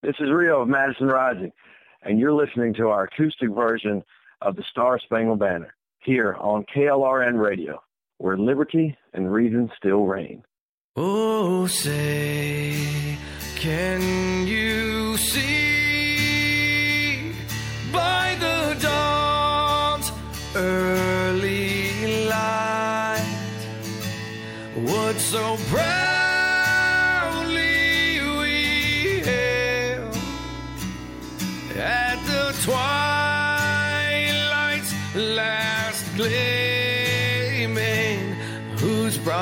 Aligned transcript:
This 0.00 0.14
is 0.20 0.30
Rio 0.30 0.62
of 0.62 0.68
Madison 0.68 1.08
Rising, 1.08 1.50
and 2.02 2.20
you're 2.20 2.32
listening 2.32 2.72
to 2.74 2.86
our 2.88 3.04
acoustic 3.04 3.50
version 3.50 4.04
of 4.40 4.54
the 4.54 4.62
Star 4.70 5.00
Spangled 5.00 5.40
Banner 5.40 5.74
here 5.98 6.36
on 6.38 6.64
KLRN 6.72 7.36
Radio, 7.36 7.82
where 8.18 8.38
liberty 8.38 8.96
and 9.12 9.32
reason 9.32 9.68
still 9.76 10.04
reign. 10.06 10.44
Oh, 10.94 11.66
say, 11.66 13.18
can 13.56 14.46
you 14.46 15.16
see 15.16 16.12
by 17.92 18.36
the 18.38 18.78
dawn's 18.80 20.12
early 20.54 22.28
light 22.28 23.26
what 24.76 25.16
so 25.16 25.56
proudly 25.70 26.07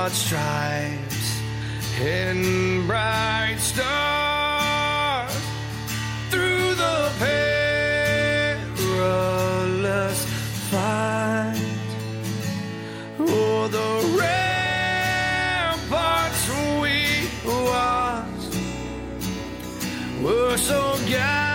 broad 0.06 0.14
stripes 0.14 1.40
and 2.00 2.86
bright 2.86 3.56
stars 3.58 5.32
through 6.30 6.74
the 6.74 7.10
perilous 8.68 10.24
fight. 10.70 11.60
Oh, 13.18 13.66
the 13.68 14.02
ramparts 15.76 16.48
we 16.80 17.28
watched 17.44 18.54
were 20.22 20.56
so 20.56 20.96
gallantly 21.08 21.45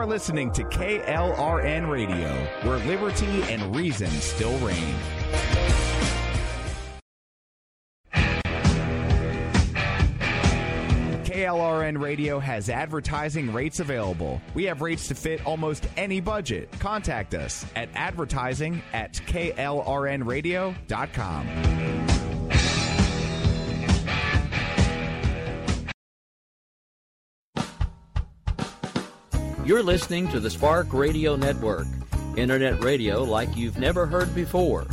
are 0.00 0.06
listening 0.06 0.50
to 0.50 0.64
KLRN 0.64 1.90
Radio, 1.90 2.32
where 2.62 2.78
liberty 2.86 3.42
and 3.52 3.76
reason 3.76 4.08
still 4.08 4.56
reign. 4.60 4.94
KLRN 11.22 12.00
Radio 12.00 12.38
has 12.38 12.70
advertising 12.70 13.52
rates 13.52 13.80
available. 13.80 14.40
We 14.54 14.64
have 14.64 14.80
rates 14.80 15.06
to 15.08 15.14
fit 15.14 15.44
almost 15.44 15.86
any 15.98 16.22
budget. 16.22 16.72
Contact 16.78 17.34
us 17.34 17.66
at 17.76 17.90
advertising 17.94 18.80
at 18.94 19.12
klrnradio.com. 19.12 22.09
You're 29.70 29.84
listening 29.84 30.26
to 30.30 30.40
the 30.40 30.50
Spark 30.50 30.92
Radio 30.92 31.36
Network, 31.36 31.86
internet 32.36 32.82
radio 32.82 33.22
like 33.22 33.56
you've 33.56 33.78
never 33.78 34.04
heard 34.04 34.34
before. 34.34 34.84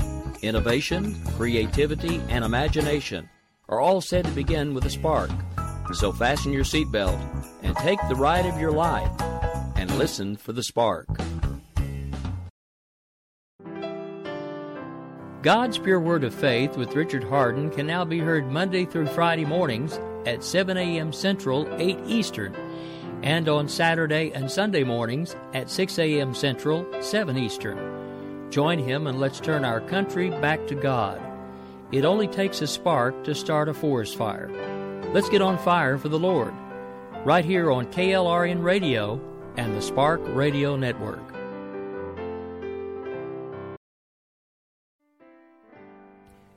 Innovation, 0.44 1.20
creativity, 1.36 2.22
and 2.30 2.46
imagination 2.46 3.28
are 3.70 3.82
all 3.82 4.02
said 4.02 4.26
to 4.26 4.32
begin 4.34 4.76
with 4.76 4.86
a 4.86 4.92
spark. 4.92 5.32
So 5.94 6.12
fasten 6.12 6.54
your 6.54 6.64
seatbelt 6.64 7.20
and 7.64 7.76
take 7.78 7.98
the 8.08 8.14
ride 8.14 8.46
of 8.46 8.60
your 8.60 8.72
life 8.72 9.10
and 9.76 9.90
listen 9.98 10.36
for 10.36 10.54
the 10.54 10.62
spark. 10.62 11.08
God's 15.42 15.80
Pure 15.80 16.02
Word 16.02 16.24
of 16.24 16.36
Faith 16.36 16.78
with 16.78 16.96
Richard 16.96 17.24
Harden 17.24 17.72
can 17.72 17.88
now 17.88 18.06
be 18.06 18.20
heard 18.20 18.52
Monday 18.52 18.86
through 18.86 19.08
Friday 19.08 19.44
mornings 19.44 20.00
at 20.28 20.44
7 20.44 20.78
a.m. 20.78 21.12
Central, 21.12 21.68
8 21.80 21.98
Eastern, 22.06 22.54
and 23.24 23.50
on 23.50 23.68
Saturday 23.68 24.32
and 24.34 24.50
Sunday 24.50 24.84
mornings 24.84 25.36
at 25.54 25.70
6 25.70 26.00
a.m. 26.00 26.34
Central, 26.34 26.86
7 27.02 27.38
Eastern. 27.38 28.50
Join 28.50 28.80
him 28.80 29.08
and 29.08 29.20
let's 29.20 29.40
turn 29.40 29.66
our 29.66 29.82
country 29.82 30.30
back 30.30 30.66
to 30.68 30.76
God. 30.76 31.22
It 31.92 32.06
only 32.06 32.28
takes 32.28 32.62
a 32.62 32.68
spark 32.68 33.24
to 33.24 33.34
start 33.34 33.70
a 33.70 33.74
forest 33.74 34.18
fire. 34.18 34.50
Let's 35.14 35.30
get 35.30 35.42
on 35.42 35.58
fire 35.58 35.98
for 35.98 36.10
the 36.10 36.20
Lord. 36.20 36.54
Right 37.26 37.46
here 37.46 37.72
on 37.72 37.88
KLRN 37.88 38.64
Radio 38.64 39.20
and 39.58 39.76
the 39.76 39.82
Spark 39.82 40.22
Radio 40.26 40.76
Network. 40.76 41.24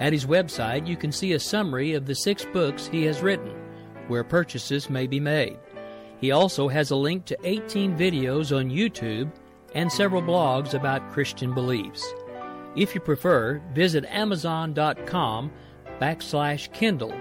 At 0.00 0.12
his 0.12 0.26
website, 0.26 0.88
you 0.88 0.96
can 0.96 1.12
see 1.12 1.34
a 1.34 1.38
summary 1.38 1.93
of 1.93 2.06
the 2.06 2.14
six 2.17 2.44
books 2.44 2.88
he 2.88 3.05
has 3.05 3.23
written, 3.23 3.55
where 4.08 4.25
purchases 4.25 4.90
may 4.90 5.06
be 5.06 5.20
made. 5.20 5.61
He 6.20 6.32
also 6.32 6.67
has 6.67 6.90
a 6.90 6.96
link 6.96 7.25
to 7.26 7.38
18 7.44 7.96
videos 7.96 8.50
on 8.50 8.69
YouTube 8.69 9.31
and 9.76 9.93
several 9.93 10.23
blogs 10.23 10.75
about 10.75 11.12
Christian 11.12 11.55
beliefs. 11.55 12.05
If 12.75 12.96
you 12.96 13.00
prefer, 13.00 13.62
visit 13.75 14.06
amazon.com 14.06 15.52
backslash 16.00 16.73
Kindle 16.73 17.14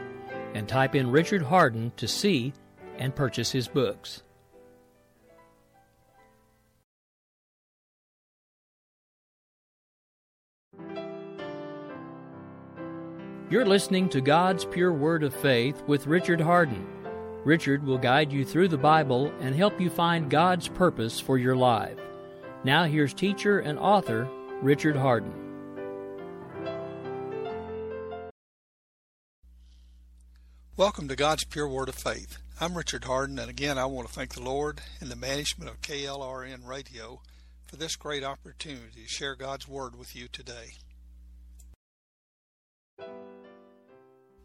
and 0.56 0.68
type 0.68 0.96
in 0.96 1.12
Richard 1.12 1.44
Harden 1.44 1.92
to 1.98 2.08
see 2.08 2.52
and 2.98 3.16
purchase 3.16 3.52
his 3.52 3.68
books. 3.68 4.24
You're 13.48 13.64
listening 13.64 14.10
to 14.10 14.22
God's 14.22 14.66
Pure 14.66 14.94
Word 14.94 15.22
of 15.22 15.32
Faith 15.32 15.84
with 15.86 16.08
Richard 16.08 16.42
Harden. 16.42 16.84
Richard 17.44 17.84
will 17.84 18.00
guide 18.00 18.34
you 18.34 18.44
through 18.44 18.70
the 18.70 18.78
Bible 18.80 19.32
and 19.40 19.54
help 19.54 19.80
you 19.80 19.92
find 19.92 20.32
God's 20.32 20.68
purpose 20.68 21.20
for 21.20 21.38
your 21.38 21.56
life. 21.56 22.00
Now, 22.64 22.86
here's 22.86 23.14
teacher 23.14 23.60
and 23.60 23.78
author 23.78 24.28
Richard 24.64 24.96
Harden. 24.96 25.32
Welcome 30.76 31.08
to 31.08 31.16
God's 31.16 31.44
Pure 31.44 31.68
Word 31.68 31.90
of 31.90 31.96
Faith. 31.96 32.40
I'm 32.60 32.76
Richard 32.76 33.04
Harden, 33.04 33.38
and 33.38 33.52
again, 33.52 33.78
I 33.78 33.86
want 33.86 34.08
to 34.08 34.14
thank 34.14 34.34
the 34.34 34.42
Lord 34.42 34.82
and 35.00 35.12
the 35.12 35.16
management 35.16 35.70
of 35.70 35.82
KLRN 35.82 36.66
Radio 36.66 37.22
for 37.68 37.76
this 37.76 37.96
great 37.96 38.24
opportunity 38.24 39.04
to 39.04 39.08
share 39.08 39.36
God's 39.36 39.68
Word 39.68 39.96
with 39.96 40.16
you 40.16 40.28
today. 40.28 40.72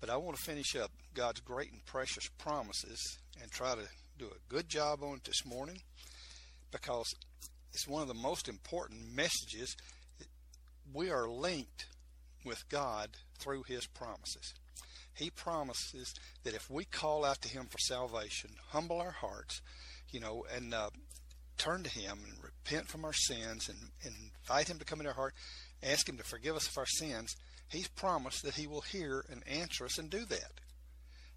But 0.01 0.09
I 0.09 0.17
want 0.17 0.37
to 0.37 0.43
finish 0.43 0.77
up 0.77 0.91
God's 1.15 1.41
great 1.41 1.73
and 1.73 1.85
precious 1.85 2.29
promises 2.39 3.19
and 3.41 3.51
try 3.51 3.75
to 3.75 3.83
do 4.19 4.27
a 4.27 4.53
good 4.53 4.69
job 4.69 5.03
on 5.03 5.17
it 5.17 5.25
this 5.25 5.45
morning 5.45 5.81
because 6.71 7.15
it's 7.73 7.87
one 7.87 8.03
of 8.03 8.09
the 8.09 8.15
most 8.15 8.49
important 8.49 9.15
messages. 9.15 9.77
We 10.93 11.11
are 11.11 11.29
linked 11.29 11.87
with 12.45 12.69
God 12.69 13.11
through 13.39 13.65
His 13.67 13.87
promises. 13.87 14.55
He 15.13 15.29
promises 15.31 16.15
that 16.45 16.55
if 16.55 16.71
we 16.71 16.85
call 16.85 17.25
out 17.25 17.43
to 17.43 17.49
Him 17.49 17.67
for 17.67 17.79
salvation, 17.79 18.51
humble 18.69 19.01
our 19.01 19.11
hearts, 19.11 19.61
you 20.11 20.21
know, 20.21 20.45
and 20.55 20.73
uh, 20.73 20.91
turn 21.59 21.83
to 21.83 21.91
Him 21.91 22.19
and 22.27 22.43
repent 22.43 22.89
from 22.89 23.05
our 23.05 23.13
sins 23.13 23.69
and, 23.69 23.79
and 24.05 24.15
invite 24.43 24.69
Him 24.69 24.79
to 24.79 24.85
come 24.85 25.01
into 25.01 25.11
our 25.11 25.17
heart, 25.17 25.35
ask 25.83 26.09
Him 26.09 26.17
to 26.17 26.25
forgive 26.25 26.57
us 26.57 26.69
of 26.69 26.79
our 26.79 26.87
sins, 26.87 27.37
He's 27.71 27.89
promised 27.89 28.43
that 28.43 28.55
He 28.55 28.67
will 28.67 28.83
hear 28.83 29.25
and 29.31 29.47
answer 29.47 29.85
us 29.85 29.99
and 29.99 30.11
do 30.11 30.25
that. 30.27 30.53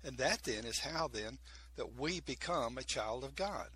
And 0.04 0.18
that 0.18 0.44
then 0.44 0.66
is 0.66 0.80
how 0.80 1.08
then 1.08 1.38
that 1.78 1.98
we 1.98 2.20
become 2.20 2.78
a 2.78 2.84
child 2.84 3.24
of 3.24 3.36
God 3.36 3.68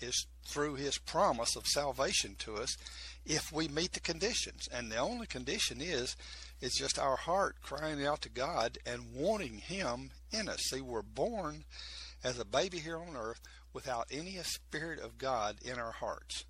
is 0.00 0.26
through 0.46 0.74
his 0.74 0.98
promise 0.98 1.56
of 1.56 1.66
salvation 1.66 2.36
to 2.38 2.56
us 2.56 2.76
if 3.26 3.52
we 3.52 3.68
meet 3.68 3.92
the 3.92 4.00
conditions. 4.00 4.68
And 4.72 4.90
the 4.90 4.98
only 4.98 5.26
condition 5.26 5.80
is 5.80 6.16
is 6.60 6.74
just 6.74 6.98
our 6.98 7.16
heart 7.16 7.56
crying 7.62 8.04
out 8.04 8.22
to 8.22 8.28
God 8.28 8.78
and 8.86 9.14
wanting 9.14 9.58
him 9.58 10.10
in 10.32 10.48
us. 10.48 10.60
See, 10.70 10.80
we're 10.80 11.02
born 11.02 11.64
as 12.24 12.38
a 12.38 12.44
baby 12.44 12.78
here 12.78 12.98
on 12.98 13.16
earth 13.16 13.40
without 13.72 14.08
any 14.10 14.36
spirit 14.42 15.00
of 15.00 15.18
God 15.18 15.56
in 15.62 15.78
our 15.78 15.92
hearts. 15.92 16.44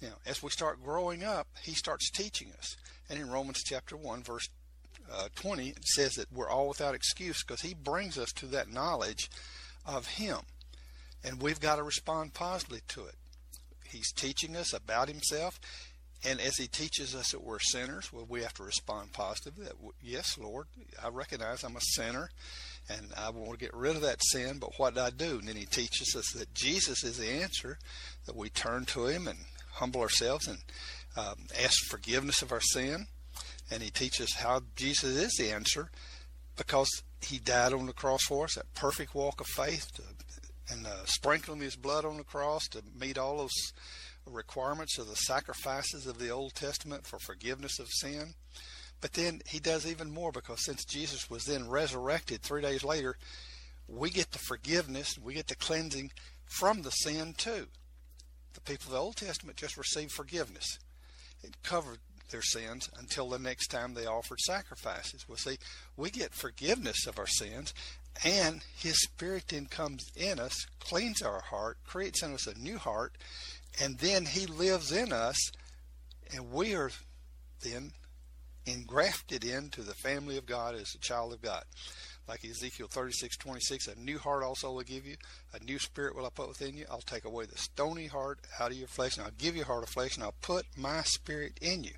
Now, 0.00 0.14
as 0.24 0.42
we 0.42 0.50
start 0.50 0.84
growing 0.84 1.24
up, 1.24 1.48
he 1.62 1.72
starts 1.72 2.10
teaching 2.10 2.52
us. 2.56 2.76
And 3.08 3.18
in 3.18 3.30
Romans 3.30 3.62
chapter 3.64 3.96
1 3.96 4.22
verse 4.22 4.48
uh, 5.10 5.28
20 5.36 5.68
it 5.68 5.84
says 5.84 6.14
that 6.14 6.32
we're 6.32 6.50
all 6.50 6.68
without 6.68 6.94
excuse 6.94 7.42
because 7.42 7.62
he 7.62 7.74
brings 7.74 8.18
us 8.18 8.30
to 8.32 8.46
that 8.46 8.70
knowledge 8.70 9.30
of 9.86 10.06
him 10.06 10.40
and 11.24 11.42
we've 11.42 11.60
got 11.60 11.76
to 11.76 11.82
respond 11.82 12.34
positively 12.34 12.82
to 12.88 13.06
it. 13.06 13.14
He's 13.84 14.12
teaching 14.12 14.54
us 14.54 14.72
about 14.72 15.08
himself, 15.08 15.58
and 16.24 16.40
as 16.40 16.56
he 16.56 16.66
teaches 16.66 17.14
us 17.14 17.30
that 17.30 17.44
we're 17.44 17.60
sinners, 17.60 18.12
well, 18.12 18.26
we 18.28 18.42
have 18.42 18.54
to 18.54 18.64
respond 18.64 19.12
positively. 19.12 19.64
That 19.64 19.76
yes, 20.02 20.36
Lord, 20.36 20.66
I 21.02 21.08
recognize 21.08 21.62
I'm 21.62 21.76
a 21.76 21.80
sinner, 21.80 22.28
and 22.88 23.12
I 23.16 23.30
want 23.30 23.52
to 23.52 23.64
get 23.64 23.74
rid 23.74 23.96
of 23.96 24.02
that 24.02 24.22
sin. 24.22 24.58
But 24.58 24.78
what 24.78 24.94
do 24.94 25.00
I 25.00 25.10
do? 25.10 25.38
And 25.38 25.48
then 25.48 25.56
he 25.56 25.64
teaches 25.64 26.16
us 26.16 26.32
that 26.32 26.54
Jesus 26.54 27.04
is 27.04 27.18
the 27.18 27.28
answer. 27.28 27.78
That 28.26 28.36
we 28.36 28.50
turn 28.50 28.84
to 28.86 29.06
Him 29.06 29.28
and 29.28 29.38
humble 29.74 30.00
ourselves 30.00 30.48
and 30.48 30.58
um, 31.18 31.46
ask 31.62 31.84
forgiveness 31.86 32.42
of 32.42 32.52
our 32.52 32.60
sin. 32.60 33.06
And 33.70 33.82
he 33.82 33.90
teaches 33.90 34.34
how 34.34 34.62
Jesus 34.76 35.16
is 35.16 35.34
the 35.38 35.52
answer 35.52 35.90
because 36.56 36.88
he 37.20 37.38
died 37.38 37.72
on 37.72 37.86
the 37.86 37.92
cross 37.92 38.22
for 38.22 38.44
us, 38.44 38.54
that 38.54 38.72
perfect 38.74 39.14
walk 39.14 39.40
of 39.40 39.46
faith 39.46 39.92
to 39.96 40.02
and 40.70 40.86
uh, 40.86 41.04
sprinkling 41.04 41.60
his 41.60 41.76
blood 41.76 42.04
on 42.04 42.18
the 42.18 42.24
cross 42.24 42.68
to 42.68 42.82
meet 42.98 43.18
all 43.18 43.38
those 43.38 43.72
requirements 44.26 44.98
of 44.98 45.08
the 45.08 45.16
sacrifices 45.16 46.06
of 46.06 46.18
the 46.18 46.28
Old 46.28 46.54
Testament 46.54 47.06
for 47.06 47.18
forgiveness 47.18 47.78
of 47.78 47.88
sin. 47.88 48.34
But 49.00 49.14
then 49.14 49.40
he 49.46 49.60
does 49.60 49.86
even 49.86 50.10
more 50.10 50.32
because 50.32 50.64
since 50.64 50.84
Jesus 50.84 51.30
was 51.30 51.44
then 51.44 51.68
resurrected 51.68 52.42
three 52.42 52.62
days 52.62 52.84
later, 52.84 53.16
we 53.86 54.10
get 54.10 54.32
the 54.32 54.38
forgiveness, 54.38 55.18
we 55.18 55.34
get 55.34 55.46
the 55.46 55.56
cleansing 55.56 56.12
from 56.44 56.82
the 56.82 56.90
sin 56.90 57.34
too. 57.36 57.68
The 58.54 58.60
people 58.60 58.88
of 58.88 58.92
the 58.92 58.98
Old 58.98 59.16
Testament 59.16 59.56
just 59.56 59.76
received 59.76 60.12
forgiveness. 60.12 60.78
It 61.42 61.62
covered 61.62 61.98
their 62.30 62.42
sins 62.42 62.90
until 62.98 63.28
the 63.28 63.38
next 63.38 63.68
time 63.68 63.94
they 63.94 64.06
offered 64.06 64.40
sacrifices. 64.40 65.26
Well, 65.28 65.38
see, 65.38 65.58
we 65.96 66.10
get 66.10 66.34
forgiveness 66.34 67.06
of 67.06 67.18
our 67.18 67.26
sins, 67.26 67.72
and 68.24 68.62
His 68.76 69.00
Spirit 69.00 69.44
then 69.48 69.66
comes 69.66 70.10
in 70.16 70.38
us, 70.38 70.66
cleans 70.80 71.22
our 71.22 71.40
heart, 71.40 71.78
creates 71.86 72.22
in 72.22 72.34
us 72.34 72.46
a 72.46 72.58
new 72.58 72.78
heart, 72.78 73.16
and 73.80 73.98
then 73.98 74.26
He 74.26 74.46
lives 74.46 74.92
in 74.92 75.12
us, 75.12 75.38
and 76.34 76.52
we 76.52 76.74
are 76.74 76.90
then 77.62 77.92
engrafted 78.66 79.44
into 79.44 79.82
the 79.82 79.94
family 79.94 80.36
of 80.36 80.46
God 80.46 80.74
as 80.74 80.94
a 80.94 80.98
child 80.98 81.32
of 81.32 81.40
God. 81.40 81.64
Like 82.28 82.44
Ezekiel 82.44 82.88
36, 82.88 83.38
26, 83.38 83.88
a 83.88 83.98
new 83.98 84.18
heart 84.18 84.42
also 84.42 84.72
will 84.72 84.82
give 84.82 85.06
you, 85.06 85.16
a 85.54 85.64
new 85.64 85.78
spirit 85.78 86.14
will 86.14 86.26
I 86.26 86.30
put 86.30 86.48
within 86.48 86.76
you. 86.76 86.84
I'll 86.90 87.00
take 87.00 87.24
away 87.24 87.46
the 87.46 87.56
stony 87.56 88.06
heart 88.06 88.40
out 88.60 88.70
of 88.70 88.76
your 88.76 88.88
flesh, 88.88 89.16
and 89.16 89.24
I'll 89.24 89.32
give 89.38 89.56
you 89.56 89.62
a 89.62 89.66
heart 89.66 89.82
of 89.82 89.88
flesh, 89.88 90.14
and 90.14 90.22
I'll 90.22 90.34
put 90.42 90.66
my 90.76 91.02
spirit 91.02 91.58
in 91.62 91.84
you. 91.84 91.94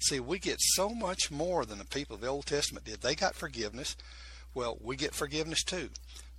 See, 0.00 0.18
we 0.18 0.38
get 0.38 0.56
so 0.60 0.88
much 0.88 1.30
more 1.30 1.64
than 1.64 1.78
the 1.78 1.84
people 1.84 2.16
of 2.16 2.22
the 2.22 2.26
Old 2.26 2.46
Testament 2.46 2.86
did. 2.86 3.00
They 3.00 3.14
got 3.14 3.34
forgiveness. 3.34 3.96
Well, 4.54 4.76
we 4.80 4.96
get 4.96 5.14
forgiveness 5.14 5.62
too. 5.62 5.90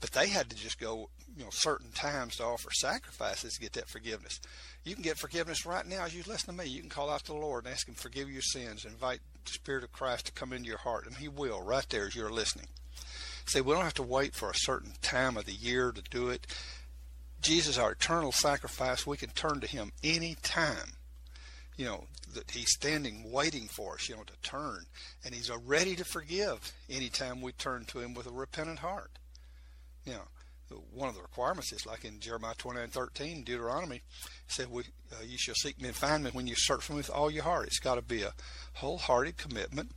But 0.02 0.12
they 0.12 0.28
had 0.28 0.50
to 0.50 0.56
just 0.56 0.80
go, 0.80 1.10
you 1.38 1.44
know, 1.44 1.52
certain 1.52 1.92
times 1.92 2.38
to 2.38 2.44
offer 2.44 2.70
sacrifices 2.74 3.54
to 3.54 3.62
get 3.62 3.74
that 3.74 3.88
forgiveness. 3.88 4.42
You 4.84 4.96
can 4.96 5.04
get 5.04 5.20
forgiveness 5.20 5.66
right 5.66 5.86
now 5.86 6.06
as 6.06 6.16
you 6.16 6.24
listen 6.26 6.48
to 6.48 6.64
me. 6.64 6.70
You 6.70 6.82
can 6.82 6.90
call 6.90 7.12
out 7.12 7.24
to 7.26 7.34
the 7.34 7.38
Lord 7.38 7.66
and 7.66 7.74
ask 7.74 7.88
Him 7.88 7.94
to 7.94 8.02
forgive 8.02 8.30
your 8.30 8.42
sins. 8.42 8.84
Invite 8.84 9.20
the 9.46 9.52
Spirit 9.52 9.84
of 9.84 9.92
Christ 9.92 10.26
to 10.26 10.32
come 10.32 10.54
into 10.54 10.68
your 10.68 10.80
heart, 10.80 11.06
and 11.06 11.16
He 11.16 11.28
will 11.28 11.62
right 11.62 11.88
there 11.90 12.08
as 12.08 12.16
you're 12.16 12.32
listening. 12.32 12.66
See, 13.46 13.62
we 13.62 13.74
don't 13.74 13.84
have 13.84 13.94
to 13.96 14.04
wait 14.04 14.34
for 14.34 14.50
a 14.50 14.56
certain 14.56 14.94
time 15.02 15.38
of 15.38 15.46
the 15.46 15.54
year 15.54 15.92
to 15.92 16.02
do 16.02 16.30
it. 16.30 16.48
Jesus, 17.42 17.78
our 17.78 17.94
eternal 17.94 18.32
sacrifice, 18.32 19.06
we 19.06 19.18
can 19.18 19.30
turn 19.30 19.60
to 19.62 19.68
Him 19.68 19.92
any 20.04 20.36
time. 20.42 20.94
You 21.76 21.86
know, 21.86 22.04
that 22.34 22.52
He's 22.52 22.72
standing 22.72 23.32
waiting 23.32 23.68
for 23.68 23.96
us, 23.96 24.08
you 24.08 24.16
know, 24.16 24.24
to 24.24 24.42
turn. 24.44 24.86
And 25.26 25.34
He's 25.34 25.52
ready 25.66 25.96
to 25.96 26.06
forgive 26.06 26.72
anytime 26.90 27.42
we 27.42 27.52
turn 27.54 27.86
to 27.86 28.00
Him 28.00 28.14
with 28.14 28.28
a 28.28 28.32
repentant 28.32 28.80
heart. 28.80 29.12
Know, 30.06 30.22
one 30.94 31.10
of 31.10 31.16
the 31.16 31.22
requirements 31.22 31.74
is 31.74 31.86
like 31.86 32.06
in 32.06 32.20
Jeremiah 32.20 32.56
29 32.58 32.90
13, 32.90 33.44
Deuteronomy, 33.44 34.02
said, 34.48 34.70
we, 34.70 34.84
uh, 35.12 35.24
You 35.26 35.38
shall 35.38 35.56
seek 35.56 35.82
me 35.82 35.88
and 35.88 35.96
find 35.98 36.24
me 36.24 36.32
when 36.32 36.48
you 36.48 36.56
search 36.56 36.84
for 36.84 36.94
me 36.94 36.98
with 36.98 37.10
all 37.10 37.32
your 37.32 37.44
heart. 37.44 37.68
It's 37.68 37.80
got 37.80 37.96
to 37.96 38.02
be 38.02 38.24
a 38.24 38.34
wholehearted 38.74 39.38
commitment 39.38 39.92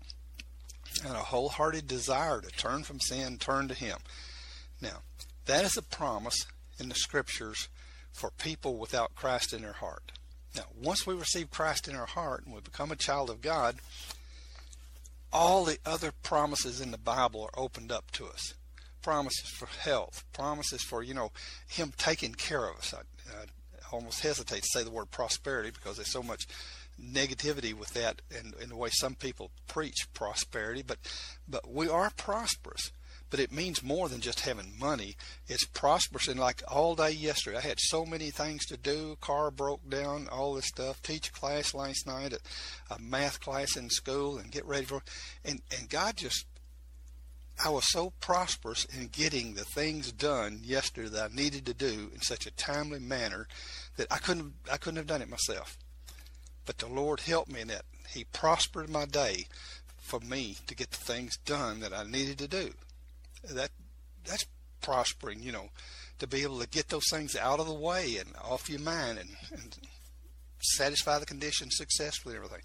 and 1.03 1.15
a 1.15 1.19
wholehearted 1.19 1.87
desire 1.87 2.41
to 2.41 2.49
turn 2.51 2.83
from 2.83 3.01
sin, 3.01 3.39
turn 3.39 3.69
to 3.69 3.75
Him. 3.75 3.99
Now, 4.81 5.03
that 5.47 5.65
is 5.65 5.77
a 5.77 5.83
promise 5.83 6.47
in 6.79 6.89
the 6.89 6.95
scriptures 6.95 7.69
for 8.13 8.31
people 8.31 8.77
without 8.77 9.15
Christ 9.15 9.53
in 9.53 9.63
their 9.63 9.73
heart. 9.73 10.13
Now, 10.55 10.65
once 10.81 11.07
we 11.07 11.15
receive 11.15 11.51
Christ 11.51 11.89
in 11.89 11.97
our 11.97 12.07
heart 12.07 12.45
and 12.45 12.55
we 12.55 12.61
become 12.61 12.93
a 12.93 12.97
child 12.97 13.29
of 13.29 13.43
God, 13.43 13.77
all 15.33 15.65
the 15.65 15.79
other 15.85 16.13
promises 16.23 16.81
in 16.81 16.93
the 16.93 16.99
Bible 16.99 17.43
are 17.43 17.61
opened 17.61 17.91
up 17.91 18.11
to 18.13 18.27
us. 18.27 18.55
Promises 19.03 19.51
for 19.51 19.67
health, 19.67 20.25
promises 20.33 20.83
for, 20.83 21.03
you 21.03 21.13
know, 21.13 21.33
Him 21.67 21.93
taking 21.99 22.35
care 22.35 22.67
of 22.69 22.77
us. 22.77 22.95
I, 22.95 23.01
I 23.33 23.45
almost 23.93 24.21
hesitate 24.23 24.63
to 24.63 24.69
say 24.73 24.85
the 24.85 24.91
word 24.91 25.11
prosperity 25.11 25.71
because 25.71 25.97
there's 25.97 26.13
so 26.13 26.23
much 26.23 26.47
negativity 27.01 27.75
with 27.75 27.91
that 27.95 28.23
and 28.37 28.55
in 28.61 28.69
the 28.69 28.77
way 28.77 28.91
some 28.93 29.15
people 29.15 29.51
preach 29.69 30.09
prosperity, 30.15 30.83
but 30.83 30.99
but 31.49 31.71
we 31.71 31.89
are 31.89 32.11
prosperous 32.17 32.91
but 33.35 33.41
it 33.41 33.51
means 33.51 33.83
more 33.83 34.09
than 34.09 34.21
just 34.21 34.39
having 34.41 34.79
money. 34.79 35.17
It's 35.49 35.67
prosperous. 35.67 36.29
And 36.29 36.39
like 36.39 36.63
all 36.69 36.95
day 36.95 37.11
yesterday, 37.11 37.57
I 37.57 37.63
had 37.63 37.81
so 37.81 38.07
many 38.07 38.31
things 38.31 38.65
to 38.67 38.77
do. 38.77 39.17
Car 39.21 39.51
broke 39.51 39.91
down, 39.91 40.29
all 40.29 40.55
this 40.55 40.69
stuff. 40.69 41.03
Teach 41.03 41.33
class 41.33 41.75
last 41.75 42.07
night, 42.07 42.33
a, 42.33 42.95
a 42.95 43.01
math 43.01 43.41
class 43.41 43.77
in 43.77 43.91
school, 43.91 44.39
and 44.39 44.53
get 44.53 44.65
ready 44.67 44.85
for. 44.85 45.03
And 45.45 45.63
and 45.77 45.89
God 45.89 46.17
just, 46.17 46.47
I 47.65 47.71
was 47.71 47.91
so 47.91 48.13
prosperous 48.21 48.85
in 48.85 49.09
getting 49.09 49.55
the 49.55 49.65
things 49.65 50.13
done 50.13 50.61
yesterday 50.63 51.09
that 51.09 51.33
I 51.33 51.35
needed 51.35 51.67
to 51.67 51.75
do 51.75 52.13
in 52.15 52.21
such 52.21 52.47
a 52.47 52.53
timely 52.53 53.01
manner 53.01 53.49
that 53.97 54.07
I 54.13 54.19
couldn't 54.19 54.53
I 54.71 54.77
couldn't 54.77 54.99
have 54.99 55.09
done 55.09 55.23
it 55.23 55.29
myself. 55.29 55.77
But 56.67 56.79
the 56.79 56.87
Lord 56.87 57.21
helped 57.21 57.51
me 57.51 57.61
in 57.61 57.69
that. 57.69 57.85
He 58.09 58.25
prospered 58.25 58.89
my 58.89 59.07
day 59.07 59.47
for 59.99 60.21
me 60.21 60.57
to 60.67 60.75
get 60.75 60.91
the 60.91 60.97
things 60.97 61.37
done 61.39 61.81
that 61.81 61.93
I 61.93 62.05
needed 62.05 62.39
to 62.39 62.49
do 62.49 62.73
that 63.53 63.71
that's 64.25 64.47
prospering, 64.81 65.43
you 65.43 65.53
know, 65.53 65.69
to 66.19 66.27
be 66.27 66.43
able 66.43 66.61
to 66.61 66.69
get 66.69 66.89
those 66.89 67.09
things 67.11 67.37
out 67.37 67.61
of 67.61 67.67
the 67.67 67.75
way 67.75 68.17
and 68.19 68.31
off 68.43 68.71
your 68.71 68.81
mind 68.81 69.19
and, 69.19 69.31
and 69.53 69.77
satisfy 70.61 71.19
the 71.19 71.27
conditions 71.27 71.77
successfully 71.77 72.37
and 72.37 72.45
everything. 72.45 72.65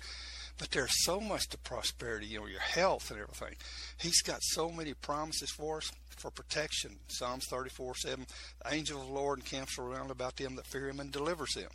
But 0.57 0.71
there's 0.71 1.05
so 1.05 1.21
much 1.21 1.47
to 1.49 1.57
prosperity, 1.57 2.27
you 2.27 2.39
know, 2.39 2.45
your 2.45 2.59
health 2.59 3.11
and 3.11 3.19
everything. 3.19 3.55
He's 3.97 4.21
got 4.21 4.39
so 4.41 4.69
many 4.69 4.93
promises 4.93 5.51
for 5.51 5.77
us 5.77 5.91
for 6.17 6.31
protection. 6.31 6.97
Psalms 7.07 7.45
34 7.49 7.95
7, 7.95 8.25
the 8.63 8.73
angel 8.73 9.01
of 9.01 9.07
the 9.07 9.13
Lord 9.13 9.39
encamps 9.39 9.79
around 9.79 10.11
about 10.11 10.35
them 10.35 10.55
that 10.55 10.67
fear 10.67 10.89
him 10.89 10.99
and 10.99 11.11
delivers 11.11 11.53
them. 11.53 11.69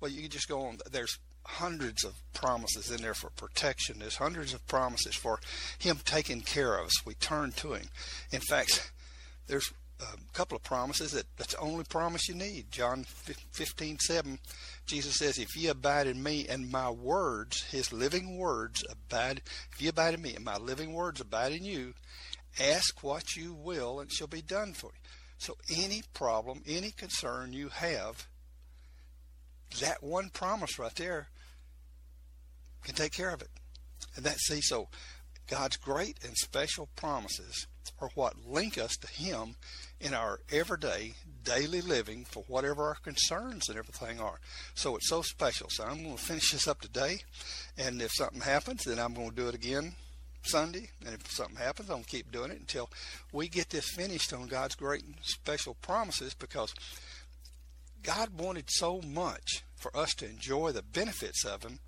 Well, 0.00 0.12
you 0.12 0.22
can 0.22 0.30
just 0.30 0.48
go 0.48 0.62
on. 0.62 0.78
There's 0.90 1.18
hundreds 1.44 2.04
of 2.04 2.14
promises 2.32 2.90
in 2.90 3.02
there 3.02 3.14
for 3.14 3.30
protection. 3.30 3.98
There's 3.98 4.16
hundreds 4.16 4.54
of 4.54 4.66
promises 4.66 5.14
for 5.14 5.40
Him 5.78 5.98
taking 6.04 6.40
care 6.40 6.78
of 6.78 6.86
us. 6.86 7.06
We 7.06 7.14
turn 7.14 7.52
to 7.52 7.74
Him. 7.74 7.88
In 8.32 8.40
fact, 8.40 8.92
there's 9.46 9.72
a 10.00 10.32
couple 10.32 10.56
of 10.56 10.62
promises 10.62 11.12
that 11.12 11.26
that's 11.36 11.54
the 11.54 11.60
only 11.60 11.84
promise 11.84 12.28
you 12.28 12.34
need. 12.34 12.70
John 12.70 13.04
15, 13.04 13.98
7, 13.98 14.38
Jesus 14.86 15.16
says, 15.16 15.38
If 15.38 15.56
ye 15.56 15.68
abide 15.68 16.06
in 16.06 16.22
me 16.22 16.46
and 16.48 16.70
my 16.70 16.90
words, 16.90 17.62
His 17.64 17.92
living 17.92 18.38
words 18.38 18.84
abide, 18.90 19.42
if 19.72 19.80
ye 19.80 19.88
abide 19.88 20.14
in 20.14 20.22
me 20.22 20.34
and 20.34 20.44
my 20.44 20.56
living 20.56 20.92
words 20.92 21.20
abide 21.20 21.52
in 21.52 21.64
you, 21.64 21.94
ask 22.58 23.02
what 23.02 23.36
you 23.36 23.52
will 23.52 24.00
and 24.00 24.10
it 24.10 24.14
shall 24.14 24.26
be 24.26 24.42
done 24.42 24.72
for 24.72 24.86
you. 24.86 25.10
So 25.38 25.56
any 25.74 26.02
problem, 26.12 26.62
any 26.66 26.90
concern 26.90 27.52
you 27.54 27.68
have, 27.68 28.26
that 29.80 30.02
one 30.02 30.30
promise 30.30 30.78
right 30.78 30.94
there 30.96 31.28
can 32.82 32.94
take 32.94 33.12
care 33.12 33.30
of 33.30 33.42
it. 33.42 33.50
And 34.16 34.24
that 34.24 34.38
see 34.38 34.60
so 34.60 34.88
God's 35.46 35.76
great 35.76 36.18
and 36.24 36.36
special 36.36 36.88
promises 36.96 37.66
are 38.00 38.10
what 38.14 38.46
link 38.46 38.78
us 38.78 38.96
to 38.96 39.08
Him 39.08 39.56
in 40.00 40.14
our 40.14 40.40
everyday, 40.50 41.14
daily 41.44 41.80
living 41.80 42.24
for 42.24 42.44
whatever 42.46 42.84
our 42.84 42.96
concerns 42.96 43.68
and 43.68 43.78
everything 43.78 44.20
are. 44.20 44.40
So 44.74 44.96
it's 44.96 45.08
so 45.08 45.22
special. 45.22 45.68
So 45.70 45.84
I'm 45.84 46.02
going 46.02 46.16
to 46.16 46.22
finish 46.22 46.52
this 46.52 46.68
up 46.68 46.80
today. 46.80 47.18
And 47.76 48.00
if 48.00 48.12
something 48.14 48.40
happens, 48.40 48.84
then 48.84 48.98
I'm 48.98 49.14
going 49.14 49.30
to 49.30 49.36
do 49.36 49.48
it 49.48 49.54
again 49.54 49.94
Sunday. 50.42 50.90
And 51.04 51.14
if 51.14 51.30
something 51.30 51.56
happens, 51.56 51.90
I'm 51.90 51.96
going 51.96 52.04
to 52.04 52.10
keep 52.10 52.32
doing 52.32 52.50
it 52.50 52.60
until 52.60 52.88
we 53.32 53.48
get 53.48 53.70
this 53.70 53.90
finished 53.90 54.32
on 54.32 54.46
God's 54.46 54.74
great 54.74 55.04
and 55.04 55.14
special 55.22 55.74
promises 55.82 56.34
because 56.34 56.74
God 58.02 58.38
wanted 58.38 58.70
so 58.70 59.00
much 59.00 59.62
for 59.76 59.96
us 59.96 60.14
to 60.14 60.28
enjoy 60.28 60.72
the 60.72 60.82
benefits 60.82 61.44
of 61.44 61.62
Him. 61.62 61.78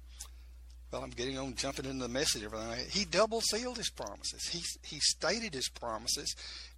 Well, 0.90 1.02
I'm 1.02 1.10
getting 1.10 1.38
on 1.38 1.54
jumping 1.54 1.86
into 1.86 2.02
the 2.02 2.08
message. 2.08 2.44
Everything 2.44 2.86
He 2.90 3.04
double 3.04 3.40
sealed 3.40 3.78
His 3.78 3.90
promises. 3.90 4.46
He 4.48 4.62
He 4.82 5.00
stated 5.00 5.54
His 5.54 5.68
promises, 5.68 6.34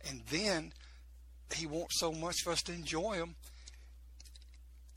and 0.09 0.23
then 0.31 0.73
He 1.55 1.67
wants 1.67 1.99
so 1.99 2.13
much 2.13 2.37
for 2.43 2.53
us 2.53 2.63
to 2.63 2.73
enjoy 2.73 3.17
them. 3.19 3.35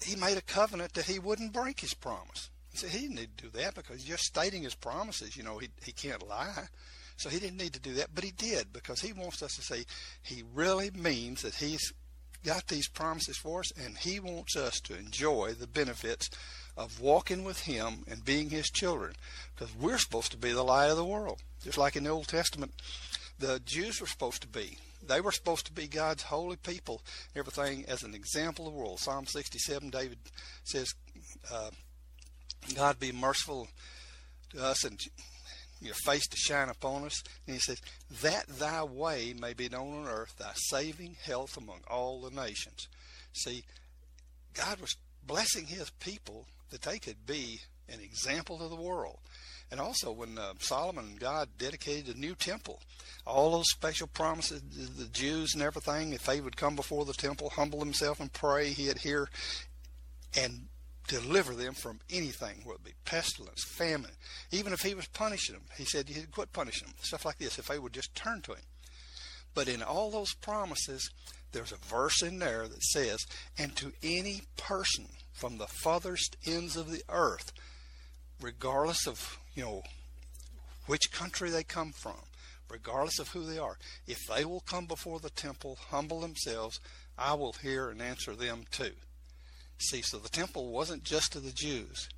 He 0.03 0.15
made 0.15 0.37
a 0.37 0.41
covenant 0.41 0.93
that 0.93 1.05
He 1.05 1.19
wouldn't 1.19 1.53
break 1.53 1.79
His 1.79 1.93
promise. 1.93 2.49
Said 2.73 2.91
He 2.91 3.01
didn't 3.01 3.15
need 3.15 3.37
to 3.37 3.45
do 3.45 3.59
that 3.59 3.73
because 3.73 4.03
just 4.03 4.23
stating 4.23 4.63
His 4.63 4.75
promises, 4.75 5.35
you 5.35 5.43
know, 5.43 5.57
He 5.57 5.69
He 5.83 5.91
can't 5.91 6.27
lie. 6.27 6.67
So 7.15 7.29
He 7.29 7.39
didn't 7.39 7.57
need 7.57 7.73
to 7.73 7.79
do 7.79 7.95
that, 7.95 8.13
but 8.13 8.23
He 8.23 8.31
did 8.31 8.71
because 8.71 9.01
He 9.01 9.13
wants 9.13 9.41
us 9.41 9.55
to 9.55 9.63
say 9.63 9.85
He 10.21 10.43
really 10.53 10.91
means 10.91 11.41
that 11.41 11.55
He's 11.55 11.91
got 12.43 12.67
these 12.67 12.87
promises 12.87 13.37
for 13.37 13.61
us, 13.61 13.71
and 13.71 13.97
He 13.97 14.19
wants 14.19 14.55
us 14.55 14.79
to 14.81 14.97
enjoy 14.97 15.53
the 15.53 15.67
benefits 15.67 16.29
of 16.75 16.99
walking 16.99 17.43
with 17.43 17.61
Him 17.61 18.03
and 18.07 18.23
being 18.23 18.49
His 18.49 18.69
children, 18.69 19.13
because 19.55 19.75
we're 19.75 19.97
supposed 19.97 20.31
to 20.31 20.37
be 20.37 20.51
the 20.51 20.63
light 20.63 20.89
of 20.89 20.97
the 20.97 21.05
world. 21.05 21.41
Just 21.63 21.77
like 21.77 21.95
in 21.95 22.03
the 22.03 22.09
Old 22.09 22.27
Testament, 22.27 22.73
the 23.39 23.59
Jews 23.65 23.99
were 23.99 24.07
supposed 24.07 24.41
to 24.41 24.47
be. 24.47 24.77
They 25.05 25.21
were 25.21 25.31
supposed 25.31 25.65
to 25.67 25.71
be 25.71 25.87
God's 25.87 26.23
holy 26.23 26.57
people, 26.57 27.01
everything 27.35 27.85
as 27.87 28.03
an 28.03 28.15
example 28.15 28.67
of 28.67 28.73
the 28.73 28.79
world. 28.79 28.99
Psalm 28.99 29.25
67, 29.25 29.89
David 29.89 30.17
says, 30.63 30.93
uh, 31.51 31.69
God 32.75 32.99
be 32.99 33.11
merciful 33.11 33.67
to 34.51 34.63
us 34.63 34.83
and 34.83 34.99
your 35.81 35.95
face 36.05 36.27
to 36.27 36.37
shine 36.37 36.69
upon 36.69 37.05
us. 37.05 37.21
And 37.45 37.55
he 37.55 37.59
says, 37.59 37.81
That 38.21 38.47
thy 38.47 38.83
way 38.83 39.33
may 39.39 39.53
be 39.53 39.69
known 39.69 40.05
on 40.05 40.07
earth, 40.07 40.35
thy 40.37 40.51
saving 40.55 41.17
health 41.23 41.57
among 41.57 41.81
all 41.89 42.21
the 42.21 42.31
nations. 42.31 42.87
See, 43.33 43.63
God 44.53 44.79
was 44.79 44.95
blessing 45.25 45.65
his 45.65 45.89
people 45.99 46.45
that 46.69 46.81
they 46.81 46.99
could 46.99 47.25
be 47.25 47.61
an 47.89 47.99
example 47.99 48.57
to 48.57 48.67
the 48.67 48.75
world. 48.75 49.19
And 49.69 49.81
also, 49.81 50.11
when 50.11 50.37
uh, 50.37 50.53
Solomon 50.59 51.05
and 51.05 51.19
God 51.19 51.49
dedicated 51.57 52.15
a 52.15 52.19
new 52.19 52.35
temple, 52.35 52.79
all 53.25 53.51
those 53.51 53.69
special 53.69 54.07
promises, 54.07 54.61
the 54.97 55.07
Jews 55.07 55.53
and 55.53 55.61
everything, 55.61 56.13
if 56.13 56.25
they 56.25 56.39
would 56.39 56.55
come 56.55 56.77
before 56.77 57.03
the 57.03 57.13
temple, 57.13 57.49
humble 57.49 57.79
themselves 57.79 58.21
and 58.21 58.31
pray, 58.31 58.69
he'd 58.69 58.99
hear 58.99 59.27
and 60.37 60.67
deliver 61.07 61.53
them 61.53 61.73
from 61.73 61.99
anything, 62.09 62.61
whether 62.63 62.79
it 62.79 62.83
be 62.83 62.93
pestilence, 63.05 63.63
famine. 63.63 64.11
Even 64.51 64.73
if 64.73 64.81
he 64.81 64.93
was 64.93 65.07
punishing 65.07 65.55
them, 65.55 65.65
he 65.77 65.85
said 65.85 66.09
he'd 66.09 66.31
quit 66.31 66.53
punishing 66.53 66.87
them. 66.87 66.97
Stuff 67.01 67.25
like 67.25 67.37
this, 67.37 67.57
if 67.57 67.67
they 67.67 67.79
would 67.79 67.93
just 67.93 68.13
turn 68.13 68.41
to 68.41 68.53
him. 68.53 68.63
But 69.53 69.67
in 69.67 69.81
all 69.81 70.11
those 70.11 70.33
promises, 70.33 71.09
there's 71.51 71.71
a 71.71 71.77
verse 71.77 72.21
in 72.21 72.39
there 72.39 72.67
that 72.67 72.83
says, 72.83 73.25
and 73.57 73.75
to 73.77 73.93
any 74.03 74.41
person 74.57 75.07
from 75.33 75.57
the 75.57 75.67
farthest 75.67 76.37
ends 76.45 76.75
of 76.75 76.91
the 76.91 77.03
earth, 77.09 77.51
regardless 78.41 79.07
of, 79.07 79.39
you 79.55 79.63
know, 79.63 79.83
which 80.85 81.11
country 81.11 81.49
they 81.49 81.63
come 81.63 81.91
from, 81.91 82.17
regardless 82.69 83.19
of 83.19 83.29
who 83.29 83.45
they 83.45 83.57
are, 83.57 83.77
if 84.07 84.19
they 84.27 84.45
will 84.45 84.61
come 84.61 84.85
before 84.85 85.19
the 85.19 85.29
temple, 85.29 85.77
humble 85.89 86.19
themselves, 86.19 86.79
I 87.17 87.33
will 87.33 87.53
hear 87.53 87.89
and 87.89 88.01
answer 88.01 88.35
them 88.35 88.65
too. 88.71 88.91
See, 89.79 90.01
so 90.01 90.17
the 90.17 90.29
temple 90.29 90.71
wasn't 90.71 91.03
just 91.03 91.33
to 91.33 91.39
the 91.39 91.51
Jews. 91.51 92.09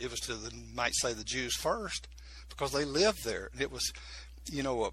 It 0.00 0.10
was 0.10 0.20
to 0.20 0.34
the, 0.34 0.52
might 0.74 0.94
say, 0.94 1.12
the 1.12 1.24
Jews 1.24 1.54
first, 1.54 2.08
because 2.48 2.72
they 2.72 2.84
lived 2.84 3.24
there. 3.24 3.50
It 3.58 3.70
was, 3.70 3.92
you 4.50 4.62
know, 4.62 4.84
a 4.84 4.90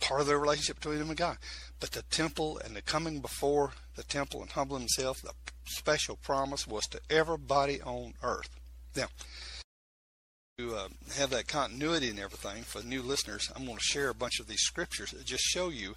part 0.00 0.20
of 0.20 0.26
their 0.26 0.38
relationship 0.38 0.76
between 0.76 0.98
them 0.98 1.08
and 1.08 1.16
God. 1.16 1.38
But 1.80 1.92
the 1.92 2.02
temple 2.02 2.60
and 2.64 2.76
the 2.76 2.82
coming 2.82 3.20
before 3.20 3.72
the 3.96 4.02
temple 4.02 4.42
and 4.42 4.50
humbling 4.50 4.82
himself, 4.82 5.22
the 5.22 5.32
special 5.66 6.16
promise 6.16 6.66
was 6.66 6.84
to 6.88 7.00
everybody 7.08 7.80
on 7.82 8.14
earth. 8.22 8.50
Now, 8.94 9.06
to 10.58 10.74
uh, 10.74 10.88
have 11.16 11.30
that 11.30 11.46
continuity 11.46 12.10
and 12.10 12.18
everything 12.18 12.64
for 12.64 12.82
new 12.82 13.00
listeners, 13.00 13.48
I'm 13.54 13.64
going 13.64 13.78
to 13.78 13.82
share 13.82 14.08
a 14.08 14.14
bunch 14.14 14.40
of 14.40 14.46
these 14.46 14.62
scriptures 14.62 15.12
that 15.12 15.24
just 15.24 15.44
show 15.44 15.68
you 15.68 15.94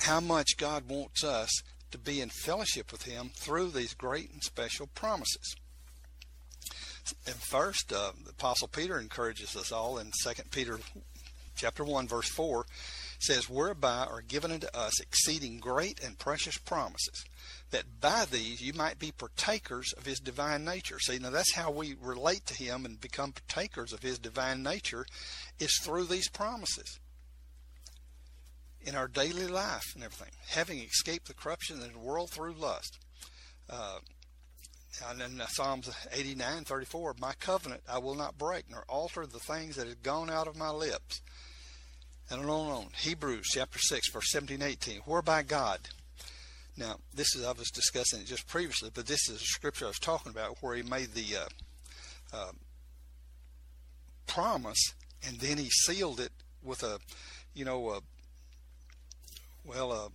how 0.00 0.20
much 0.20 0.56
God 0.56 0.88
wants 0.88 1.22
us 1.24 1.50
to 1.96 2.02
be 2.02 2.20
in 2.20 2.28
fellowship 2.28 2.92
with 2.92 3.04
Him 3.04 3.30
through 3.34 3.70
these 3.70 3.94
great 3.94 4.30
and 4.30 4.42
special 4.42 4.86
promises. 4.86 5.56
And 7.26 7.36
first, 7.36 7.92
uh, 7.92 8.12
the 8.24 8.30
Apostle 8.30 8.68
Peter 8.68 8.98
encourages 8.98 9.56
us 9.56 9.72
all 9.72 9.98
in 9.98 10.10
2 10.22 10.30
Peter 10.50 10.78
chapter 11.54 11.84
1, 11.84 12.08
verse 12.08 12.28
4, 12.28 12.66
says, 13.18 13.48
Whereby 13.48 14.06
are 14.10 14.20
given 14.20 14.52
unto 14.52 14.66
us 14.74 15.00
exceeding 15.00 15.58
great 15.58 16.00
and 16.04 16.18
precious 16.18 16.58
promises, 16.58 17.24
that 17.70 18.00
by 18.00 18.26
these 18.30 18.60
you 18.60 18.72
might 18.74 18.98
be 18.98 19.12
partakers 19.12 19.92
of 19.96 20.04
his 20.04 20.20
divine 20.20 20.64
nature. 20.64 20.98
See, 20.98 21.18
now 21.18 21.30
that's 21.30 21.54
how 21.54 21.70
we 21.70 21.94
relate 22.00 22.44
to 22.46 22.54
him 22.54 22.84
and 22.84 23.00
become 23.00 23.32
partakers 23.32 23.92
of 23.92 24.02
his 24.02 24.18
divine 24.18 24.62
nature, 24.62 25.06
is 25.58 25.78
through 25.82 26.04
these 26.04 26.28
promises. 26.28 26.98
In 28.86 28.94
our 28.94 29.08
daily 29.08 29.48
life 29.48 29.84
and 29.94 30.04
everything, 30.04 30.32
having 30.48 30.78
escaped 30.78 31.26
the 31.26 31.34
corruption 31.34 31.82
of 31.82 31.92
the 31.92 31.98
world 31.98 32.30
through 32.30 32.54
lust. 32.54 32.98
Uh, 33.68 33.98
and 35.10 35.20
in 35.20 35.42
Psalms 35.48 35.90
89, 36.12 36.64
34, 36.64 37.16
my 37.18 37.32
covenant 37.40 37.82
I 37.88 37.98
will 37.98 38.14
not 38.14 38.38
break, 38.38 38.70
nor 38.70 38.84
alter 38.88 39.26
the 39.26 39.40
things 39.40 39.76
that 39.76 39.88
have 39.88 40.02
gone 40.02 40.30
out 40.30 40.46
of 40.46 40.56
my 40.56 40.70
lips. 40.70 41.20
And 42.30 42.40
on 42.40 42.66
and 42.66 42.70
on. 42.70 42.88
Hebrews 42.96 43.46
chapter 43.52 43.78
6, 43.78 44.10
verse 44.10 44.30
17, 44.30 44.62
18, 44.62 45.00
whereby 45.00 45.42
God, 45.42 45.80
now, 46.76 46.96
this 47.14 47.34
is, 47.34 47.44
I 47.44 47.52
was 47.52 47.70
discussing 47.70 48.20
it 48.20 48.26
just 48.26 48.46
previously, 48.46 48.90
but 48.92 49.06
this 49.06 49.28
is 49.28 49.40
a 49.40 49.44
scripture 49.44 49.86
I 49.86 49.88
was 49.88 49.98
talking 49.98 50.30
about 50.30 50.58
where 50.60 50.76
he 50.76 50.82
made 50.82 51.14
the 51.14 51.36
uh, 51.36 52.36
uh, 52.36 52.52
promise 54.26 54.92
and 55.26 55.38
then 55.40 55.56
he 55.56 55.70
sealed 55.70 56.20
it 56.20 56.32
with 56.62 56.82
a, 56.82 56.98
you 57.54 57.64
know, 57.64 57.90
a, 57.90 58.00
well, 59.66 59.92
a, 59.92 60.08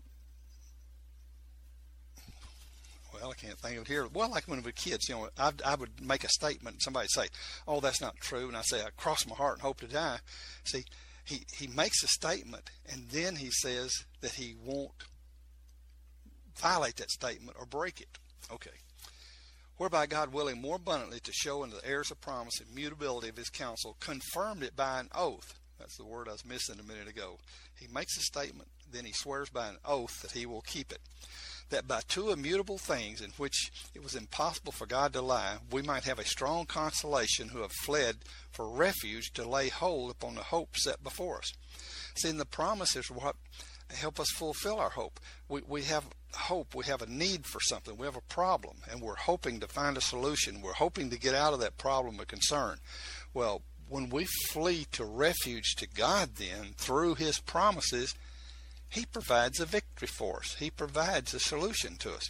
well, 3.14 3.32
I 3.32 3.34
can't 3.34 3.58
think 3.58 3.78
of 3.78 3.84
it 3.84 3.88
here. 3.88 4.08
Well, 4.12 4.30
like 4.30 4.48
when 4.48 4.60
we 4.60 4.66
were 4.66 4.72
kids, 4.72 5.10
you 5.10 5.16
know, 5.16 5.30
I, 5.38 5.52
I 5.66 5.76
would 5.76 6.02
make 6.02 6.24
a 6.24 6.30
statement 6.30 6.76
and 6.76 6.82
somebody 6.82 7.08
say, 7.10 7.28
oh, 7.68 7.80
that's 7.80 8.02
not 8.02 8.16
true. 8.18 8.48
And 8.48 8.58
I 8.58 8.62
say, 8.62 8.82
I 8.82 8.90
cross 8.98 9.28
my 9.28 9.36
heart 9.36 9.56
and 9.56 9.62
hope 9.62 9.82
to 9.82 9.88
die. 9.88 10.20
See, 10.64 10.86
he, 11.26 11.44
he 11.56 11.68
makes 11.68 12.04
a 12.04 12.08
statement 12.08 12.70
and 12.92 13.10
then 13.10 13.36
he 13.36 13.50
says 13.52 13.92
that 14.22 14.32
he 14.32 14.56
won't 14.64 14.92
violate 16.58 16.98
that 16.98 17.12
statement 17.12 17.58
or 17.60 17.66
break 17.66 18.02
it. 18.02 18.18
Okay. 18.52 18.72
Whereby 19.78 20.06
God, 20.06 20.34
willing 20.34 20.62
more 20.62 20.76
abundantly 20.76 21.20
to 21.22 21.32
show 21.34 21.64
unto 21.64 21.80
the 21.80 21.88
heirs 21.88 22.12
of 22.12 22.22
promise 22.22 22.60
the 22.60 22.72
immutability 22.72 23.30
of 23.30 23.38
his 23.38 23.50
counsel, 23.50 23.98
confirmed 24.00 24.64
it 24.64 24.76
by 24.76 25.00
an 25.00 25.10
oath. 25.16 25.56
That's 25.80 25.98
the 25.98 26.06
word 26.06 26.28
I 26.28 26.34
was 26.34 26.46
missing 26.46 26.80
a 26.80 26.84
minute 26.84 27.08
ago. 27.08 27.40
He 27.80 27.88
makes 27.88 28.16
a 28.16 28.22
statement, 28.22 28.70
then 28.92 29.06
he 29.06 29.14
swears 29.14 29.50
by 29.50 29.68
an 29.68 29.78
oath 29.86 30.22
that 30.22 30.32
he 30.32 30.46
will 30.46 30.62
keep 30.62 30.92
it. 30.92 31.00
That 31.70 31.88
by 31.88 32.02
two 32.08 32.32
immutable 32.32 32.78
things 32.78 33.22
in 33.22 33.32
which 33.38 33.72
it 33.96 34.04
was 34.04 34.16
impossible 34.16 34.74
for 34.74 34.86
God 34.86 35.14
to 35.14 35.22
lie, 35.22 35.58
we 35.72 35.82
might 35.82 36.04
have 36.04 36.20
a 36.20 36.26
strong 36.26 36.66
consolation 36.66 37.50
who 37.50 37.62
have 37.62 37.72
fled 37.72 38.18
for 38.52 38.70
refuge 38.70 39.32
to 39.34 39.48
lay 39.48 39.70
hold 39.70 40.12
upon 40.12 40.36
the 40.36 40.44
hope 40.44 40.76
set 40.76 41.02
before 41.04 41.38
us. 41.38 41.54
See, 42.16 42.30
and 42.30 42.40
the 42.40 42.46
promise 42.46 42.96
is 42.96 43.10
what 43.10 43.38
help 43.96 44.20
us 44.20 44.30
fulfill 44.32 44.80
our 44.80 44.90
hope. 44.90 45.20
We, 45.48 45.62
we 45.68 45.84
have 45.84 46.06
hope. 46.34 46.76
We 46.76 46.86
have 46.86 47.02
a 47.02 47.10
need 47.10 47.46
for 47.46 47.60
something. 47.62 47.98
We 47.98 48.06
have 48.06 48.16
a 48.16 48.22
problem, 48.22 48.78
and 48.90 49.02
we're 49.02 49.16
hoping 49.16 49.60
to 49.60 49.68
find 49.68 49.98
a 49.98 50.02
solution. 50.02 50.62
We're 50.62 50.74
hoping 50.74 51.10
to 51.10 51.20
get 51.20 51.36
out 51.36 51.54
of 51.54 51.60
that 51.60 51.78
problem 51.78 52.20
or 52.20 52.26
concern. 52.26 52.80
Well, 53.34 53.62
when 53.90 54.10
we 54.10 54.26
flee 54.50 54.88
to 54.94 55.04
refuge 55.04 55.76
to 55.78 55.88
God, 55.88 56.36
then 56.36 56.74
through 56.78 57.16
His 57.16 57.40
promises, 57.40 58.16
He 58.92 59.06
provides 59.06 59.60
a 59.60 59.66
victory 59.66 60.08
for 60.08 60.40
us. 60.40 60.56
He 60.60 60.70
provides 60.70 61.34
a 61.34 61.40
solution 61.40 61.96
to 61.98 62.14
us. 62.14 62.30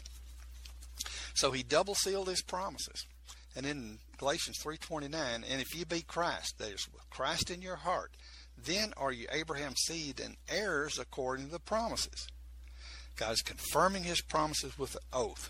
So 1.34 1.52
He 1.52 1.64
double 1.64 1.96
sealed 1.96 2.28
His 2.28 2.44
promises. 2.44 3.06
And 3.56 3.66
in 3.66 3.98
Galatians 4.18 4.60
3:29, 4.64 5.44
and 5.50 5.62
if 5.62 5.76
you 5.76 5.86
be 5.86 6.04
Christ, 6.04 6.56
there's 6.58 6.88
Christ 7.10 7.50
in 7.50 7.62
your 7.62 7.78
heart, 7.78 8.12
then 8.58 8.94
are 8.96 9.12
you 9.12 9.28
Abraham's 9.32 9.82
seed 9.82 10.20
and 10.20 10.38
heirs 10.48 11.00
according 11.00 11.48
to 11.48 11.52
the 11.52 11.60
promises. 11.60 12.28
God 13.16 13.34
is 13.34 13.42
confirming 13.42 14.04
his 14.04 14.22
promises 14.22 14.78
with 14.78 14.96
an 14.96 15.02
oath. 15.12 15.50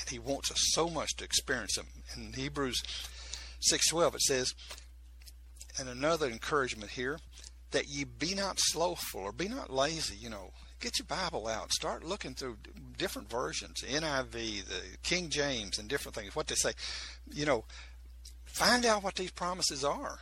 And 0.00 0.08
he 0.10 0.18
wants 0.18 0.50
us 0.50 0.58
so 0.72 0.88
much 0.88 1.14
to 1.16 1.24
experience 1.24 1.76
them. 1.76 1.86
In 2.16 2.32
Hebrews 2.32 2.82
6.12 3.72 4.14
it 4.16 4.20
says, 4.22 4.54
and 5.78 5.88
another 5.88 6.26
encouragement 6.26 6.92
here, 6.92 7.18
that 7.70 7.88
ye 7.88 8.04
be 8.04 8.34
not 8.34 8.58
slothful 8.58 9.20
or 9.20 9.32
be 9.32 9.48
not 9.48 9.72
lazy, 9.72 10.16
you 10.16 10.30
know. 10.30 10.52
Get 10.78 10.98
your 10.98 11.06
Bible 11.06 11.48
out. 11.48 11.72
Start 11.72 12.04
looking 12.04 12.34
through 12.34 12.58
different 12.98 13.30
versions, 13.30 13.82
NIV, 13.82 14.30
the 14.66 14.98
King 15.02 15.30
James, 15.30 15.78
and 15.78 15.88
different 15.88 16.14
things, 16.14 16.36
what 16.36 16.48
they 16.48 16.54
say. 16.54 16.72
You 17.32 17.46
know, 17.46 17.64
find 18.44 18.84
out 18.84 19.02
what 19.02 19.14
these 19.14 19.30
promises 19.30 19.84
are 19.84 20.18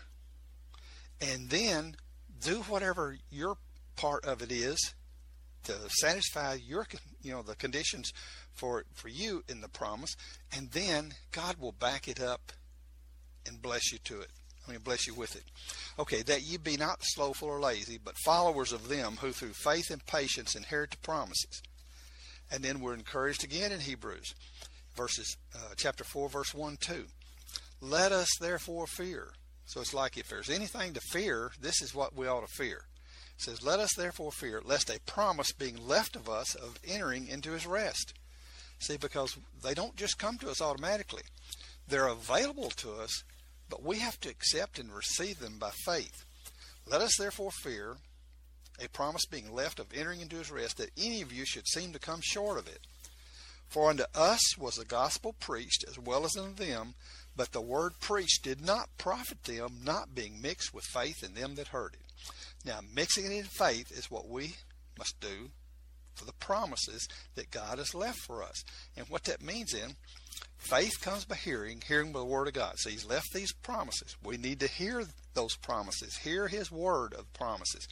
and 1.21 1.51
then 1.51 1.97
do 2.41 2.63
whatever 2.63 3.17
your 3.31 3.57
part 3.97 4.25
of 4.25 4.43
it 4.43 4.51
is 4.51 4.95
to 5.65 5.73
satisfy 5.89 6.55
your 6.55 6.87
you 7.23 7.33
know 7.33 7.43
the 7.43 7.55
conditions 7.57 8.13
for 8.53 8.85
for 8.93 9.09
you 9.09 9.43
in 9.49 9.61
the 9.61 9.69
promise 9.69 10.17
and 10.57 10.71
then 10.73 11.13
God 11.33 11.57
will 11.59 11.73
back 11.73 12.09
it 12.09 12.21
up 12.21 12.53
and 13.47 13.63
bless 13.63 13.93
you 13.93 13.99
to 14.05 14.21
it 14.21 14.29
I 14.67 14.73
mean 14.73 14.81
bless 14.81 15.07
you 15.07 15.15
with 15.15 15.37
it 15.37 15.45
okay 15.99 16.23
that 16.23 16.43
ye 16.43 16.57
be 16.57 16.77
not 16.77 16.99
slothful 17.03 17.49
or 17.49 17.61
lazy 17.61 17.99
but 18.03 18.17
followers 18.25 18.73
of 18.73 18.89
them 18.89 19.19
who 19.21 19.33
through 19.33 19.53
faith 19.53 19.91
and 19.91 20.05
patience 20.07 20.55
inherit 20.55 20.91
the 20.91 20.97
promises 20.99 21.63
and 22.51 22.63
then 22.63 22.81
we're 22.81 22.95
encouraged 22.95 23.45
again 23.45 23.73
in 23.73 23.81
Hebrews 23.81 24.35
verses 24.97 25.37
uh, 25.55 25.75
chapter 25.77 26.05
4 26.05 26.29
verse 26.29 26.55
1 26.55 26.77
2 26.81 27.05
let 27.81 28.13
us 28.13 28.29
therefore 28.41 28.87
fear 28.87 29.33
so 29.67 29.81
it's 29.81 29.95
like 29.95 30.17
if 30.17 30.29
there's 30.29 30.51
anything 30.51 30.93
to 30.95 31.01
fear, 31.01 31.53
this 31.61 31.81
is 31.81 31.95
what 31.95 32.15
we 32.15 32.27
ought 32.27 32.47
to 32.47 32.55
fear. 32.55 32.87
It 33.37 33.43
says, 33.43 33.63
Let 33.63 33.81
us 33.81 33.95
therefore 33.97 34.31
fear, 34.31 34.61
lest 34.65 34.91
a 34.91 35.01
promise 35.01 35.53
being 35.53 35.87
left 35.87 36.17
of 36.17 36.29
us 36.29 36.55
of 36.55 36.79
entering 36.87 37.27
into 37.27 37.53
his 37.53 37.67
rest. 37.67 38.15
See, 38.79 38.97
because 38.97 39.37
they 39.63 39.75
don't 39.75 39.97
just 39.97 40.19
come 40.19 40.37
to 40.39 40.51
us 40.51 40.61
automatically. 40.61 41.23
They're 41.89 42.09
available 42.09 42.71
to 42.71 42.93
us, 42.93 43.25
but 43.69 43.83
we 43.83 43.99
have 43.99 44.21
to 44.21 44.29
accept 44.29 44.79
and 44.79 44.93
receive 44.93 45.39
them 45.39 45.59
by 45.59 45.71
faith. 45.71 46.25
Let 46.87 47.01
us 47.01 47.17
therefore 47.19 47.51
fear 47.51 47.97
a 48.83 48.89
promise 48.89 49.25
being 49.27 49.53
left 49.53 49.79
of 49.79 49.93
entering 49.95 50.21
into 50.21 50.37
his 50.37 50.51
rest, 50.51 50.79
that 50.79 50.91
any 50.99 51.23
of 51.23 51.33
you 51.33 51.45
should 51.45 51.69
seem 51.69 51.93
to 51.93 51.99
come 51.99 52.21
short 52.23 52.59
of 52.59 52.67
it. 52.67 52.81
For 53.69 53.91
unto 53.91 54.05
us 54.15 54.59
was 54.59 54.77
the 54.77 54.85
gospel 54.85 55.35
preached 55.39 55.85
as 55.89 55.99
well 55.99 56.25
as 56.25 56.37
unto 56.37 56.55
them, 56.55 56.95
but 57.37 57.53
the 57.53 57.61
word 57.61 57.95
preached 58.01 58.43
did 58.43 58.65
not 58.65 58.97
profit 58.99 59.45
them, 59.45 59.81
not 59.83 60.15
being 60.15 60.41
mixed 60.41 60.75
with 60.75 60.85
faith 60.85 61.23
in 61.23 61.35
them 61.35 61.55
that 61.57 61.69
heard 61.69 61.95
it. 61.95 62.33
Now, 62.65 62.81
mixing 62.95 63.27
it 63.27 63.33
in 63.33 63.45
faith 63.45 63.91
is 63.91 64.11
what 64.11 64.29
we 64.29 64.57
must 64.99 65.19
do 65.21 65.51
for 66.15 66.25
the 66.25 66.33
promises 66.33 67.09
that 67.35 67.51
God 67.51 67.79
has 67.79 67.95
left 67.95 68.19
for 68.19 68.43
us. 68.43 68.65
And 68.97 69.09
what 69.09 69.25
that 69.25 69.43
means 69.43 69.73
then, 69.73 69.97
faith 70.57 71.01
comes 71.01 71.25
by 71.25 71.37
hearing, 71.37 71.83
hearing 71.87 72.13
by 72.13 72.21
the 72.21 72.25
Word 72.25 72.49
of 72.49 72.55
God. 72.55 72.75
So 72.79 72.91
He's 72.91 73.07
left 73.07 73.33
these 73.33 73.53
promises. 73.53 74.17
We 74.23 74.37
need 74.37 74.61
to 74.61 74.67
hear 74.67 75.05
those 75.35 75.57
promises, 75.57 76.17
hear 76.17 76.49
His 76.49 76.71
Word 76.71 77.15
of 77.15 77.33
promises. 77.33 77.87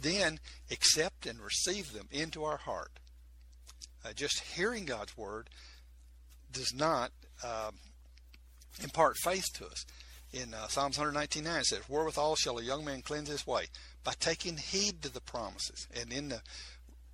Then 0.00 0.38
accept 0.70 1.26
and 1.26 1.40
receive 1.40 1.92
them 1.92 2.08
into 2.10 2.44
our 2.44 2.58
heart. 2.58 2.92
Uh, 4.04 4.12
just 4.12 4.40
hearing 4.40 4.84
God's 4.84 5.16
Word 5.16 5.48
does 6.52 6.72
not 6.74 7.10
um, 7.44 7.74
impart 8.82 9.16
faith 9.22 9.44
to 9.54 9.66
us. 9.66 9.84
In 10.32 10.52
uh, 10.52 10.68
Psalms 10.68 10.98
119.9 10.98 11.60
it 11.60 11.66
says, 11.66 11.88
Wherewithal 11.88 12.36
shall 12.36 12.58
a 12.58 12.62
young 12.62 12.84
man 12.84 13.00
cleanse 13.02 13.28
his 13.28 13.46
way? 13.46 13.64
By 14.04 14.12
taking 14.20 14.58
heed 14.58 15.02
to 15.02 15.12
the 15.12 15.22
promises. 15.22 15.88
And 15.98 16.12
in 16.12 16.28
the 16.28 16.42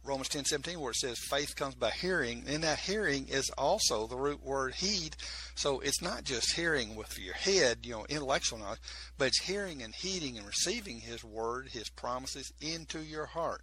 Romans 0.04 0.28
10:17 0.28 0.78
where 0.78 0.90
it 0.90 0.96
says 0.96 1.18
faith 1.18 1.56
comes 1.56 1.74
by 1.74 1.90
hearing, 1.90 2.44
and 2.46 2.62
that 2.62 2.80
hearing 2.80 3.28
is 3.28 3.48
also 3.56 4.06
the 4.06 4.16
root 4.16 4.42
word 4.42 4.74
heed. 4.74 5.16
So 5.54 5.80
it's 5.80 6.02
not 6.02 6.24
just 6.24 6.52
hearing 6.52 6.94
with 6.94 7.18
your 7.18 7.34
head, 7.34 7.80
you 7.82 7.92
know, 7.92 8.06
intellectual 8.08 8.58
knowledge, 8.58 8.80
but 9.16 9.28
it's 9.28 9.42
hearing 9.42 9.82
and 9.82 9.94
heeding 9.94 10.36
and 10.36 10.46
receiving 10.46 11.00
his 11.00 11.24
word, 11.24 11.68
his 11.70 11.88
promises 11.88 12.52
into 12.60 13.00
your 13.00 13.26
heart. 13.26 13.62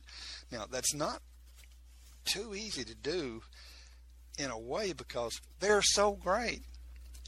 Now, 0.51 0.65
that's 0.65 0.93
not 0.93 1.21
too 2.25 2.55
easy 2.55 2.83
to 2.85 2.95
do 2.95 3.43
in 4.37 4.49
a 4.49 4.57
way 4.57 4.93
because 4.93 5.39
they're 5.59 5.81
so 5.81 6.13
great 6.13 6.63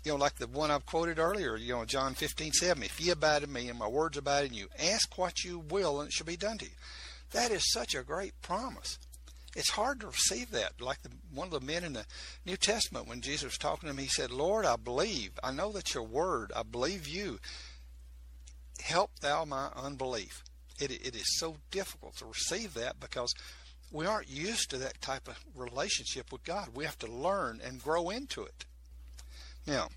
you 0.04 0.12
know, 0.12 0.18
like 0.18 0.36
the 0.36 0.48
one 0.48 0.70
I've 0.70 0.86
quoted 0.86 1.18
earlier, 1.18 1.56
you 1.56 1.74
know, 1.74 1.86
John 1.86 2.14
15, 2.14 2.52
7, 2.52 2.84
if 2.84 3.00
ye 3.00 3.12
abide 3.12 3.44
in 3.44 3.54
me 3.54 3.70
and 3.70 3.80
my 3.80 3.88
words 3.88 4.18
abide 4.18 4.46
in 4.46 4.54
you, 4.54 4.68
ask 4.78 5.18
what 5.18 5.44
you 5.44 5.60
will 5.60 6.02
and 6.02 6.10
it 6.10 6.14
shall 6.14 6.26
be 6.26 6.36
done 6.36 6.58
to 6.58 6.66
you. 6.66 6.72
That 7.34 7.52
is 7.52 7.72
such 7.72 7.96
a 7.96 8.04
great 8.04 8.42
promise. 8.42 8.98
It's 9.56 9.72
hard 9.72 10.00
to 10.00 10.08
receive 10.08 10.52
that. 10.52 10.82
Like 10.82 11.02
the, 11.04 11.12
one 11.34 11.48
of 11.48 11.60
the 11.60 11.66
men 11.66 11.84
in 11.84 11.94
the 11.94 12.06
New 12.46 12.58
Testament, 12.58 13.08
when 13.08 13.22
Jesus 13.22 13.44
was 13.44 13.58
talking 13.58 13.88
to 13.88 13.92
him, 13.94 13.98
he 13.98 14.08
said, 14.08 14.32
Lord, 14.32 14.66
I 14.66 14.78
believe. 14.78 15.32
I 15.44 15.52
know 15.52 15.72
that 15.74 15.94
your 15.94 16.04
word, 16.04 16.52
I 16.56 16.64
believe 16.64 17.08
you. 17.08 17.40
Help 18.82 19.12
thou 19.20 19.46
my 19.46 19.70
unbelief. 19.76 20.44
It, 20.80 20.92
it 20.92 21.16
is 21.16 21.38
so 21.38 21.58
difficult 21.70 22.18
to 22.18 22.26
receive 22.26 22.74
that 22.74 23.00
because 23.00 23.34
we 23.92 24.08
aren't 24.08 24.30
used 24.30 24.72
to 24.72 24.78
that 24.80 25.02
type 25.02 25.28
of 25.28 25.40
relationship 25.56 26.32
with 26.32 26.44
God. 26.44 26.70
We 26.74 26.86
have 26.86 26.98
to 27.00 27.08
learn 27.08 27.62
and 27.64 27.82
grow 27.82 28.10
into 28.10 28.44
it. 28.44 28.66
Now, 29.68 29.90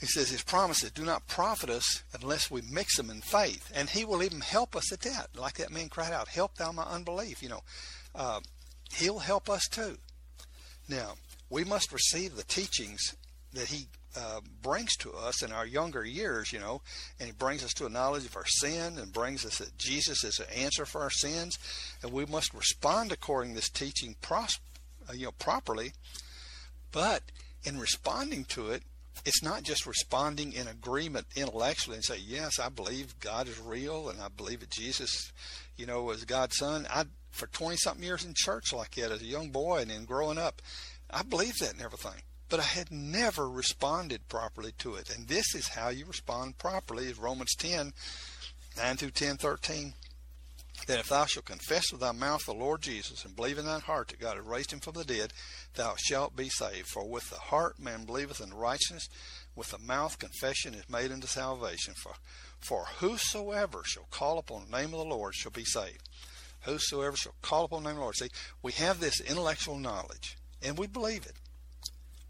he 0.00 0.06
says 0.06 0.28
his 0.28 0.42
promises 0.42 0.90
do 0.92 1.04
not 1.04 1.26
profit 1.26 1.70
us 1.70 2.04
unless 2.20 2.50
we 2.50 2.62
mix 2.62 2.96
them 2.96 3.10
in 3.10 3.20
faith. 3.20 3.70
And 3.74 3.90
he 3.90 4.04
will 4.04 4.22
even 4.22 4.40
help 4.40 4.76
us 4.76 4.92
at 4.92 5.00
that. 5.00 5.30
Like 5.36 5.54
that 5.54 5.72
man 5.72 5.88
cried 5.88 6.12
out, 6.12 6.28
help 6.28 6.56
thou 6.56 6.70
my 6.70 6.84
unbelief. 6.84 7.42
You 7.42 7.48
know, 7.48 7.62
uh, 8.14 8.40
he'll 8.94 9.18
help 9.18 9.50
us 9.50 9.66
too. 9.68 9.98
Now, 10.88 11.14
we 11.50 11.64
must 11.64 11.92
receive 11.92 12.36
the 12.36 12.44
teachings 12.44 13.16
that 13.54 13.68
he 13.68 13.88
uh, 14.16 14.40
brings 14.62 14.96
to 14.96 15.12
us 15.12 15.42
in 15.42 15.52
our 15.52 15.66
younger 15.66 16.04
years, 16.04 16.52
you 16.52 16.58
know, 16.58 16.80
and 17.18 17.26
he 17.26 17.32
brings 17.32 17.64
us 17.64 17.72
to 17.74 17.86
a 17.86 17.90
knowledge 17.90 18.24
of 18.24 18.36
our 18.36 18.46
sin 18.46 18.98
and 18.98 19.12
brings 19.12 19.44
us 19.44 19.58
that 19.58 19.76
Jesus 19.78 20.24
is 20.24 20.36
the 20.36 20.58
answer 20.58 20.86
for 20.86 21.02
our 21.02 21.10
sins, 21.10 21.58
and 22.02 22.12
we 22.12 22.24
must 22.26 22.54
respond 22.54 23.12
according 23.12 23.52
to 23.52 23.56
this 23.56 23.68
teaching 23.68 24.16
pros- 24.20 24.60
uh, 25.08 25.12
you 25.12 25.26
know, 25.26 25.32
properly. 25.32 25.92
But 26.92 27.22
in 27.64 27.78
responding 27.78 28.44
to 28.46 28.70
it, 28.70 28.82
it's 29.28 29.42
not 29.42 29.62
just 29.62 29.86
responding 29.86 30.54
in 30.54 30.66
agreement 30.66 31.26
intellectually 31.36 31.96
and 31.96 32.04
say, 32.04 32.16
yes, 32.16 32.58
I 32.58 32.70
believe 32.70 33.20
God 33.20 33.46
is 33.46 33.60
real 33.60 34.08
and 34.08 34.22
I 34.22 34.28
believe 34.28 34.60
that 34.60 34.70
Jesus, 34.70 35.32
you 35.76 35.84
know, 35.84 36.02
was 36.02 36.24
God's 36.24 36.56
son. 36.56 36.86
I, 36.88 37.04
for 37.30 37.46
20 37.46 37.76
something 37.76 38.02
years 38.02 38.24
in 38.24 38.32
church 38.34 38.72
like 38.72 38.94
that 38.94 39.12
as 39.12 39.20
a 39.20 39.26
young 39.26 39.50
boy 39.50 39.80
and 39.82 39.90
then 39.90 40.06
growing 40.06 40.38
up, 40.38 40.62
I 41.10 41.22
believed 41.22 41.60
that 41.60 41.74
and 41.74 41.82
everything. 41.82 42.22
But 42.48 42.60
I 42.60 42.64
had 42.64 42.90
never 42.90 43.50
responded 43.50 44.26
properly 44.30 44.72
to 44.78 44.94
it. 44.94 45.14
And 45.14 45.28
this 45.28 45.54
is 45.54 45.68
how 45.68 45.90
you 45.90 46.06
respond 46.06 46.56
properly 46.56 47.04
is 47.04 47.18
Romans 47.18 47.54
10, 47.58 47.92
9 48.78 48.96
through 48.96 49.10
10, 49.10 49.36
13 49.36 49.92
that 50.86 51.00
if 51.00 51.08
thou 51.08 51.26
shalt 51.26 51.44
confess 51.44 51.92
with 51.92 52.00
thy 52.00 52.12
mouth 52.12 52.44
the 52.46 52.54
Lord 52.54 52.82
Jesus 52.82 53.24
and 53.24 53.36
believe 53.36 53.58
in 53.58 53.66
thine 53.66 53.80
heart 53.80 54.08
that 54.08 54.20
God 54.20 54.36
hath 54.36 54.46
raised 54.46 54.72
him 54.72 54.80
from 54.80 54.94
the 54.94 55.04
dead, 55.04 55.32
thou 55.74 55.94
shalt 55.96 56.36
be 56.36 56.48
saved. 56.48 56.86
For 56.88 57.06
with 57.06 57.28
the 57.30 57.36
heart 57.36 57.78
man 57.78 58.04
believeth 58.04 58.40
in 58.40 58.54
righteousness, 58.54 59.08
with 59.54 59.70
the 59.70 59.78
mouth 59.78 60.18
confession 60.18 60.74
is 60.74 60.88
made 60.88 61.12
unto 61.12 61.26
salvation. 61.26 61.94
For, 61.94 62.12
for 62.60 62.84
whosoever 63.00 63.82
shall 63.84 64.06
call 64.10 64.38
upon 64.38 64.66
the 64.70 64.76
name 64.76 64.94
of 64.94 65.00
the 65.00 65.04
Lord 65.04 65.34
shall 65.34 65.52
be 65.52 65.64
saved. 65.64 66.08
Whosoever 66.62 67.16
shall 67.16 67.34
call 67.42 67.64
upon 67.64 67.82
the 67.82 67.90
name 67.90 67.96
of 67.96 68.00
the 68.00 68.04
Lord. 68.04 68.16
See, 68.16 68.30
we 68.62 68.72
have 68.72 69.00
this 69.00 69.20
intellectual 69.20 69.78
knowledge, 69.78 70.36
and 70.62 70.78
we 70.78 70.86
believe 70.86 71.26
it. 71.26 71.36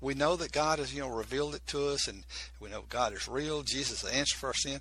We 0.01 0.15
know 0.15 0.37
that 0.37 0.53
God 0.53 0.79
has, 0.79 0.95
you 0.95 1.01
know, 1.01 1.09
revealed 1.09 1.55
it 1.55 1.67
to 1.69 1.89
us, 1.89 2.07
and 2.07 2.25
we 2.61 2.71
know 2.71 2.85
God 2.89 3.13
is 3.13 3.27
real. 3.27 3.63
Jesus 3.63 4.05
is 4.05 4.11
the 4.11 4.17
answer 4.17 4.37
for 4.37 4.49
our 4.49 4.55
sin, 4.55 4.81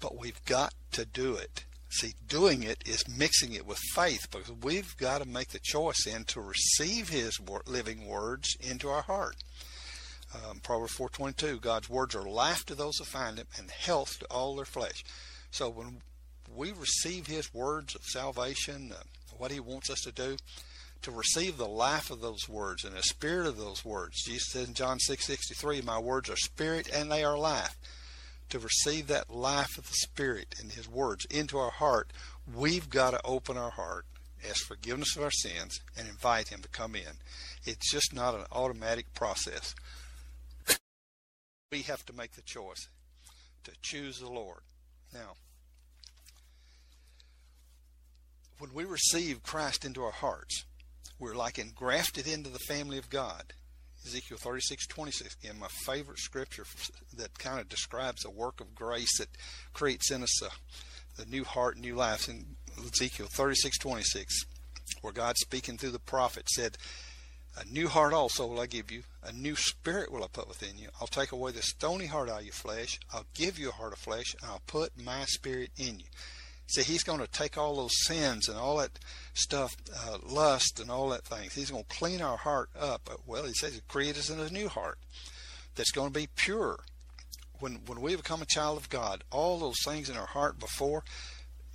but 0.00 0.16
we've 0.16 0.44
got 0.44 0.72
to 0.92 1.04
do 1.04 1.34
it. 1.34 1.64
See, 1.94 2.14
doing 2.26 2.64
it 2.64 2.82
is 2.84 3.06
mixing 3.06 3.52
it 3.52 3.64
with 3.64 3.78
faith 3.94 4.28
because 4.32 4.50
we've 4.50 4.96
got 4.96 5.22
to 5.22 5.28
make 5.28 5.50
the 5.50 5.60
choice 5.60 6.04
then 6.04 6.24
to 6.24 6.40
receive 6.40 7.08
His 7.08 7.38
living 7.66 8.08
words 8.08 8.56
into 8.60 8.88
our 8.88 9.02
heart. 9.02 9.36
Um, 10.34 10.58
Proverbs 10.58 10.94
4:22, 10.94 11.60
God's 11.60 11.88
words 11.88 12.16
are 12.16 12.28
life 12.28 12.66
to 12.66 12.74
those 12.74 12.98
who 12.98 13.04
find 13.04 13.38
Him 13.38 13.46
and 13.56 13.70
health 13.70 14.18
to 14.18 14.26
all 14.26 14.56
their 14.56 14.64
flesh. 14.64 15.04
So 15.52 15.68
when 15.68 16.02
we 16.52 16.72
receive 16.72 17.28
His 17.28 17.54
words 17.54 17.94
of 17.94 18.02
salvation, 18.02 18.90
uh, 18.90 19.04
what 19.38 19.52
He 19.52 19.60
wants 19.60 19.88
us 19.88 20.00
to 20.00 20.10
do, 20.10 20.36
to 21.02 21.12
receive 21.12 21.58
the 21.58 21.68
life 21.68 22.10
of 22.10 22.20
those 22.20 22.48
words 22.48 22.82
and 22.82 22.96
the 22.96 23.04
spirit 23.04 23.46
of 23.46 23.56
those 23.56 23.84
words. 23.84 24.20
Jesus 24.24 24.50
says 24.50 24.66
in 24.66 24.74
John 24.74 24.98
6:63, 24.98 25.80
"My 25.80 26.00
words 26.00 26.28
are 26.28 26.36
spirit 26.36 26.88
and 26.88 27.12
they 27.12 27.22
are 27.22 27.38
life." 27.38 27.76
To 28.54 28.60
receive 28.60 29.08
that 29.08 29.34
life 29.34 29.76
of 29.76 29.88
the 29.88 29.94
Spirit 29.94 30.54
and 30.60 30.70
His 30.70 30.88
words 30.88 31.24
into 31.28 31.58
our 31.58 31.72
heart, 31.72 32.12
we've 32.54 32.88
got 32.88 33.10
to 33.10 33.20
open 33.24 33.56
our 33.56 33.70
heart, 33.70 34.06
ask 34.48 34.64
forgiveness 34.64 35.16
of 35.16 35.24
our 35.24 35.30
sins, 35.32 35.80
and 35.98 36.06
invite 36.06 36.50
Him 36.50 36.60
to 36.60 36.68
come 36.68 36.94
in. 36.94 37.18
It's 37.64 37.90
just 37.90 38.14
not 38.14 38.36
an 38.36 38.44
automatic 38.52 39.12
process. 39.12 39.74
We 41.72 41.82
have 41.82 42.06
to 42.06 42.12
make 42.12 42.34
the 42.34 42.42
choice 42.42 42.88
to 43.64 43.72
choose 43.82 44.20
the 44.20 44.30
Lord. 44.30 44.60
Now, 45.12 45.32
when 48.60 48.72
we 48.72 48.84
receive 48.84 49.42
Christ 49.42 49.84
into 49.84 50.04
our 50.04 50.12
hearts, 50.12 50.64
we're 51.18 51.34
like 51.34 51.58
engrafted 51.58 52.28
into 52.28 52.50
the 52.50 52.60
family 52.60 52.98
of 52.98 53.10
God. 53.10 53.52
Ezekiel 54.06 54.36
36, 54.38 54.86
26, 54.86 55.36
again, 55.42 55.58
my 55.58 55.68
favorite 55.68 56.18
scripture 56.18 56.64
that 57.16 57.38
kind 57.38 57.58
of 57.58 57.68
describes 57.68 58.22
the 58.22 58.30
work 58.30 58.60
of 58.60 58.74
grace 58.74 59.18
that 59.18 59.28
creates 59.72 60.10
in 60.10 60.22
us 60.22 60.42
a, 60.42 60.50
new 61.26 61.44
heart, 61.44 61.78
new 61.78 61.94
life. 61.94 62.28
In 62.28 62.56
Ezekiel 62.78 63.28
36, 63.30 63.78
26, 63.78 64.44
where 65.00 65.12
God 65.12 65.36
speaking 65.38 65.78
through 65.78 65.92
the 65.92 65.98
prophet 65.98 66.48
said, 66.50 66.76
A 67.56 67.64
new 67.64 67.88
heart 67.88 68.12
also 68.12 68.46
will 68.46 68.60
I 68.60 68.66
give 68.66 68.90
you, 68.90 69.04
a 69.22 69.32
new 69.32 69.56
spirit 69.56 70.12
will 70.12 70.24
I 70.24 70.28
put 70.30 70.48
within 70.48 70.76
you. 70.76 70.88
I'll 71.00 71.06
take 71.06 71.32
away 71.32 71.52
the 71.52 71.62
stony 71.62 72.06
heart 72.06 72.28
out 72.28 72.40
of 72.40 72.44
your 72.44 72.52
flesh, 72.52 73.00
I'll 73.12 73.26
give 73.34 73.58
you 73.58 73.70
a 73.70 73.72
heart 73.72 73.92
of 73.92 73.98
flesh, 73.98 74.34
and 74.40 74.50
I'll 74.50 74.62
put 74.66 75.02
my 75.02 75.24
spirit 75.24 75.70
in 75.78 76.00
you. 76.00 76.06
See, 76.66 76.82
he's 76.82 77.04
going 77.04 77.20
to 77.20 77.26
take 77.26 77.56
all 77.56 77.76
those 77.76 78.04
sins 78.04 78.48
and 78.48 78.58
all 78.58 78.78
that 78.78 78.98
stuff, 79.34 79.76
uh, 79.94 80.18
lust 80.24 80.80
and 80.80 80.90
all 80.90 81.08
that 81.10 81.24
things. 81.24 81.54
He's 81.54 81.70
going 81.70 81.84
to 81.84 81.96
clean 81.96 82.22
our 82.22 82.36
heart 82.36 82.70
up. 82.78 83.10
Well, 83.26 83.44
he 83.44 83.52
says, 83.52 83.80
create 83.88 84.16
us 84.16 84.30
in 84.30 84.40
a 84.40 84.48
new 84.48 84.68
heart 84.68 84.98
that's 85.74 85.90
going 85.90 86.12
to 86.12 86.18
be 86.18 86.28
pure. 86.34 86.78
When 87.60 87.80
when 87.86 88.00
we 88.00 88.16
become 88.16 88.42
a 88.42 88.46
child 88.46 88.78
of 88.78 88.88
God, 88.88 89.22
all 89.30 89.58
those 89.58 89.82
things 89.84 90.08
in 90.08 90.16
our 90.16 90.26
heart 90.26 90.58
before, 90.58 91.04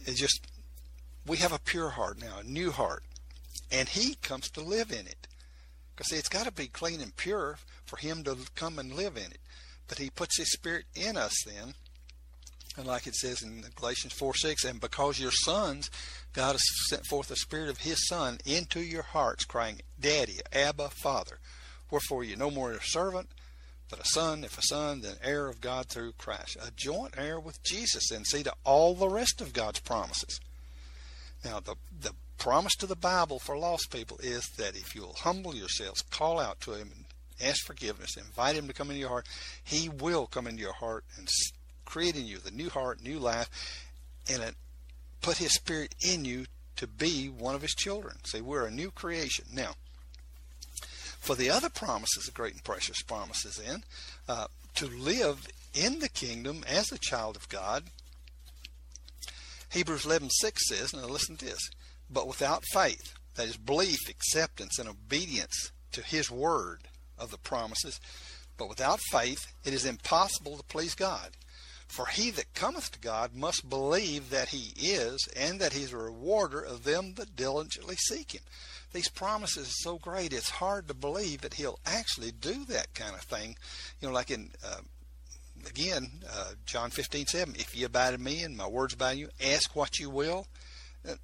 it 0.06 0.16
just 0.16 0.46
we 1.26 1.38
have 1.38 1.54
a 1.54 1.60
pure 1.60 1.90
heart 1.90 2.20
now, 2.20 2.40
a 2.40 2.44
new 2.44 2.72
heart, 2.72 3.04
and 3.72 3.88
He 3.88 4.16
comes 4.16 4.50
to 4.52 4.62
live 4.62 4.92
in 4.92 5.08
it. 5.08 5.28
Because 5.96 6.12
see, 6.12 6.18
it's 6.18 6.30
got 6.30 6.46
to 6.46 6.52
be 6.52 6.68
clean 6.68 7.02
and 7.02 7.16
pure 7.16 7.60
for 7.86 7.98
Him 7.98 8.24
to 8.24 8.38
come 8.56 8.78
and 8.78 8.94
live 8.94 9.16
in 9.16 9.32
it. 9.32 9.40
But 9.88 10.00
He 10.00 10.10
puts 10.10 10.38
His 10.38 10.52
Spirit 10.52 10.86
in 10.96 11.18
us 11.18 11.44
then 11.46 11.74
and 12.80 12.88
like 12.88 13.08
it 13.08 13.16
says 13.16 13.42
in 13.42 13.64
Galatians 13.76 14.14
4 14.14 14.34
6, 14.34 14.64
and 14.64 14.80
because 14.80 15.20
you're 15.20 15.32
sons, 15.32 15.92
God 16.32 16.54
has 16.54 16.62
sent 16.88 17.06
forth 17.06 17.28
the 17.28 17.36
Spirit 17.36 17.70
of 17.70 17.80
His 17.80 18.08
Son 18.08 18.40
into 18.46 18.80
your 18.80 19.04
hearts, 19.04 19.44
crying, 19.44 19.82
Daddy, 20.00 20.40
Abba, 20.54 20.90
Father. 20.90 21.40
Wherefore 21.92 22.24
you're 22.24 22.38
no 22.38 22.50
more 22.50 22.72
a 22.72 22.80
servant, 22.82 23.30
but 23.90 24.00
a 24.00 24.06
son, 24.06 24.46
if 24.46 24.58
a 24.58 24.62
son, 24.62 25.02
then 25.02 25.16
heir 25.22 25.48
of 25.48 25.60
God 25.60 25.88
through 25.88 26.14
Christ. 26.14 26.56
A 26.62 26.72
joint 26.72 27.16
heir 27.18 27.38
with 27.40 27.62
Jesus, 27.64 28.12
and 28.12 28.26
see 28.26 28.44
to 28.44 28.54
all 28.64 28.96
the 28.96 29.10
rest 29.10 29.42
of 29.42 29.52
God's 29.52 29.82
promises. 29.82 30.40
Now, 31.44 31.60
the, 31.60 31.76
the 32.00 32.14
promise 32.38 32.76
to 32.78 32.86
the 32.86 32.96
Bible 32.96 33.40
for 33.40 33.58
lost 33.58 33.92
people 33.92 34.20
is 34.24 34.48
that 34.58 34.78
if 34.78 34.96
you'll 34.96 35.16
humble 35.16 35.54
yourselves, 35.54 36.02
call 36.04 36.40
out 36.40 36.62
to 36.62 36.72
Him, 36.76 36.92
and 36.96 37.06
ask 37.42 37.66
forgiveness, 37.66 38.16
invite 38.16 38.56
Him 38.56 38.68
to 38.68 38.74
come 38.74 38.90
into 38.90 39.02
your 39.02 39.10
heart, 39.10 39.28
He 39.64 39.90
will 39.90 40.28
come 40.28 40.48
into 40.48 40.62
your 40.62 40.74
heart 40.74 41.04
and 41.18 41.28
creating 41.90 42.26
you 42.26 42.38
the 42.38 42.52
new 42.52 42.70
heart, 42.70 43.04
new 43.04 43.20
life, 43.20 43.50
and 44.32 44.42
it 44.44 44.56
put 45.22 45.38
His 45.38 45.54
Spirit 45.54 45.96
in 46.00 46.24
you 46.24 46.46
to 46.78 46.88
be 46.88 47.28
one 47.28 47.56
of 47.56 47.62
His 47.62 47.74
children. 47.74 48.18
See, 48.24 48.42
we're 48.42 48.66
a 48.66 48.72
new 48.72 48.92
creation. 48.92 49.46
Now, 49.52 49.74
for 51.20 51.36
the 51.36 51.50
other 51.50 51.70
promises, 51.70 52.26
the 52.26 52.32
great 52.32 52.54
and 52.54 52.64
precious 52.64 53.02
promises, 53.02 53.60
in 53.60 53.84
uh, 54.28 54.48
to 54.76 54.86
live 54.88 55.48
in 55.74 56.00
the 56.00 56.10
kingdom 56.10 56.64
as 56.68 56.92
a 56.92 56.98
child 56.98 57.36
of 57.36 57.50
God, 57.50 57.84
Hebrews 59.72 60.06
11:6 60.06 60.58
says, 60.58 60.94
now 60.94 61.06
listen 61.06 61.38
to 61.38 61.46
this, 61.46 61.70
but 62.10 62.28
without 62.28 62.64
faith, 62.72 63.14
that 63.36 63.48
is 63.48 63.58
belief, 63.58 64.00
acceptance, 64.10 64.80
and 64.80 64.88
obedience 64.88 65.72
to 65.92 66.02
His 66.02 66.32
word 66.32 66.82
of 67.18 67.32
the 67.32 67.38
promises, 67.38 68.00
but 68.58 68.70
without 68.70 69.00
faith, 69.12 69.48
it 69.66 69.74
is 69.74 69.86
impossible 69.86 70.58
to 70.58 70.64
please 70.64 70.96
God. 70.96 71.32
For 71.90 72.06
he 72.06 72.30
that 72.32 72.54
cometh 72.54 72.92
to 72.92 73.00
God 73.00 73.34
must 73.34 73.68
believe 73.68 74.30
that 74.30 74.50
he 74.50 74.74
is, 74.80 75.28
and 75.36 75.60
that 75.60 75.74
he's 75.74 75.92
a 75.92 75.98
rewarder 75.98 76.62
of 76.62 76.84
them 76.84 77.16
that 77.16 77.36
diligently 77.36 77.96
seek 77.96 78.34
him. 78.34 78.44
These 78.94 79.10
promises 79.10 79.68
are 79.68 79.82
so 79.84 79.98
great, 79.98 80.32
it's 80.32 80.52
hard 80.52 80.88
to 80.88 80.94
believe 80.94 81.42
that 81.42 81.56
he'll 81.56 81.80
actually 81.88 82.32
do 82.32 82.64
that 82.66 82.94
kind 82.94 83.16
of 83.16 83.22
thing. 83.22 83.58
You 84.00 84.08
know, 84.08 84.14
like 84.14 84.30
in, 84.30 84.52
uh, 84.64 84.82
again, 85.68 86.12
uh, 86.32 86.52
John 86.68 86.92
15, 86.92 87.26
7, 87.26 87.56
if 87.58 87.76
ye 87.76 87.86
abide 87.86 88.14
in 88.14 88.24
me 88.24 88.44
and 88.44 88.56
my 88.56 88.68
words 88.68 88.94
abide 88.94 89.14
in 89.14 89.20
you, 89.20 89.30
ask 89.44 89.76
what 89.76 89.98
you 89.98 90.12
will. 90.12 90.46
Uh, 91.08 91.16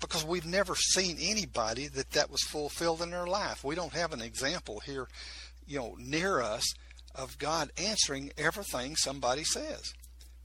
because 0.00 0.24
we've 0.24 0.46
never 0.46 0.74
seen 0.74 1.18
anybody 1.20 1.86
that 1.88 2.12
that 2.12 2.30
was 2.30 2.42
fulfilled 2.42 3.02
in 3.02 3.10
their 3.10 3.26
life. 3.26 3.62
We 3.62 3.74
don't 3.74 3.92
have 3.92 4.14
an 4.14 4.22
example 4.22 4.80
here 4.80 5.06
you 5.66 5.78
know, 5.78 5.96
near 5.98 6.40
us 6.40 6.74
of 7.14 7.38
God 7.38 7.70
answering 7.76 8.32
everything 8.36 8.96
somebody 8.96 9.44
says. 9.44 9.92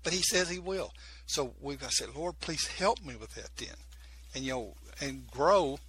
But 0.04 0.14
he 0.14 0.22
says 0.22 0.50
he 0.50 0.60
will. 0.60 0.92
So 1.26 1.54
we've 1.60 1.80
got 1.80 1.90
to 1.90 1.96
say, 1.96 2.06
Lord, 2.16 2.40
please 2.40 2.66
help 2.68 3.04
me 3.04 3.16
with 3.16 3.36
that 3.36 3.50
then. 3.58 3.76
And, 4.34 4.44
you 4.44 4.52
know, 4.52 4.74
and 5.02 5.28
grow 5.30 5.80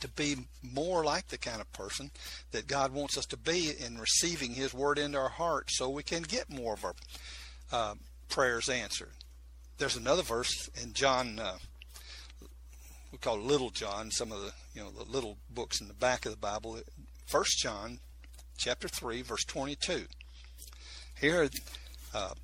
to 0.00 0.08
be 0.08 0.36
more 0.62 1.04
like 1.04 1.28
the 1.28 1.38
kind 1.38 1.60
of 1.60 1.72
person 1.72 2.10
that 2.52 2.66
God 2.66 2.92
wants 2.92 3.18
us 3.18 3.26
to 3.26 3.36
be 3.36 3.72
in 3.78 3.98
receiving 3.98 4.52
His 4.52 4.72
Word 4.72 4.98
into 4.98 5.18
our 5.18 5.28
heart 5.28 5.66
so 5.70 5.88
we 5.88 6.02
can 6.02 6.22
get 6.22 6.50
more 6.50 6.74
of 6.74 6.84
our 6.84 6.94
uh, 7.72 7.94
prayers 8.28 8.68
answered. 8.68 9.10
There's 9.78 9.96
another 9.96 10.22
verse 10.22 10.68
in 10.82 10.92
John, 10.92 11.38
uh, 11.38 11.58
we 13.12 13.18
call 13.18 13.38
Little 13.38 13.70
John, 13.70 14.10
some 14.10 14.32
of 14.32 14.40
the, 14.40 14.52
you 14.74 14.82
know, 14.82 14.90
the 14.90 15.10
little 15.10 15.38
books 15.50 15.80
in 15.80 15.88
the 15.88 15.94
back 15.94 16.26
of 16.26 16.32
the 16.32 16.38
Bible. 16.38 16.78
First 17.26 17.58
John 17.58 17.98
chapter 18.58 18.88
3, 18.88 19.22
verse 19.22 19.44
22. 19.44 20.04
Here 21.20 21.48
uh, 22.14 22.34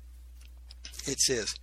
it 1.05 1.19
says, 1.19 1.55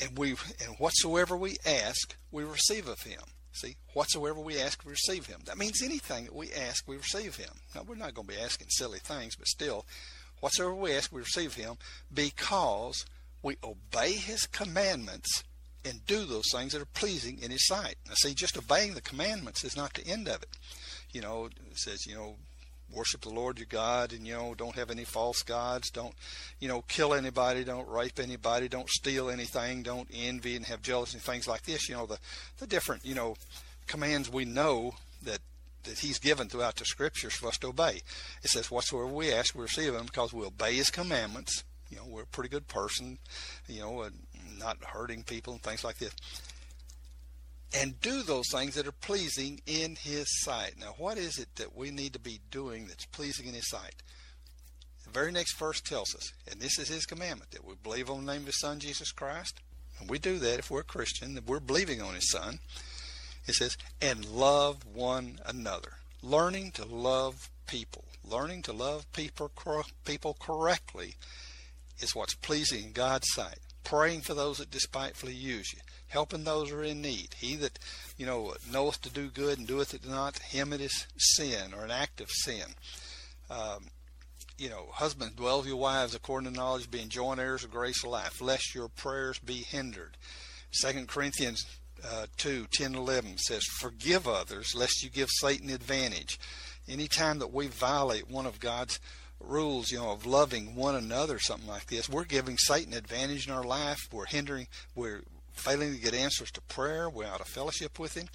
and 0.00 0.18
we 0.18 0.30
and 0.30 0.76
whatsoever 0.78 1.36
we 1.36 1.56
ask, 1.64 2.16
we 2.32 2.42
receive 2.42 2.88
of 2.88 3.02
him. 3.02 3.20
See, 3.52 3.76
whatsoever 3.92 4.40
we 4.40 4.60
ask, 4.60 4.84
we 4.84 4.90
receive 4.90 5.26
him. 5.26 5.40
That 5.44 5.58
means 5.58 5.80
anything 5.82 6.24
that 6.24 6.34
we 6.34 6.52
ask, 6.52 6.88
we 6.88 6.96
receive 6.96 7.36
him. 7.36 7.50
Now, 7.74 7.82
we're 7.86 7.94
not 7.94 8.14
going 8.14 8.26
to 8.26 8.34
be 8.34 8.40
asking 8.40 8.66
silly 8.70 8.98
things, 8.98 9.36
but 9.36 9.46
still, 9.46 9.86
whatsoever 10.40 10.74
we 10.74 10.92
ask, 10.92 11.12
we 11.12 11.20
receive 11.20 11.54
him 11.54 11.76
because 12.12 13.06
we 13.42 13.56
obey 13.62 14.12
his 14.12 14.46
commandments 14.46 15.44
and 15.84 16.04
do 16.06 16.24
those 16.24 16.50
things 16.50 16.72
that 16.72 16.82
are 16.82 16.86
pleasing 16.86 17.38
in 17.40 17.52
his 17.52 17.66
sight. 17.66 17.94
Now, 18.08 18.14
see, 18.16 18.34
just 18.34 18.58
obeying 18.58 18.94
the 18.94 19.00
commandments 19.00 19.62
is 19.62 19.76
not 19.76 19.94
the 19.94 20.06
end 20.06 20.26
of 20.26 20.42
it. 20.42 20.48
You 21.14 21.22
know, 21.22 21.46
it 21.46 21.78
says, 21.78 22.06
you 22.06 22.14
know, 22.14 22.34
worship 22.92 23.22
the 23.22 23.30
Lord 23.30 23.58
your 23.58 23.66
God 23.68 24.12
and 24.12 24.26
you 24.26 24.34
know 24.34 24.54
don't 24.54 24.76
have 24.76 24.90
any 24.90 25.04
false 25.04 25.42
gods 25.42 25.90
don't 25.90 26.14
you 26.60 26.68
know 26.68 26.82
kill 26.86 27.14
anybody 27.14 27.64
don't 27.64 27.88
rape 27.88 28.20
anybody 28.20 28.68
don't 28.68 28.88
steal 28.88 29.30
anything 29.30 29.82
don't 29.82 30.08
envy 30.14 30.54
and 30.54 30.66
have 30.66 30.82
jealousy 30.82 31.16
and 31.16 31.22
things 31.22 31.48
like 31.48 31.62
this 31.62 31.88
you 31.88 31.96
know 31.96 32.06
the 32.06 32.18
the 32.58 32.66
different 32.66 33.04
you 33.04 33.14
know 33.14 33.36
commands 33.86 34.30
we 34.30 34.44
know 34.44 34.94
that 35.22 35.40
that 35.84 35.98
he's 35.98 36.18
given 36.18 36.48
throughout 36.48 36.76
the 36.76 36.84
scriptures 36.84 37.34
for 37.34 37.48
us 37.48 37.58
to 37.58 37.68
obey. 37.68 38.00
It 38.42 38.50
says 38.50 38.70
whatsoever 38.70 39.06
we 39.06 39.32
ask 39.32 39.54
we 39.54 39.62
receive 39.62 39.92
them 39.92 40.06
because 40.06 40.32
we 40.32 40.44
obey 40.44 40.74
his 40.74 40.90
commandments. 40.90 41.62
You 41.90 41.98
know 41.98 42.06
we're 42.08 42.22
a 42.22 42.26
pretty 42.26 42.48
good 42.48 42.68
person 42.68 43.18
you 43.68 43.80
know 43.80 44.02
and 44.02 44.14
not 44.58 44.78
hurting 44.82 45.24
people 45.24 45.52
and 45.52 45.62
things 45.62 45.84
like 45.84 45.98
this 45.98 46.12
and 47.76 48.00
do 48.00 48.22
those 48.22 48.48
things 48.50 48.74
that 48.74 48.86
are 48.86 48.92
pleasing 48.92 49.60
in 49.66 49.96
His 49.96 50.26
sight. 50.42 50.74
Now, 50.78 50.94
what 50.96 51.18
is 51.18 51.38
it 51.38 51.48
that 51.56 51.76
we 51.76 51.90
need 51.90 52.12
to 52.12 52.18
be 52.18 52.40
doing 52.50 52.86
that's 52.86 53.06
pleasing 53.06 53.46
in 53.46 53.54
His 53.54 53.68
sight? 53.68 53.96
The 55.04 55.10
very 55.10 55.32
next 55.32 55.58
verse 55.58 55.80
tells 55.80 56.14
us, 56.14 56.32
and 56.50 56.60
this 56.60 56.78
is 56.78 56.88
His 56.88 57.06
commandment, 57.06 57.50
that 57.50 57.64
we 57.64 57.74
believe 57.82 58.10
on 58.10 58.24
the 58.24 58.32
name 58.32 58.42
of 58.42 58.46
His 58.46 58.60
Son, 58.60 58.78
Jesus 58.78 59.10
Christ. 59.12 59.60
And 59.98 60.08
we 60.08 60.18
do 60.18 60.38
that 60.38 60.58
if 60.58 60.70
we're 60.70 60.80
a 60.80 60.84
Christian, 60.84 61.34
that 61.34 61.46
we're 61.46 61.60
believing 61.60 62.00
on 62.00 62.14
His 62.14 62.30
Son. 62.30 62.60
It 63.46 63.54
says, 63.54 63.76
and 64.00 64.24
love 64.24 64.84
one 64.86 65.40
another. 65.44 65.94
Learning 66.22 66.70
to 66.72 66.84
love 66.84 67.50
people, 67.66 68.04
learning 68.24 68.62
to 68.62 68.72
love 68.72 69.10
people, 69.12 69.50
people 70.04 70.36
correctly 70.40 71.16
is 71.98 72.14
what's 72.14 72.34
pleasing 72.34 72.84
in 72.86 72.92
God's 72.92 73.26
sight. 73.32 73.58
Praying 73.82 74.22
for 74.22 74.32
those 74.32 74.58
that 74.58 74.70
despitefully 74.70 75.34
use 75.34 75.72
you 75.74 75.80
helping 76.14 76.44
those 76.44 76.70
who 76.70 76.76
are 76.76 76.84
in 76.84 77.02
need. 77.02 77.34
He 77.36 77.56
that, 77.56 77.76
you 78.16 78.24
know, 78.24 78.54
knoweth 78.70 79.02
to 79.02 79.10
do 79.10 79.28
good 79.28 79.58
and 79.58 79.66
doeth 79.66 79.94
it 79.94 80.08
not, 80.08 80.38
him 80.38 80.72
it 80.72 80.80
is 80.80 81.06
sin 81.18 81.74
or 81.76 81.84
an 81.84 81.90
act 81.90 82.20
of 82.20 82.30
sin. 82.30 82.62
Um, 83.50 83.88
you 84.56 84.70
know, 84.70 84.86
husbands, 84.92 85.34
dwell 85.34 85.58
with 85.58 85.66
your 85.66 85.76
wives 85.76 86.14
according 86.14 86.52
to 86.52 86.56
knowledge, 86.56 86.88
being 86.88 87.08
joint 87.08 87.40
heirs 87.40 87.64
of 87.64 87.72
grace 87.72 88.04
of 88.04 88.10
life, 88.10 88.40
lest 88.40 88.76
your 88.76 88.86
prayers 88.88 89.40
be 89.40 89.64
hindered. 89.68 90.16
Second 90.70 91.08
Corinthians 91.08 91.66
uh, 92.08 92.26
2, 92.36 92.68
10, 92.72 92.94
11 92.94 93.38
says, 93.38 93.64
Forgive 93.64 94.28
others, 94.28 94.72
lest 94.72 95.02
you 95.02 95.10
give 95.10 95.28
Satan 95.30 95.68
advantage. 95.68 96.38
Anytime 96.88 97.40
that 97.40 97.52
we 97.52 97.66
violate 97.66 98.30
one 98.30 98.46
of 98.46 98.60
God's 98.60 99.00
rules, 99.40 99.90
you 99.90 99.98
know, 99.98 100.12
of 100.12 100.26
loving 100.26 100.76
one 100.76 100.94
another, 100.94 101.40
something 101.40 101.68
like 101.68 101.86
this, 101.86 102.08
we're 102.08 102.24
giving 102.24 102.56
Satan 102.56 102.94
advantage 102.94 103.48
in 103.48 103.52
our 103.52 103.64
life. 103.64 103.98
We're 104.12 104.26
hindering, 104.26 104.68
we're 104.94 105.24
failing 105.54 105.94
to 105.94 106.00
get 106.00 106.14
answers 106.14 106.50
to 106.52 106.60
prayer. 106.62 107.08
We're 107.08 107.26
out 107.26 107.40
of 107.40 107.46
fellowship 107.46 107.98
with 107.98 108.16
Him. 108.16 108.28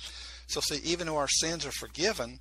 So, 0.47 0.59
see, 0.61 0.79
even 0.83 1.07
though 1.07 1.17
our 1.17 1.27
sins 1.27 1.65
are 1.65 1.71
forgiven, 1.71 2.39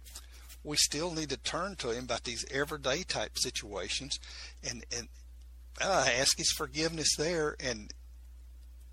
we 0.65 0.77
still 0.77 1.13
need 1.13 1.31
to 1.31 1.37
turn 1.37 1.77
to 1.77 1.91
Him 1.91 2.05
about 2.05 2.25
these 2.25 2.45
everyday 2.51 3.03
type 3.03 3.39
situations 3.39 4.19
and, 4.69 4.85
and 4.97 5.09
uh, 5.81 6.07
ask 6.19 6.39
His 6.39 6.51
forgiveness 6.57 7.09
there 7.17 7.57
and 7.61 7.93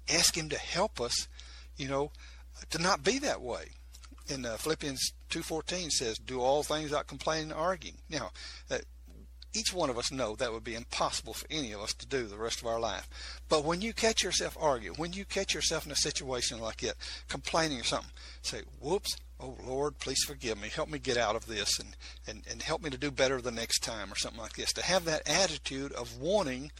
ask 0.09 0.35
Him 0.35 0.49
to 0.49 0.57
help 0.57 0.99
us, 0.99 1.27
you 1.77 1.87
know, 1.87 2.11
to 2.69 2.81
not 2.81 3.03
be 3.03 3.19
that 3.19 3.41
way. 3.41 3.65
In 4.27 4.45
uh, 4.45 4.57
Philippians 4.57 5.11
2.14 5.29 5.91
says, 5.91 6.17
do 6.17 6.41
all 6.41 6.63
things 6.63 6.89
without 6.89 7.07
complaining 7.07 7.51
and 7.51 7.59
arguing. 7.59 7.97
Now, 8.09 8.31
uh, 8.71 8.79
each 9.55 9.73
one 9.73 9.89
of 9.89 9.97
us 9.97 10.11
know 10.11 10.35
that 10.35 10.51
would 10.51 10.63
be 10.63 10.75
impossible 10.75 11.33
for 11.33 11.47
any 11.49 11.71
of 11.71 11.81
us 11.81 11.93
to 11.93 12.05
do 12.05 12.25
the 12.25 12.37
rest 12.37 12.61
of 12.61 12.67
our 12.67 12.79
life. 12.79 13.07
But 13.49 13.63
when 13.63 13.81
you 13.81 13.93
catch 13.93 14.23
yourself 14.23 14.57
arguing, 14.59 14.97
when 14.97 15.13
you 15.13 15.25
catch 15.25 15.53
yourself 15.53 15.85
in 15.85 15.91
a 15.91 15.95
situation 15.95 16.59
like 16.59 16.77
that, 16.81 16.95
complaining 17.27 17.79
or 17.79 17.83
something, 17.83 18.11
say, 18.41 18.61
whoops, 18.79 19.15
oh 19.39 19.55
Lord, 19.65 19.99
please 19.99 20.23
forgive 20.25 20.61
me. 20.61 20.69
Help 20.69 20.89
me 20.89 20.99
get 20.99 21.17
out 21.17 21.35
of 21.35 21.47
this 21.47 21.79
and, 21.79 21.95
and, 22.27 22.43
and 22.49 22.61
help 22.61 22.81
me 22.81 22.89
to 22.89 22.97
do 22.97 23.11
better 23.11 23.41
the 23.41 23.51
next 23.51 23.79
time 23.79 24.11
or 24.11 24.15
something 24.15 24.41
like 24.41 24.53
this. 24.53 24.73
To 24.73 24.83
have 24.83 25.05
that 25.05 25.27
attitude 25.27 25.91
of 25.93 26.19
wanting 26.19 26.71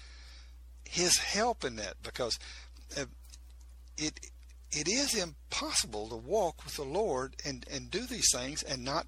his 0.84 1.18
help 1.18 1.64
in 1.64 1.76
that 1.78 1.96
because 2.04 2.38
uh, 2.98 3.06
it 3.98 4.20
it 4.72 4.88
is 4.88 5.16
impossible 5.16 6.10
to 6.10 6.16
walk 6.16 6.64
with 6.66 6.76
the 6.76 6.84
Lord 6.84 7.36
and, 7.46 7.66
and 7.72 7.90
do 7.90 8.06
these 8.06 8.30
things 8.34 8.62
and 8.62 8.84
not 8.84 9.08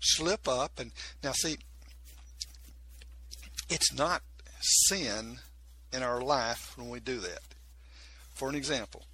slip 0.00 0.48
up 0.48 0.78
and 0.78 0.90
now 1.22 1.32
see 1.32 1.56
it's 3.68 3.92
not 3.92 4.22
sin 4.60 5.38
in 5.92 6.02
our 6.02 6.20
life 6.20 6.72
when 6.76 6.88
we 6.88 7.00
do 7.00 7.18
that. 7.20 7.40
For 8.34 8.48
an 8.48 8.54
example, 8.54 9.04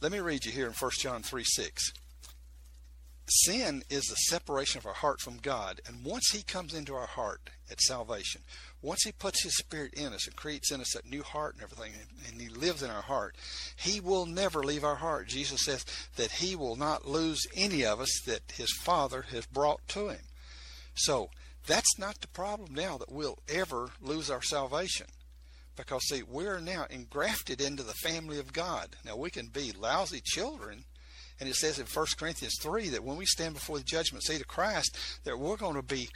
let 0.00 0.12
me 0.12 0.20
read 0.20 0.44
you 0.44 0.52
here 0.52 0.66
in 0.66 0.72
1 0.72 0.90
John 1.00 1.22
3 1.22 1.42
6. 1.44 1.92
Sin 3.26 3.82
is 3.88 4.04
the 4.04 4.16
separation 4.16 4.78
of 4.78 4.86
our 4.86 4.92
heart 4.92 5.18
from 5.20 5.38
God, 5.38 5.80
and 5.86 6.04
once 6.04 6.28
He 6.30 6.42
comes 6.42 6.74
into 6.74 6.94
our 6.94 7.06
heart 7.06 7.48
at 7.70 7.80
salvation, 7.80 8.42
once 8.82 9.02
He 9.02 9.12
puts 9.12 9.42
His 9.42 9.56
Spirit 9.56 9.94
in 9.94 10.12
us 10.12 10.26
and 10.26 10.36
creates 10.36 10.70
in 10.70 10.82
us 10.82 10.92
that 10.92 11.08
new 11.08 11.22
heart 11.22 11.54
and 11.54 11.62
everything, 11.62 11.92
and 12.28 12.38
He 12.40 12.48
lives 12.48 12.82
in 12.82 12.90
our 12.90 13.02
heart, 13.02 13.34
He 13.76 13.98
will 13.98 14.26
never 14.26 14.62
leave 14.62 14.84
our 14.84 14.96
heart. 14.96 15.28
Jesus 15.28 15.64
says 15.64 15.86
that 16.16 16.32
He 16.32 16.54
will 16.54 16.76
not 16.76 17.08
lose 17.08 17.46
any 17.56 17.82
of 17.82 17.98
us 17.98 18.12
that 18.26 18.52
His 18.56 18.70
Father 18.82 19.22
has 19.30 19.46
brought 19.46 19.80
to 19.88 20.10
Him. 20.10 20.20
So, 20.94 21.30
that's 21.66 21.98
not 21.98 22.20
the 22.20 22.28
problem 22.28 22.74
now 22.74 22.98
that 22.98 23.10
we'll 23.10 23.38
ever 23.48 23.88
lose 24.00 24.30
our 24.30 24.42
salvation. 24.42 25.06
Because, 25.76 26.06
see, 26.06 26.22
we're 26.22 26.60
now 26.60 26.86
engrafted 26.88 27.60
into 27.60 27.82
the 27.82 27.94
family 27.94 28.38
of 28.38 28.52
God. 28.52 28.96
Now, 29.04 29.16
we 29.16 29.30
can 29.30 29.46
be 29.46 29.72
lousy 29.72 30.20
children. 30.22 30.84
And 31.40 31.48
it 31.48 31.56
says 31.56 31.80
in 31.80 31.86
1 31.86 32.06
Corinthians 32.16 32.56
3 32.60 32.90
that 32.90 33.02
when 33.02 33.16
we 33.16 33.26
stand 33.26 33.54
before 33.54 33.78
the 33.78 33.84
judgment 33.84 34.22
seat 34.22 34.40
of 34.40 34.46
Christ, 34.46 34.96
that 35.24 35.38
we're 35.38 35.56
going 35.56 35.74
to 35.74 35.82
be 35.82 36.08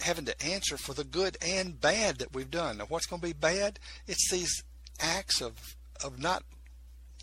having 0.00 0.24
to 0.24 0.46
answer 0.46 0.76
for 0.76 0.94
the 0.94 1.04
good 1.04 1.36
and 1.42 1.80
bad 1.80 2.18
that 2.18 2.32
we've 2.32 2.50
done. 2.50 2.78
Now, 2.78 2.86
what's 2.88 3.06
going 3.06 3.20
to 3.20 3.26
be 3.26 3.34
bad? 3.34 3.78
It's 4.06 4.30
these 4.30 4.62
acts 5.00 5.42
of, 5.42 5.76
of 6.02 6.18
not 6.18 6.42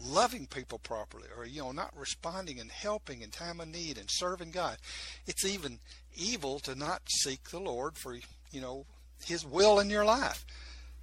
loving 0.03 0.45
people 0.45 0.79
properly 0.79 1.27
or, 1.35 1.45
you 1.45 1.61
know, 1.61 1.71
not 1.71 1.97
responding 1.97 2.59
and 2.59 2.71
helping 2.71 3.21
in 3.21 3.29
time 3.29 3.59
of 3.59 3.67
need 3.67 3.97
and 3.97 4.07
serving 4.09 4.51
God. 4.51 4.77
It's 5.25 5.45
even 5.45 5.79
evil 6.15 6.59
to 6.59 6.75
not 6.75 7.01
seek 7.09 7.49
the 7.49 7.59
Lord 7.59 7.97
for 7.97 8.15
you 8.51 8.61
know 8.61 8.85
His 9.23 9.45
will 9.45 9.79
in 9.79 9.89
your 9.89 10.05
life. 10.05 10.45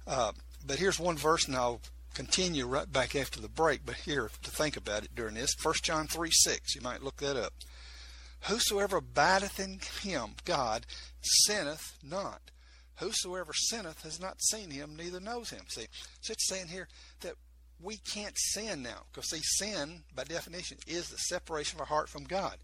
Uh, 0.07 0.31
but 0.65 0.79
here's 0.79 0.99
one 0.99 1.17
verse, 1.17 1.47
and 1.47 1.55
I'll 1.55 1.81
continue 2.13 2.65
right 2.65 2.91
back 2.91 3.15
after 3.15 3.39
the 3.39 3.47
break. 3.47 3.85
But 3.85 3.95
here 3.95 4.29
to 4.43 4.51
think 4.51 4.75
about 4.75 5.03
it 5.03 5.15
during 5.15 5.35
this, 5.35 5.55
1 5.61 5.75
John 5.83 6.07
three 6.07 6.31
six. 6.31 6.75
You 6.75 6.81
might 6.81 7.03
look 7.03 7.17
that 7.17 7.37
up. 7.37 7.53
Whosoever 8.41 8.97
abideth 8.97 9.59
in 9.59 9.79
Him, 10.01 10.35
God, 10.45 10.85
sinneth 11.21 11.97
not. 12.03 12.41
Whosoever 12.97 13.53
sinneth 13.53 14.03
has 14.03 14.19
not 14.19 14.41
seen 14.41 14.71
Him, 14.71 14.95
neither 14.95 15.19
knows 15.19 15.49
Him. 15.49 15.63
See, 15.67 15.87
so 16.21 16.33
it's 16.33 16.47
saying 16.47 16.67
here 16.67 16.87
that 17.21 17.35
we 17.81 17.97
can't 17.97 18.37
sin 18.37 18.83
now 18.83 19.03
because 19.11 19.29
see, 19.29 19.41
sin 19.41 20.03
by 20.15 20.23
definition 20.23 20.77
is 20.87 21.09
the 21.09 21.17
separation 21.17 21.77
of 21.77 21.81
our 21.81 21.87
heart 21.87 22.09
from 22.09 22.25
God. 22.25 22.57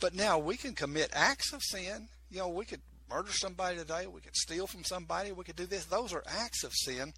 But 0.00 0.14
now 0.14 0.38
we 0.38 0.56
can 0.56 0.74
commit 0.74 1.10
acts 1.12 1.52
of 1.52 1.62
sin. 1.62 2.08
You 2.30 2.38
know, 2.38 2.48
we 2.48 2.64
could 2.64 2.80
murder 3.08 3.32
somebody 3.32 3.78
today. 3.78 4.06
We 4.06 4.20
could 4.20 4.36
steal 4.36 4.66
from 4.66 4.84
somebody. 4.84 5.32
We 5.32 5.44
could 5.44 5.56
do 5.56 5.66
this. 5.66 5.86
Those 5.86 6.12
are 6.12 6.22
acts 6.26 6.64
of 6.64 6.72
sin. 6.74 7.14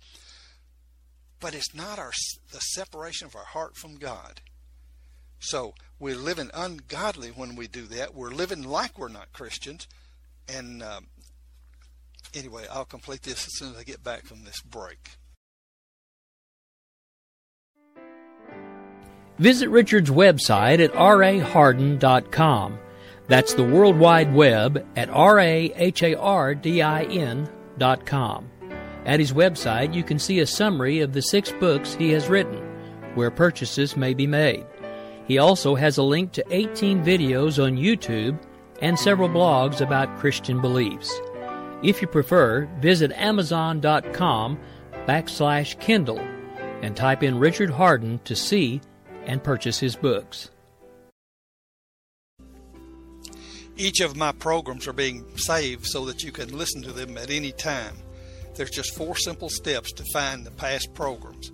But 1.41 1.55
it's 1.55 1.75
not 1.75 1.99
our 1.99 2.13
the 2.53 2.59
separation 2.59 3.27
of 3.27 3.37
our 3.37 3.45
heart 3.45 3.77
from 3.77 3.97
God. 3.97 4.41
So 5.41 5.75
we're 5.99 6.17
living 6.17 6.51
ungodly 6.53 7.31
when 7.31 7.55
we 7.55 7.69
do 7.69 7.87
that. 7.87 8.15
We're 8.15 8.31
living 8.31 8.65
like 8.65 8.99
we're 8.99 9.09
not 9.09 9.33
Christians. 9.33 9.87
And 10.49 10.83
um, 10.83 11.07
anyway, 12.35 12.67
I'll 12.71 12.85
complete 12.85 13.23
this 13.23 13.47
as 13.47 13.59
soon 13.59 13.73
as 13.73 13.79
I 13.79 13.85
get 13.85 14.03
back 14.03 14.25
from 14.25 14.45
this 14.45 14.61
break. 14.63 15.11
Visit 19.39 19.69
Richard's 19.69 20.11
website 20.11 20.83
at 20.85 20.93
raharden.com. 20.93 22.79
That's 23.29 23.55
the 23.55 23.65
World 23.65 23.99
Wide 23.99 24.35
Web 24.35 24.87
at 24.97 25.09
raharden.com. 25.11 25.81
At 29.05 29.21
his 29.21 29.33
website, 29.33 29.95
you 29.95 30.03
can 30.03 30.19
see 30.19 30.41
a 30.41 30.47
summary 30.47 31.01
of 31.01 31.13
the 31.13 31.23
six 31.23 31.53
books 31.53 31.95
he 31.95 32.11
has 32.11 32.29
written, 32.29 32.59
where 33.15 33.31
purchases 33.31 33.97
may 33.97 34.13
be 34.13 34.27
made. 34.27 34.67
He 35.27 35.39
also 35.39 35.75
has 35.75 35.99
a 35.99 36.03
link 36.03 36.33
to 36.33 36.45
18 36.51 37.05
videos 37.05 37.63
on 37.63 37.77
YouTube 37.77 38.39
and 38.83 38.99
several 38.99 39.29
blogs 39.29 39.81
about 39.81 40.19
Christian 40.19 40.61
beliefs. 40.61 41.13
If 41.83 42.03
you 42.03 42.09
prefer, 42.09 42.67
visit 42.81 43.13
amazon.com 43.13 44.59
backslash 45.07 45.79
Kindle 45.79 46.19
and 46.83 46.97
type 46.97 47.23
in 47.23 47.39
Richard 47.39 47.71
Harden 47.71 48.21
to 48.25 48.35
see 48.35 48.81
and 49.29 49.45
purchase 49.45 49.79
his 49.79 49.95
books. 49.95 50.51
Each 53.77 54.01
of 54.01 54.17
my 54.17 54.33
programs 54.33 54.89
are 54.89 54.93
being 54.93 55.25
saved 55.37 55.87
so 55.87 56.05
that 56.07 56.25
you 56.25 56.33
can 56.33 56.59
listen 56.59 56.83
to 56.83 56.93
them 56.93 57.17
at 57.17 57.31
any 57.31 57.53
time. 57.53 57.95
There's 58.57 58.71
just 58.71 58.97
four 58.97 59.15
simple 59.15 59.49
steps 59.49 59.93
to 59.93 60.03
find 60.13 60.45
the 60.45 60.51
past 60.51 60.93
programs. 60.95 61.53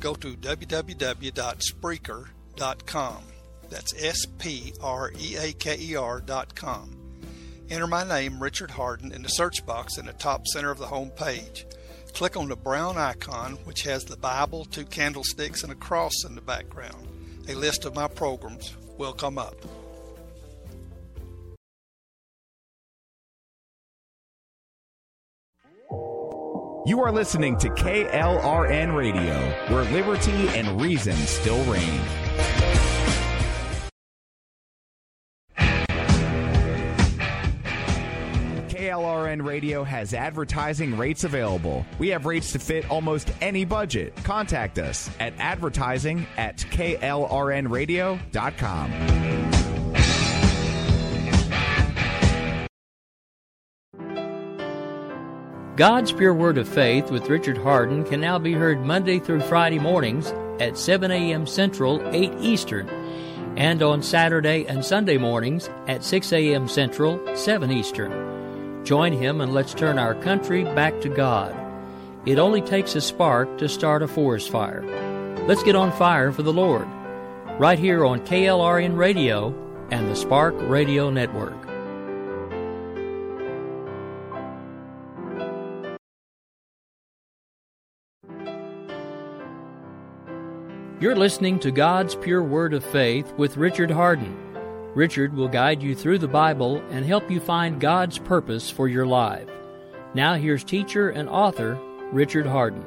Go 0.00 0.14
to 0.14 0.34
www.spreaker.com. 0.34 3.22
That's 3.68 3.94
S 4.02 4.26
P 4.38 4.72
R 4.82 5.12
E 5.16 5.36
A 5.36 5.52
K 5.52 5.76
E 5.78 5.94
R.com. 5.94 6.96
Enter 7.70 7.86
my 7.86 8.02
name, 8.02 8.42
Richard 8.42 8.72
Harden, 8.72 9.12
in 9.12 9.22
the 9.22 9.28
search 9.28 9.64
box 9.64 9.96
in 9.96 10.06
the 10.06 10.12
top 10.14 10.44
center 10.48 10.72
of 10.72 10.78
the 10.78 10.86
home 10.86 11.10
page. 11.10 11.66
Click 12.14 12.36
on 12.36 12.48
the 12.48 12.56
brown 12.56 12.98
icon, 12.98 13.52
which 13.62 13.82
has 13.82 14.04
the 14.04 14.16
Bible, 14.16 14.64
two 14.64 14.84
candlesticks, 14.84 15.62
and 15.62 15.70
a 15.70 15.76
cross 15.76 16.24
in 16.26 16.34
the 16.34 16.40
background. 16.40 17.06
A 17.50 17.54
list 17.54 17.84
of 17.84 17.96
my 17.96 18.06
programs 18.06 18.76
will 18.96 19.12
come 19.12 19.36
up. 19.36 19.56
You 26.86 27.00
are 27.02 27.10
listening 27.10 27.58
to 27.58 27.68
KLRN 27.70 28.96
Radio, 28.96 29.34
where 29.68 29.82
liberty 29.92 30.48
and 30.50 30.80
reason 30.80 31.16
still 31.16 31.60
reign. 31.64 32.29
KLRN 39.30 39.46
Radio 39.46 39.84
has 39.84 40.12
advertising 40.14 40.96
rates 40.96 41.24
available. 41.24 41.84
We 41.98 42.08
have 42.08 42.24
rates 42.26 42.52
to 42.52 42.58
fit 42.58 42.90
almost 42.90 43.30
any 43.40 43.64
budget. 43.64 44.14
Contact 44.24 44.78
us 44.78 45.08
at 45.20 45.32
advertising 45.38 46.26
at 46.36 46.58
klrnradio.com. 46.58 48.90
God's 55.76 56.12
Pure 56.12 56.34
Word 56.34 56.58
of 56.58 56.68
Faith 56.68 57.10
with 57.10 57.30
Richard 57.30 57.56
Harden 57.56 58.04
can 58.04 58.20
now 58.20 58.38
be 58.38 58.52
heard 58.52 58.84
Monday 58.84 59.18
through 59.18 59.40
Friday 59.40 59.78
mornings 59.78 60.30
at 60.60 60.76
7 60.76 61.10
a.m. 61.10 61.46
Central, 61.46 62.06
8 62.14 62.34
Eastern, 62.40 62.86
and 63.56 63.82
on 63.82 64.02
Saturday 64.02 64.66
and 64.66 64.84
Sunday 64.84 65.16
mornings 65.16 65.70
at 65.86 66.04
6 66.04 66.34
a.m. 66.34 66.68
Central, 66.68 67.18
7 67.34 67.70
Eastern. 67.70 68.29
Join 68.84 69.12
him 69.12 69.40
and 69.40 69.52
let's 69.52 69.74
turn 69.74 69.98
our 69.98 70.14
country 70.14 70.64
back 70.64 71.00
to 71.02 71.08
God. 71.08 71.54
It 72.26 72.38
only 72.38 72.60
takes 72.60 72.94
a 72.94 73.00
spark 73.00 73.58
to 73.58 73.68
start 73.68 74.02
a 74.02 74.08
forest 74.08 74.50
fire. 74.50 74.84
Let's 75.46 75.62
get 75.62 75.76
on 75.76 75.92
fire 75.92 76.32
for 76.32 76.42
the 76.42 76.52
Lord. 76.52 76.86
Right 77.58 77.78
here 77.78 78.04
on 78.04 78.20
KLRN 78.20 78.96
Radio 78.96 79.54
and 79.90 80.08
the 80.08 80.16
Spark 80.16 80.54
Radio 80.58 81.10
Network. 81.10 81.56
You're 91.00 91.16
listening 91.16 91.58
to 91.60 91.70
God's 91.70 92.14
Pure 92.14 92.42
Word 92.42 92.74
of 92.74 92.84
Faith 92.84 93.32
with 93.38 93.56
Richard 93.56 93.90
Harden. 93.90 94.49
Richard 94.94 95.32
will 95.34 95.46
guide 95.46 95.84
you 95.84 95.94
through 95.94 96.18
the 96.18 96.26
Bible 96.26 96.82
and 96.90 97.04
help 97.04 97.30
you 97.30 97.38
find 97.38 97.80
God's 97.80 98.18
purpose 98.18 98.68
for 98.68 98.88
your 98.88 99.06
life. 99.06 99.48
Now, 100.14 100.34
here's 100.34 100.64
teacher 100.64 101.10
and 101.10 101.28
author 101.28 101.78
Richard 102.10 102.44
Harden. 102.44 102.82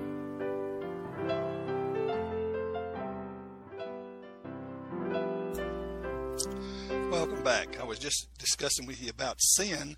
Welcome 7.10 7.42
back. 7.42 7.80
I 7.80 7.86
was 7.86 8.00
just 8.00 8.28
discussing 8.38 8.86
with 8.86 9.02
you 9.02 9.10
about 9.10 9.38
sin. 9.40 9.96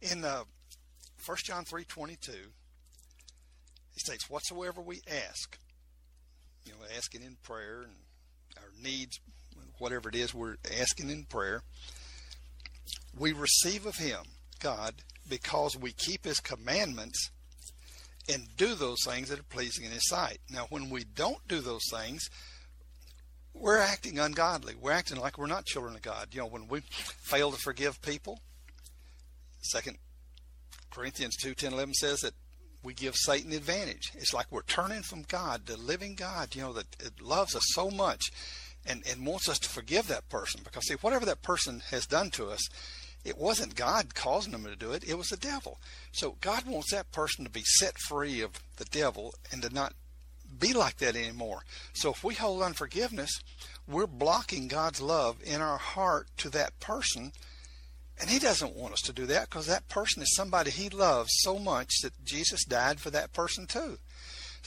In 0.00 0.24
uh, 0.24 0.44
1 1.26 1.38
John 1.44 1.64
3.22, 1.64 2.28
he 3.90 3.98
states, 3.98 4.30
Whatsoever 4.30 4.80
we 4.80 5.00
ask, 5.28 5.58
you 6.64 6.70
know, 6.70 6.78
asking 6.96 7.22
in 7.22 7.36
prayer 7.42 7.82
and 7.82 7.96
our 8.58 8.70
needs, 8.80 9.18
whatever 9.78 10.08
it 10.08 10.14
is 10.14 10.34
we're 10.34 10.56
asking 10.80 11.10
in 11.10 11.24
prayer, 11.24 11.62
we 13.16 13.32
receive 13.32 13.86
of 13.86 13.96
Him, 13.96 14.20
God, 14.60 14.94
because 15.28 15.76
we 15.76 15.92
keep 15.92 16.24
His 16.24 16.40
commandments 16.40 17.30
and 18.28 18.46
do 18.56 18.74
those 18.74 18.98
things 19.04 19.28
that 19.28 19.38
are 19.38 19.44
pleasing 19.44 19.84
in 19.84 19.92
His 19.92 20.08
sight. 20.08 20.38
Now, 20.50 20.66
when 20.68 20.90
we 20.90 21.04
don't 21.04 21.46
do 21.48 21.60
those 21.60 21.84
things, 21.90 22.28
we're 23.54 23.78
acting 23.78 24.18
ungodly. 24.18 24.74
We're 24.80 24.92
acting 24.92 25.18
like 25.18 25.38
we're 25.38 25.46
not 25.46 25.64
children 25.64 25.94
of 25.94 26.02
God. 26.02 26.28
You 26.32 26.40
know, 26.40 26.46
when 26.46 26.68
we 26.68 26.80
fail 26.80 27.50
to 27.50 27.58
forgive 27.58 28.00
people, 28.02 28.40
Second 29.60 29.98
Corinthians 30.90 31.36
2, 31.36 31.54
10, 31.54 31.72
11 31.72 31.94
says 31.94 32.20
that 32.20 32.34
we 32.82 32.94
give 32.94 33.16
Satan 33.16 33.52
advantage. 33.52 34.12
It's 34.14 34.32
like 34.32 34.46
we're 34.50 34.62
turning 34.62 35.02
from 35.02 35.22
God, 35.22 35.66
the 35.66 35.76
living 35.76 36.14
God, 36.14 36.54
you 36.54 36.62
know, 36.62 36.72
that 36.72 36.86
loves 37.20 37.56
us 37.56 37.64
so 37.68 37.90
much 37.90 38.30
and, 38.86 39.02
and 39.10 39.26
wants 39.26 39.48
us 39.48 39.58
to 39.60 39.68
forgive 39.68 40.08
that 40.08 40.28
person. 40.28 40.60
Because, 40.64 40.86
see, 40.86 40.94
whatever 40.94 41.26
that 41.26 41.42
person 41.42 41.82
has 41.90 42.06
done 42.06 42.30
to 42.30 42.46
us, 42.46 42.68
it 43.24 43.36
wasn't 43.36 43.74
God 43.74 44.14
causing 44.14 44.52
them 44.52 44.64
to 44.64 44.76
do 44.76 44.92
it, 44.92 45.04
it 45.06 45.18
was 45.18 45.28
the 45.28 45.36
devil. 45.36 45.78
So 46.12 46.36
God 46.40 46.66
wants 46.66 46.92
that 46.92 47.12
person 47.12 47.44
to 47.44 47.50
be 47.50 47.64
set 47.64 47.98
free 47.98 48.40
of 48.40 48.52
the 48.76 48.84
devil 48.86 49.34
and 49.52 49.62
to 49.62 49.74
not 49.74 49.92
be 50.58 50.72
like 50.72 50.98
that 50.98 51.16
anymore. 51.16 51.62
So 51.92 52.10
if 52.10 52.24
we 52.24 52.34
hold 52.34 52.62
unforgiveness, 52.62 53.30
we're 53.86 54.06
blocking 54.06 54.68
God's 54.68 55.00
love 55.00 55.38
in 55.44 55.60
our 55.60 55.78
heart 55.78 56.28
to 56.38 56.50
that 56.50 56.78
person. 56.80 57.32
And 58.20 58.30
he 58.30 58.38
doesn't 58.38 58.74
want 58.74 58.94
us 58.94 59.02
to 59.02 59.12
do 59.12 59.26
that 59.26 59.48
because 59.48 59.66
that 59.66 59.88
person 59.88 60.22
is 60.22 60.34
somebody 60.34 60.70
he 60.70 60.88
loves 60.88 61.30
so 61.40 61.58
much 61.58 61.90
that 62.02 62.24
Jesus 62.24 62.64
died 62.64 63.00
for 63.00 63.10
that 63.10 63.32
person 63.32 63.66
too. 63.66 63.98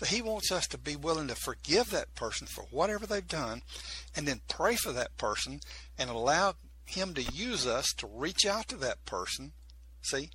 So 0.02 0.08
he 0.08 0.24
wants 0.24 0.52
us 0.52 0.66
to 0.70 0.80
be 0.80 0.96
willing 0.96 1.28
to 1.28 1.36
forgive 1.36 1.92
that 1.92 2.16
person 2.16 2.48
for 2.48 2.64
whatever 2.72 3.06
they've 3.06 3.28
done 3.28 3.62
and 4.16 4.28
then 4.28 4.42
pray 4.50 4.74
for 4.76 4.92
that 4.92 5.16
person 5.16 5.62
and 5.96 6.10
allow 6.10 6.56
him 6.86 7.14
to 7.14 7.22
use 7.22 7.68
us 7.68 7.94
to 7.98 8.08
reach 8.08 8.48
out 8.48 8.68
to 8.70 8.78
that 8.78 9.06
person, 9.06 9.52
see, 10.02 10.32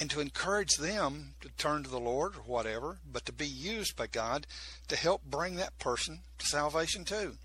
and 0.00 0.10
to 0.10 0.18
encourage 0.18 0.74
them 0.74 1.34
to 1.40 1.50
turn 1.50 1.84
to 1.84 1.88
the 1.88 2.00
Lord 2.00 2.34
or 2.34 2.40
whatever, 2.40 2.98
but 3.08 3.24
to 3.26 3.32
be 3.32 3.46
used 3.46 3.94
by 3.94 4.08
God 4.08 4.44
to 4.88 4.96
help 4.96 5.22
bring 5.22 5.54
that 5.54 5.78
person 5.78 6.22
to 6.38 6.46
salvation 6.46 7.04
too. 7.04 7.36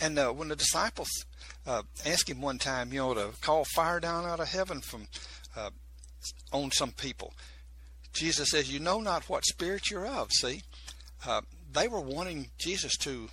And 0.00 0.20
uh, 0.20 0.30
when 0.30 0.46
the 0.46 0.54
disciples 0.54 1.10
uh, 1.66 1.82
asked 2.06 2.30
him 2.30 2.40
one 2.40 2.58
time, 2.58 2.92
you 2.92 3.00
know, 3.00 3.12
to 3.12 3.30
call 3.40 3.64
fire 3.74 3.98
down 3.98 4.24
out 4.24 4.38
of 4.38 4.46
heaven 4.46 4.82
from 4.82 5.08
uh, 5.56 5.70
on 6.52 6.70
some 6.70 6.92
people, 6.92 7.34
Jesus 8.12 8.50
says, 8.50 8.70
"You 8.70 8.80
know 8.80 9.00
not 9.00 9.28
what 9.28 9.44
spirit 9.44 9.90
you're 9.90 10.06
of." 10.06 10.30
See, 10.32 10.62
uh, 11.24 11.42
they 11.70 11.88
were 11.88 12.00
wanting 12.00 12.50
Jesus 12.58 12.96
to 12.98 13.30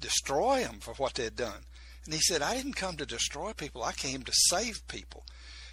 destroy 0.00 0.62
them 0.62 0.80
for 0.80 0.94
what 0.94 1.14
they 1.14 1.24
had 1.24 1.36
done, 1.36 1.64
and 2.04 2.14
he 2.14 2.20
said, 2.20 2.42
"I 2.42 2.54
didn't 2.54 2.74
come 2.74 2.96
to 2.96 3.06
destroy 3.06 3.52
people. 3.52 3.82
I 3.82 3.92
came 3.92 4.22
to 4.22 4.32
save 4.34 4.86
people." 4.88 5.24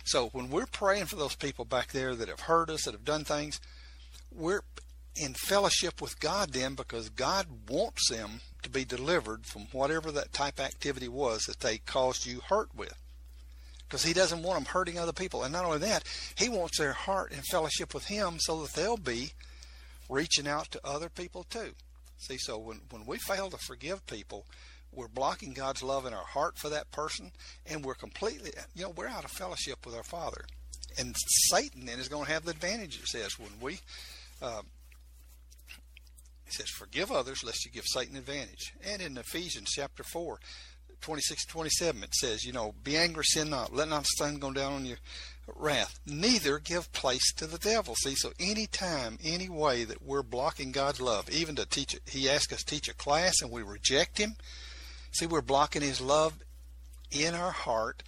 So 0.05 0.29
when 0.29 0.49
we're 0.49 0.65
praying 0.65 1.07
for 1.07 1.17
those 1.17 1.35
people 1.35 1.65
back 1.65 1.91
there 1.91 2.15
that 2.15 2.29
have 2.29 2.41
hurt 2.41 2.69
us, 2.69 2.85
that 2.85 2.93
have 2.93 3.05
done 3.05 3.25
things, 3.25 3.59
we're 4.31 4.63
in 5.15 5.33
fellowship 5.33 6.01
with 6.01 6.19
God 6.19 6.53
then 6.53 6.75
because 6.75 7.09
God 7.09 7.69
wants 7.69 8.09
them 8.09 8.41
to 8.63 8.69
be 8.69 8.85
delivered 8.85 9.45
from 9.45 9.67
whatever 9.71 10.11
that 10.11 10.33
type 10.33 10.59
activity 10.59 11.07
was 11.07 11.43
that 11.43 11.59
they 11.59 11.77
caused 11.77 12.25
you 12.25 12.41
hurt 12.41 12.73
with. 12.73 12.93
Because 13.89 14.03
he 14.03 14.13
doesn't 14.13 14.43
want 14.43 14.59
them 14.63 14.71
hurting 14.71 14.99
other 14.99 15.11
people. 15.11 15.43
And 15.43 15.51
not 15.51 15.65
only 15.65 15.79
that, 15.79 16.03
he 16.35 16.47
wants 16.47 16.77
their 16.77 16.93
heart 16.93 17.31
in 17.31 17.41
fellowship 17.41 17.93
with 17.93 18.05
him 18.05 18.37
so 18.39 18.61
that 18.61 18.73
they'll 18.73 18.97
be 18.97 19.31
reaching 20.07 20.47
out 20.47 20.69
to 20.71 20.87
other 20.87 21.09
people 21.09 21.43
too. 21.49 21.71
See, 22.19 22.37
so 22.37 22.59
when, 22.59 22.81
when 22.91 23.05
we 23.05 23.17
fail 23.17 23.49
to 23.49 23.57
forgive 23.57 24.05
people, 24.05 24.45
we're 24.91 25.07
blocking 25.07 25.53
God's 25.53 25.81
love 25.81 26.05
in 26.05 26.13
our 26.13 26.25
heart 26.25 26.57
for 26.57 26.69
that 26.69 26.91
person, 26.91 27.31
and 27.65 27.83
we're 27.85 27.93
completely, 27.95 28.51
you 28.75 28.83
know, 28.83 28.89
we're 28.89 29.07
out 29.07 29.23
of 29.23 29.31
fellowship 29.31 29.85
with 29.85 29.95
our 29.95 30.03
Father. 30.03 30.43
And 30.97 31.15
Satan 31.51 31.85
then 31.85 31.99
is 31.99 32.07
going 32.07 32.25
to 32.25 32.31
have 32.31 32.45
the 32.45 32.51
advantage, 32.51 32.99
it 32.99 33.07
says, 33.07 33.39
when 33.39 33.51
we, 33.61 33.79
uh, 34.41 34.61
it 36.47 36.53
says, 36.53 36.69
forgive 36.69 37.11
others 37.11 37.43
lest 37.43 37.65
you 37.65 37.71
give 37.71 37.85
Satan 37.85 38.17
advantage. 38.17 38.73
And 38.83 39.01
in 39.01 39.17
Ephesians 39.17 39.69
chapter 39.71 40.03
4, 40.03 40.39
26 41.01 41.45
27, 41.45 42.03
it 42.03 42.15
says, 42.15 42.43
you 42.43 42.51
know, 42.51 42.73
be 42.83 42.97
angry, 42.97 43.23
sin 43.23 43.49
not. 43.49 43.73
Let 43.73 43.89
not 43.89 44.03
the 44.03 44.09
sun 44.17 44.37
go 44.37 44.51
down 44.51 44.73
on 44.73 44.85
your 44.85 44.97
wrath. 45.55 45.99
Neither 46.05 46.59
give 46.59 46.91
place 46.91 47.33
to 47.33 47.47
the 47.47 47.57
devil. 47.57 47.95
See, 47.95 48.15
so 48.15 48.31
any 48.39 48.67
time, 48.67 49.17
any 49.23 49.49
way 49.49 49.83
that 49.83 50.05
we're 50.05 50.23
blocking 50.23 50.71
God's 50.71 51.01
love, 51.01 51.29
even 51.29 51.55
to 51.55 51.65
teach 51.65 51.93
it, 51.93 52.01
He 52.05 52.29
asks 52.29 52.53
us 52.53 52.63
to 52.63 52.65
teach 52.65 52.89
a 52.89 52.93
class 52.93 53.41
and 53.41 53.51
we 53.51 53.63
reject 53.63 54.17
Him. 54.17 54.35
See, 55.11 55.25
we're 55.25 55.41
blocking 55.41 55.81
His 55.81 56.01
love 56.01 56.33
in 57.11 57.33
our 57.33 57.51
heart 57.51 58.03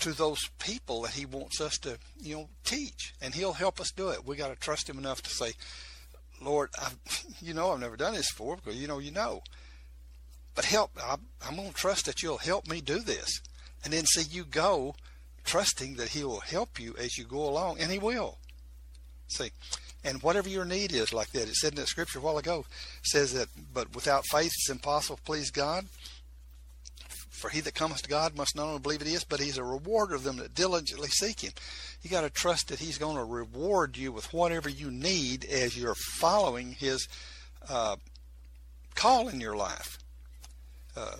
to 0.00 0.12
those 0.12 0.48
people 0.58 1.02
that 1.02 1.12
He 1.12 1.26
wants 1.26 1.60
us 1.60 1.78
to, 1.78 1.98
you 2.20 2.36
know, 2.36 2.48
teach, 2.64 3.14
and 3.20 3.34
He'll 3.34 3.52
help 3.52 3.80
us 3.80 3.92
do 3.92 4.08
it. 4.08 4.26
We 4.26 4.36
got 4.36 4.48
to 4.48 4.58
trust 4.58 4.88
Him 4.88 4.98
enough 4.98 5.22
to 5.22 5.30
say, 5.30 5.52
Lord, 6.40 6.70
I've, 6.80 6.96
you 7.40 7.54
know, 7.54 7.72
I've 7.72 7.80
never 7.80 7.96
done 7.96 8.14
this 8.14 8.32
before 8.32 8.56
because 8.56 8.76
you 8.76 8.88
know, 8.88 8.98
you 8.98 9.10
know. 9.10 9.42
But 10.54 10.64
help, 10.64 10.90
I'm, 11.04 11.20
I'm 11.46 11.56
going 11.56 11.68
to 11.68 11.74
trust 11.74 12.06
that 12.06 12.22
you'll 12.22 12.38
help 12.38 12.68
me 12.68 12.80
do 12.80 13.00
this. 13.00 13.40
And 13.84 13.92
then 13.92 14.04
see 14.04 14.22
you 14.22 14.44
go 14.44 14.94
trusting 15.44 15.96
that 15.96 16.10
he 16.10 16.24
will 16.24 16.40
help 16.40 16.78
you 16.78 16.94
as 16.98 17.16
you 17.16 17.24
go 17.24 17.48
along, 17.48 17.78
and 17.80 17.90
he 17.90 17.98
will. 17.98 18.38
See, 19.28 19.50
and 20.04 20.22
whatever 20.22 20.48
your 20.48 20.64
need 20.64 20.92
is 20.92 21.12
like 21.12 21.30
that, 21.32 21.48
it 21.48 21.54
said 21.54 21.72
in 21.72 21.76
that 21.76 21.88
scripture 21.88 22.18
a 22.18 22.22
while 22.22 22.38
ago, 22.38 22.64
says 23.02 23.32
that, 23.34 23.48
but 23.72 23.94
without 23.94 24.26
faith 24.26 24.52
it's 24.54 24.70
impossible 24.70 25.16
to 25.16 25.22
please 25.22 25.50
God. 25.50 25.86
For 27.30 27.48
he 27.48 27.60
that 27.60 27.74
cometh 27.74 28.02
to 28.02 28.08
God 28.08 28.36
must 28.36 28.54
not 28.54 28.66
only 28.66 28.80
believe 28.80 29.00
it 29.00 29.08
is, 29.08 29.24
but 29.24 29.40
he's 29.40 29.56
a 29.56 29.64
rewarder 29.64 30.14
of 30.14 30.24
them 30.24 30.36
that 30.36 30.54
diligently 30.54 31.08
seek 31.08 31.40
him. 31.40 31.52
You 32.02 32.10
got 32.10 32.20
to 32.22 32.30
trust 32.30 32.68
that 32.68 32.80
he's 32.80 32.98
going 32.98 33.16
to 33.16 33.24
reward 33.24 33.96
you 33.96 34.12
with 34.12 34.32
whatever 34.32 34.68
you 34.68 34.90
need 34.90 35.46
as 35.46 35.76
you're 35.76 35.94
following 35.94 36.72
his 36.72 37.08
uh, 37.68 37.96
call 38.94 39.28
in 39.28 39.40
your 39.40 39.56
life. 39.56 39.99
Uh, 40.96 41.16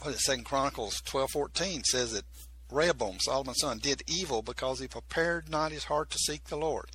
what 0.00 0.10
is 0.10 0.16
it, 0.16 0.20
Second 0.20 0.44
Chronicles 0.44 1.00
twelve 1.04 1.30
fourteen 1.30 1.84
says 1.84 2.12
that 2.12 2.24
Rehoboam, 2.70 3.18
Solomon's 3.20 3.60
son, 3.60 3.78
did 3.78 4.02
evil 4.06 4.42
because 4.42 4.80
he 4.80 4.88
prepared 4.88 5.50
not 5.50 5.72
his 5.72 5.84
heart 5.84 6.10
to 6.10 6.18
seek 6.18 6.44
the 6.44 6.56
Lord. 6.56 6.90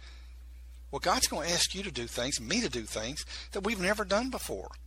Well, 0.92 1.00
God's 1.00 1.28
going 1.28 1.48
to 1.48 1.54
ask 1.54 1.76
you 1.76 1.84
to 1.84 1.92
do 1.92 2.08
things, 2.08 2.40
me 2.40 2.62
to 2.62 2.70
do 2.70 2.84
things 2.84 3.26
that 3.52 3.64
we've 3.64 3.82
never 3.82 4.06
done 4.06 4.30
before. 4.30 4.70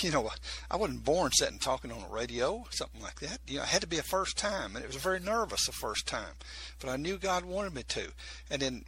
You 0.00 0.10
know, 0.10 0.30
I 0.70 0.76
wasn't 0.78 1.04
born 1.04 1.32
sitting 1.34 1.58
talking 1.58 1.92
on 1.92 2.02
a 2.02 2.12
radio, 2.12 2.64
something 2.70 3.02
like 3.02 3.20
that. 3.20 3.40
You 3.46 3.58
know, 3.58 3.64
it 3.64 3.68
had 3.68 3.82
to 3.82 3.86
be 3.86 3.98
a 3.98 4.02
first 4.02 4.38
time, 4.38 4.74
and 4.74 4.82
it 4.82 4.88
was 4.88 4.96
very 4.96 5.20
nervous 5.20 5.66
the 5.66 5.72
first 5.72 6.06
time, 6.06 6.34
but 6.80 6.88
I 6.88 6.96
knew 6.96 7.18
God 7.18 7.44
wanted 7.44 7.74
me 7.74 7.82
to. 7.88 8.08
And 8.50 8.62
then 8.62 8.84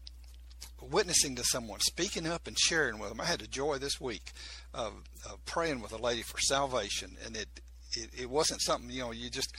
witnessing 0.91 1.37
to 1.37 1.45
someone, 1.45 1.80
speaking 1.80 2.26
up 2.26 2.47
and 2.47 2.59
sharing 2.59 2.99
with 2.99 3.09
them. 3.09 3.20
I 3.20 3.24
had 3.24 3.41
the 3.41 3.47
joy 3.47 3.78
this 3.78 4.01
week 4.01 4.32
of, 4.72 4.93
of 5.28 5.45
praying 5.45 5.80
with 5.80 5.93
a 5.93 5.99
lady 5.99 6.22
for 6.22 6.39
salvation, 6.39 7.16
and 7.24 7.37
it, 7.37 7.49
it 7.93 8.11
it 8.22 8.30
wasn't 8.30 8.62
something 8.62 8.91
you 8.91 9.01
know 9.01 9.12
you 9.12 9.30
just 9.30 9.55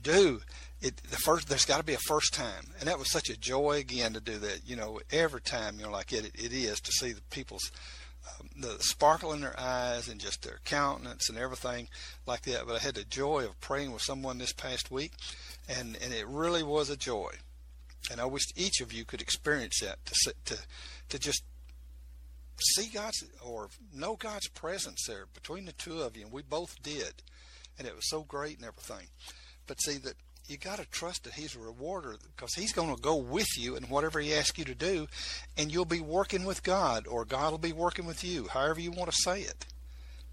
do. 0.00 0.40
It 0.80 0.96
the 1.10 1.16
first 1.16 1.48
there's 1.48 1.64
got 1.64 1.78
to 1.78 1.84
be 1.84 1.94
a 1.94 1.98
first 1.98 2.34
time, 2.34 2.72
and 2.78 2.88
that 2.88 2.98
was 2.98 3.10
such 3.10 3.30
a 3.30 3.38
joy 3.38 3.78
again 3.78 4.12
to 4.14 4.20
do 4.20 4.38
that. 4.38 4.62
You 4.66 4.76
know, 4.76 5.00
every 5.10 5.40
time 5.40 5.78
you 5.78 5.84
know 5.84 5.90
like 5.90 6.12
it 6.12 6.26
it 6.34 6.52
is 6.52 6.80
to 6.80 6.92
see 6.92 7.12
the 7.12 7.22
people's 7.22 7.70
um, 8.26 8.48
the 8.56 8.76
sparkle 8.80 9.32
in 9.32 9.42
their 9.42 9.58
eyes 9.58 10.08
and 10.08 10.20
just 10.20 10.42
their 10.42 10.58
countenance 10.64 11.28
and 11.28 11.38
everything 11.38 11.88
like 12.26 12.42
that. 12.42 12.66
But 12.66 12.76
I 12.76 12.78
had 12.78 12.94
the 12.94 13.04
joy 13.04 13.44
of 13.44 13.60
praying 13.60 13.92
with 13.92 14.02
someone 14.02 14.38
this 14.38 14.52
past 14.52 14.90
week, 14.90 15.12
and 15.68 15.96
and 16.02 16.12
it 16.12 16.26
really 16.26 16.62
was 16.62 16.90
a 16.90 16.96
joy. 16.96 17.30
And 18.10 18.20
I 18.20 18.26
wish 18.26 18.44
each 18.54 18.80
of 18.80 18.92
you 18.92 19.04
could 19.04 19.22
experience 19.22 19.80
that 19.80 20.04
to 20.06 20.34
to 20.44 20.58
to 21.08 21.18
just 21.18 21.42
see 22.60 22.88
God's 22.92 23.24
or 23.42 23.68
know 23.92 24.16
God's 24.16 24.48
presence 24.48 25.04
there 25.06 25.26
between 25.32 25.64
the 25.64 25.72
two 25.72 26.02
of 26.02 26.16
you, 26.16 26.24
and 26.24 26.32
we 26.32 26.42
both 26.42 26.82
did, 26.82 27.22
and 27.78 27.86
it 27.86 27.94
was 27.94 28.08
so 28.08 28.22
great 28.22 28.58
and 28.58 28.66
everything. 28.66 29.08
But 29.66 29.80
see 29.80 29.96
that 29.98 30.16
you 30.46 30.58
got 30.58 30.78
to 30.78 30.86
trust 30.86 31.24
that 31.24 31.34
He's 31.34 31.56
a 31.56 31.60
rewarder 31.60 32.16
because 32.36 32.54
He's 32.54 32.72
going 32.72 32.94
to 32.94 33.00
go 33.00 33.16
with 33.16 33.48
you 33.56 33.76
in 33.76 33.84
whatever 33.84 34.20
He 34.20 34.34
asks 34.34 34.58
you 34.58 34.64
to 34.66 34.74
do, 34.74 35.08
and 35.56 35.72
you'll 35.72 35.84
be 35.84 36.00
working 36.00 36.44
with 36.44 36.62
God, 36.62 37.06
or 37.06 37.24
God 37.24 37.50
will 37.50 37.58
be 37.58 37.72
working 37.72 38.06
with 38.06 38.22
you, 38.22 38.48
however 38.48 38.80
you 38.80 38.92
want 38.92 39.10
to 39.10 39.22
say 39.22 39.40
it. 39.40 39.66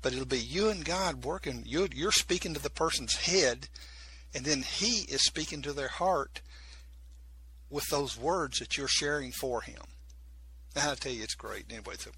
But 0.02 0.14
it'll 0.14 0.26
be 0.26 0.40
you 0.40 0.70
and 0.70 0.84
God 0.84 1.24
working. 1.24 1.64
You, 1.66 1.88
you're 1.94 2.12
speaking 2.12 2.54
to 2.54 2.62
the 2.62 2.70
person's 2.70 3.16
head, 3.16 3.68
and 4.34 4.44
then 4.44 4.64
He 4.64 5.06
is 5.12 5.24
speaking 5.24 5.62
to 5.62 5.74
their 5.74 5.88
heart 5.88 6.42
with 7.72 7.86
those 7.90 8.20
words 8.20 8.60
that 8.60 8.78
you're 8.78 8.88
sharing 8.88 9.32
for 9.32 9.62
Him. 9.62 9.82
I 10.76 10.96
tell 10.96 11.12
you, 11.12 11.24
it's 11.24 11.36
great. 11.36 11.66
Anyway, 11.70 11.96
so, 11.98 12.12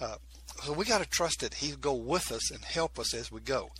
uh, 0.00 0.16
so 0.64 0.72
we 0.72 0.84
got 0.84 1.02
to 1.02 1.08
trust 1.08 1.40
that 1.40 1.54
He'll 1.54 1.76
go 1.76 1.94
with 1.94 2.32
us 2.32 2.50
and 2.50 2.64
help 2.64 2.98
us 2.98 3.14
as 3.14 3.30
we 3.30 3.40
go. 3.40 3.70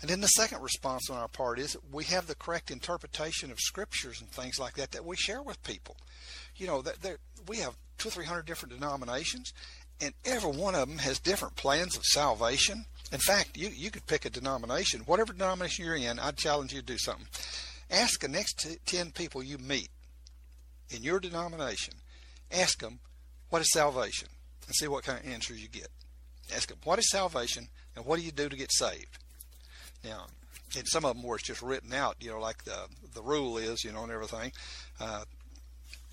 And 0.00 0.08
then 0.08 0.20
the 0.20 0.28
second 0.28 0.62
response 0.62 1.10
on 1.10 1.18
our 1.18 1.28
part 1.28 1.58
is 1.58 1.76
we 1.92 2.04
have 2.04 2.26
the 2.26 2.34
correct 2.34 2.70
interpretation 2.70 3.50
of 3.50 3.60
scriptures 3.60 4.20
and 4.20 4.30
things 4.30 4.58
like 4.58 4.74
that 4.74 4.92
that 4.92 5.04
we 5.04 5.16
share 5.16 5.42
with 5.42 5.62
people. 5.62 5.96
You 6.56 6.66
know, 6.66 6.82
that 6.82 7.18
we 7.46 7.58
have 7.58 7.74
two 7.98 8.08
or 8.08 8.10
three 8.10 8.24
hundred 8.24 8.46
different 8.46 8.74
denominations, 8.74 9.52
and 10.00 10.14
every 10.24 10.50
one 10.50 10.74
of 10.74 10.88
them 10.88 10.98
has 10.98 11.18
different 11.18 11.56
plans 11.56 11.96
of 11.96 12.04
salvation. 12.04 12.86
In 13.12 13.18
fact, 13.18 13.56
you, 13.56 13.68
you 13.68 13.90
could 13.90 14.06
pick 14.06 14.24
a 14.24 14.30
denomination, 14.30 15.00
whatever 15.00 15.32
denomination 15.32 15.84
you're 15.84 15.96
in, 15.96 16.18
I'd 16.18 16.36
challenge 16.36 16.72
you 16.72 16.80
to 16.80 16.86
do 16.86 16.98
something. 16.98 17.26
Ask 17.90 18.20
the 18.20 18.28
next 18.28 18.60
t- 18.60 18.76
10 18.86 19.10
people 19.10 19.42
you 19.42 19.58
meet 19.58 19.88
in 20.90 21.02
your 21.02 21.20
denomination, 21.20 21.94
ask 22.52 22.80
them, 22.80 23.00
what 23.48 23.62
is 23.62 23.72
salvation? 23.72 24.28
And 24.66 24.74
see 24.74 24.88
what 24.88 25.04
kind 25.04 25.18
of 25.18 25.30
answers 25.30 25.60
you 25.60 25.68
get. 25.68 25.88
Ask 26.54 26.68
them, 26.68 26.78
what 26.84 26.98
is 26.98 27.10
salvation 27.10 27.68
and 27.96 28.04
what 28.04 28.18
do 28.18 28.24
you 28.24 28.32
do 28.32 28.48
to 28.48 28.56
get 28.56 28.72
saved? 28.72 29.18
Now, 30.04 30.26
and 30.76 30.86
some 30.88 31.04
of 31.04 31.14
them 31.14 31.24
where 31.24 31.36
it's 31.36 31.46
just 31.46 31.62
written 31.62 31.92
out, 31.92 32.16
you 32.20 32.30
know, 32.30 32.40
like 32.40 32.64
the 32.64 32.86
the 33.14 33.22
rule 33.22 33.58
is, 33.58 33.82
you 33.84 33.92
know, 33.92 34.04
and 34.04 34.12
everything. 34.12 34.52
Uh, 35.00 35.24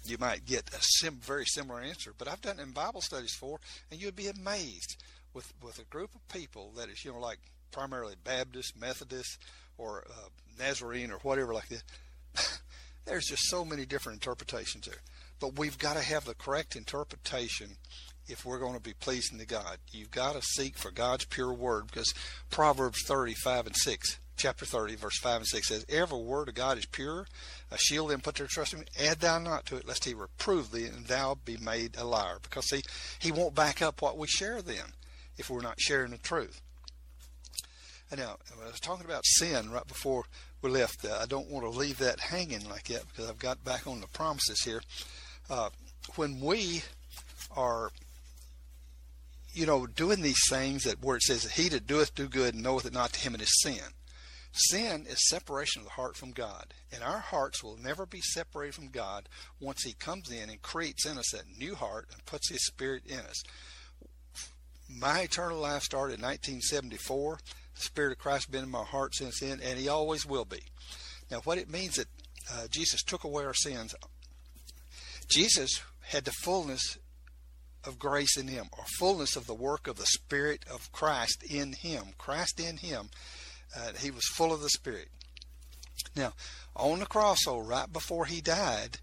you 0.04 0.18
might 0.20 0.46
get 0.46 0.70
a 0.74 0.78
sim, 0.80 1.20
very 1.22 1.46
similar 1.46 1.82
answer, 1.82 2.14
but 2.18 2.28
I've 2.28 2.42
done 2.42 2.60
it 2.60 2.64
in 2.64 2.72
Bible 2.72 3.02
studies 3.02 3.36
for, 3.36 3.60
and 3.92 4.02
you'd 4.02 4.16
be 4.16 4.28
amazed 4.28 4.98
with 5.34 5.54
with 5.62 5.80
a 5.80 5.84
group 5.84 6.10
of 6.16 6.28
people 6.30 6.72
that 6.78 6.90
is, 6.90 7.06
you 7.06 7.12
know, 7.12 7.20
like 7.20 7.40
primarily 7.72 8.16
Baptist, 8.24 8.80
Methodist, 8.80 9.38
or 9.78 10.06
uh, 10.10 10.30
Nazarene, 10.58 11.12
or 11.12 11.18
whatever 11.20 11.54
like 11.54 11.70
that. 11.70 11.84
There's 13.08 13.26
just 13.26 13.48
so 13.48 13.64
many 13.64 13.86
different 13.86 14.18
interpretations 14.18 14.86
there, 14.86 15.02
but 15.40 15.58
we've 15.58 15.78
got 15.78 15.96
to 15.96 16.02
have 16.02 16.26
the 16.26 16.36
correct 16.36 16.76
interpretation 16.76 17.78
if 18.28 18.46
we're 18.46 18.60
going 18.60 18.74
to 18.74 18.82
be 18.82 18.94
pleasing 18.94 19.40
to 19.40 19.46
God. 19.46 19.78
You've 19.92 20.12
got 20.12 20.34
to 20.34 20.42
seek 20.42 20.78
for 20.78 20.92
God's 20.92 21.24
pure 21.24 21.54
word 21.54 21.88
because 21.88 22.14
Proverbs 22.50 23.02
35 23.06 23.68
and 23.68 23.76
6, 23.76 24.20
chapter 24.36 24.66
30, 24.66 24.96
verse 24.96 25.18
5 25.20 25.38
and 25.38 25.48
6 25.48 25.68
says, 25.70 25.86
Every 25.88 26.20
word 26.20 26.50
of 26.50 26.56
God 26.56 26.78
is 26.78 26.86
pure, 26.86 27.28
a 27.72 27.78
shield 27.78 28.12
and 28.12 28.22
put 28.22 28.36
their 28.36 28.48
trust 28.48 28.74
in 28.74 28.80
me. 28.80 28.86
Add 29.00 29.22
thou 29.22 29.40
not 29.40 29.66
to 29.68 29.78
it, 29.78 29.88
lest 29.88 30.04
he 30.04 30.14
reprove 30.14 30.72
thee 30.72 30.86
and 30.86 31.06
thou 31.06 31.38
be 31.46 31.56
made 31.56 31.96
a 31.98 32.04
liar. 32.04 32.40
Because 32.42 32.68
see, 32.68 32.82
he 33.20 33.32
won't 33.32 33.56
back 33.56 33.82
up 33.82 34.02
what 34.02 34.18
we 34.18 34.28
share 34.28 34.62
then 34.62 34.94
if 35.38 35.50
we're 35.50 35.62
not 35.62 35.80
sharing 35.80 36.12
the 36.12 36.18
truth. 36.18 36.62
And 38.12 38.20
now, 38.20 38.38
I 38.62 38.70
was 38.70 38.80
talking 38.80 39.06
about 39.06 39.26
sin 39.26 39.70
right 39.70 39.88
before 39.88 40.26
we 40.68 40.80
left. 40.80 41.06
Uh, 41.06 41.18
I 41.22 41.26
don't 41.26 41.50
want 41.50 41.66
to 41.66 41.78
leave 41.78 42.00
that 42.00 42.20
hanging 42.20 42.68
like 42.70 42.86
that 42.86 43.08
because 43.08 43.30
I've 43.30 43.40
got 43.40 43.64
back 43.64 43.88
on 43.88 44.02
the 44.02 44.08
promises 44.08 44.62
here. 44.64 44.82
Uh, 45.50 45.70
when 46.16 46.40
we 46.42 46.84
are 47.56 47.92
you 49.54 49.66
know, 49.66 49.88
doing 49.88 50.22
these 50.22 50.48
things 50.50 50.84
that 50.84 51.04
where 51.04 51.18
it 51.18 51.24
says, 51.24 51.52
He 51.52 51.70
that 51.70 51.88
doeth 51.88 52.14
do 52.14 52.28
good 52.28 52.54
and 52.54 52.64
knoweth 52.64 52.86
it 52.86 52.94
not 52.94 53.14
to 53.14 53.20
him 53.20 53.34
it 53.34 53.42
is 53.42 53.62
sin. 53.62 53.80
Sin 54.52 55.06
is 55.08 55.30
separation 55.30 55.82
of 55.82 55.88
the 55.88 55.94
heart 55.94 56.16
from 56.16 56.32
God. 56.32 56.74
And 56.92 57.04
our 57.04 57.20
hearts 57.20 57.64
will 57.64 57.78
never 57.78 58.06
be 58.06 58.22
separated 58.22 58.76
from 58.76 58.90
God 58.90 59.28
once 59.60 59.84
He 59.84 59.94
comes 59.94 60.32
in 60.32 60.50
and 60.50 60.62
creates 60.62 61.06
in 61.06 61.18
us 61.18 61.32
that 61.32 61.58
new 61.58 61.76
heart 61.76 62.08
and 62.14 62.26
puts 62.26 62.50
His 62.50 62.66
Spirit 62.66 63.04
in 63.06 63.20
us. 63.20 63.44
My 64.90 65.22
eternal 65.22 65.60
life 65.60 65.84
started 65.84 66.20
in 66.20 66.26
1974. 66.26 67.40
The 67.78 67.84
Spirit 67.84 68.12
of 68.14 68.18
Christ 68.20 68.52
been 68.52 68.64
in 68.64 68.72
my 68.72 68.84
heart 68.84 69.16
since 69.16 69.40
then, 69.40 69.60
and 69.64 69.80
He 69.80 69.88
always 69.88 70.26
will 70.26 70.46
be. 70.46 70.62
Now, 71.30 71.40
what 71.44 71.58
it 71.58 71.70
means 71.70 71.96
that 71.96 72.08
uh, 72.52 72.68
Jesus 72.70 73.04
took 73.04 73.24
away 73.24 73.44
our 73.44 73.54
sins, 73.54 73.94
Jesus 75.30 75.82
had 76.02 76.26
the 76.26 76.32
fullness 76.32 76.98
of 77.84 78.00
grace 78.00 78.38
in 78.38 78.48
him, 78.48 78.68
or 78.78 78.84
fullness 79.00 79.36
of 79.36 79.48
the 79.48 79.54
work 79.54 79.88
of 79.88 79.98
the 79.98 80.06
Spirit 80.06 80.64
of 80.70 80.92
Christ 80.92 81.44
in 81.44 81.74
him. 81.74 82.14
Christ 82.18 82.60
in 82.60 82.78
him, 82.78 83.10
uh, 83.76 83.94
he 84.00 84.12
was 84.12 84.26
full 84.26 84.54
of 84.54 84.62
the 84.62 84.70
Spirit. 84.70 85.10
Now, 86.16 86.34
on 86.76 87.00
the 87.00 87.06
cross, 87.06 87.40
oh, 87.48 87.60
right 87.60 87.92
before 87.92 88.26
he 88.26 88.42
died, 88.42 89.00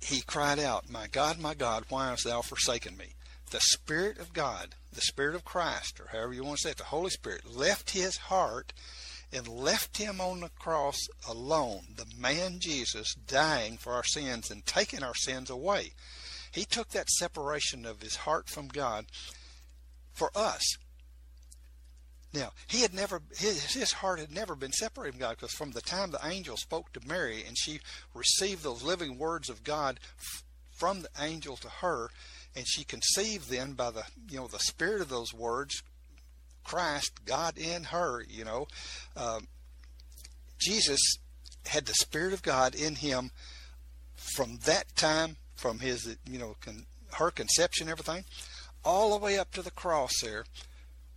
he 0.00 0.22
cried 0.22 0.58
out, 0.58 0.90
My 0.90 1.06
God, 1.06 1.38
my 1.38 1.54
God, 1.54 1.84
why 1.88 2.08
hast 2.08 2.24
thou 2.24 2.42
forsaken 2.42 2.96
me? 2.96 3.14
The 3.50 3.60
Spirit 3.60 4.18
of 4.18 4.32
God, 4.32 4.74
the 4.92 5.00
Spirit 5.00 5.34
of 5.34 5.44
Christ, 5.44 6.00
or 6.00 6.08
however 6.08 6.32
you 6.32 6.44
want 6.44 6.58
to 6.58 6.62
say 6.62 6.70
it, 6.70 6.78
the 6.78 6.84
Holy 6.84 7.10
Spirit, 7.10 7.56
left 7.56 7.90
his 7.90 8.16
heart 8.16 8.72
and 9.32 9.48
left 9.48 9.96
him 9.96 10.20
on 10.20 10.40
the 10.40 10.50
cross 10.50 10.98
alone, 11.28 11.82
the 11.96 12.06
man 12.18 12.58
Jesus 12.60 13.14
dying 13.14 13.78
for 13.78 13.92
our 13.94 14.04
sins 14.04 14.50
and 14.50 14.64
taking 14.66 15.02
our 15.02 15.14
sins 15.14 15.48
away. 15.48 15.92
He 16.52 16.64
took 16.64 16.90
that 16.90 17.08
separation 17.08 17.86
of 17.86 18.02
his 18.02 18.16
heart 18.16 18.48
from 18.48 18.68
God 18.68 19.06
for 20.12 20.30
us. 20.34 20.76
Now, 22.34 22.52
he 22.66 22.80
had 22.80 22.94
never, 22.94 23.20
his, 23.36 23.74
his 23.74 23.92
heart 23.92 24.18
had 24.18 24.32
never 24.32 24.54
been 24.54 24.72
separated 24.72 25.12
from 25.12 25.20
God 25.20 25.36
because 25.36 25.52
from 25.52 25.72
the 25.72 25.82
time 25.82 26.10
the 26.10 26.26
angel 26.26 26.56
spoke 26.56 26.92
to 26.92 27.06
Mary 27.06 27.44
and 27.46 27.56
she 27.58 27.80
received 28.14 28.62
those 28.62 28.82
living 28.82 29.18
words 29.18 29.50
of 29.50 29.64
God 29.64 30.00
from 30.70 31.02
the 31.02 31.10
angel 31.20 31.56
to 31.56 31.68
her, 31.68 32.10
and 32.54 32.66
she 32.66 32.84
conceived 32.84 33.50
then 33.50 33.72
by 33.72 33.90
the, 33.90 34.04
you 34.30 34.38
know, 34.38 34.46
the 34.46 34.58
spirit 34.58 35.00
of 35.00 35.08
those 35.08 35.32
words, 35.32 35.82
Christ, 36.64 37.24
God 37.24 37.56
in 37.58 37.84
her, 37.84 38.22
you 38.28 38.44
know, 38.44 38.66
um, 39.16 39.48
Jesus 40.58 41.00
had 41.66 41.86
the 41.86 41.94
Spirit 41.94 42.32
of 42.32 42.42
God 42.42 42.74
in 42.74 42.96
him 42.96 43.30
from 44.14 44.58
that 44.64 44.94
time, 44.94 45.36
from 45.56 45.80
his, 45.80 46.16
you 46.28 46.38
know, 46.38 46.56
con, 46.60 46.86
her 47.14 47.30
conception, 47.30 47.88
everything, 47.88 48.24
all 48.84 49.10
the 49.10 49.24
way 49.24 49.38
up 49.38 49.50
to 49.52 49.62
the 49.62 49.70
cross 49.70 50.12
there 50.22 50.44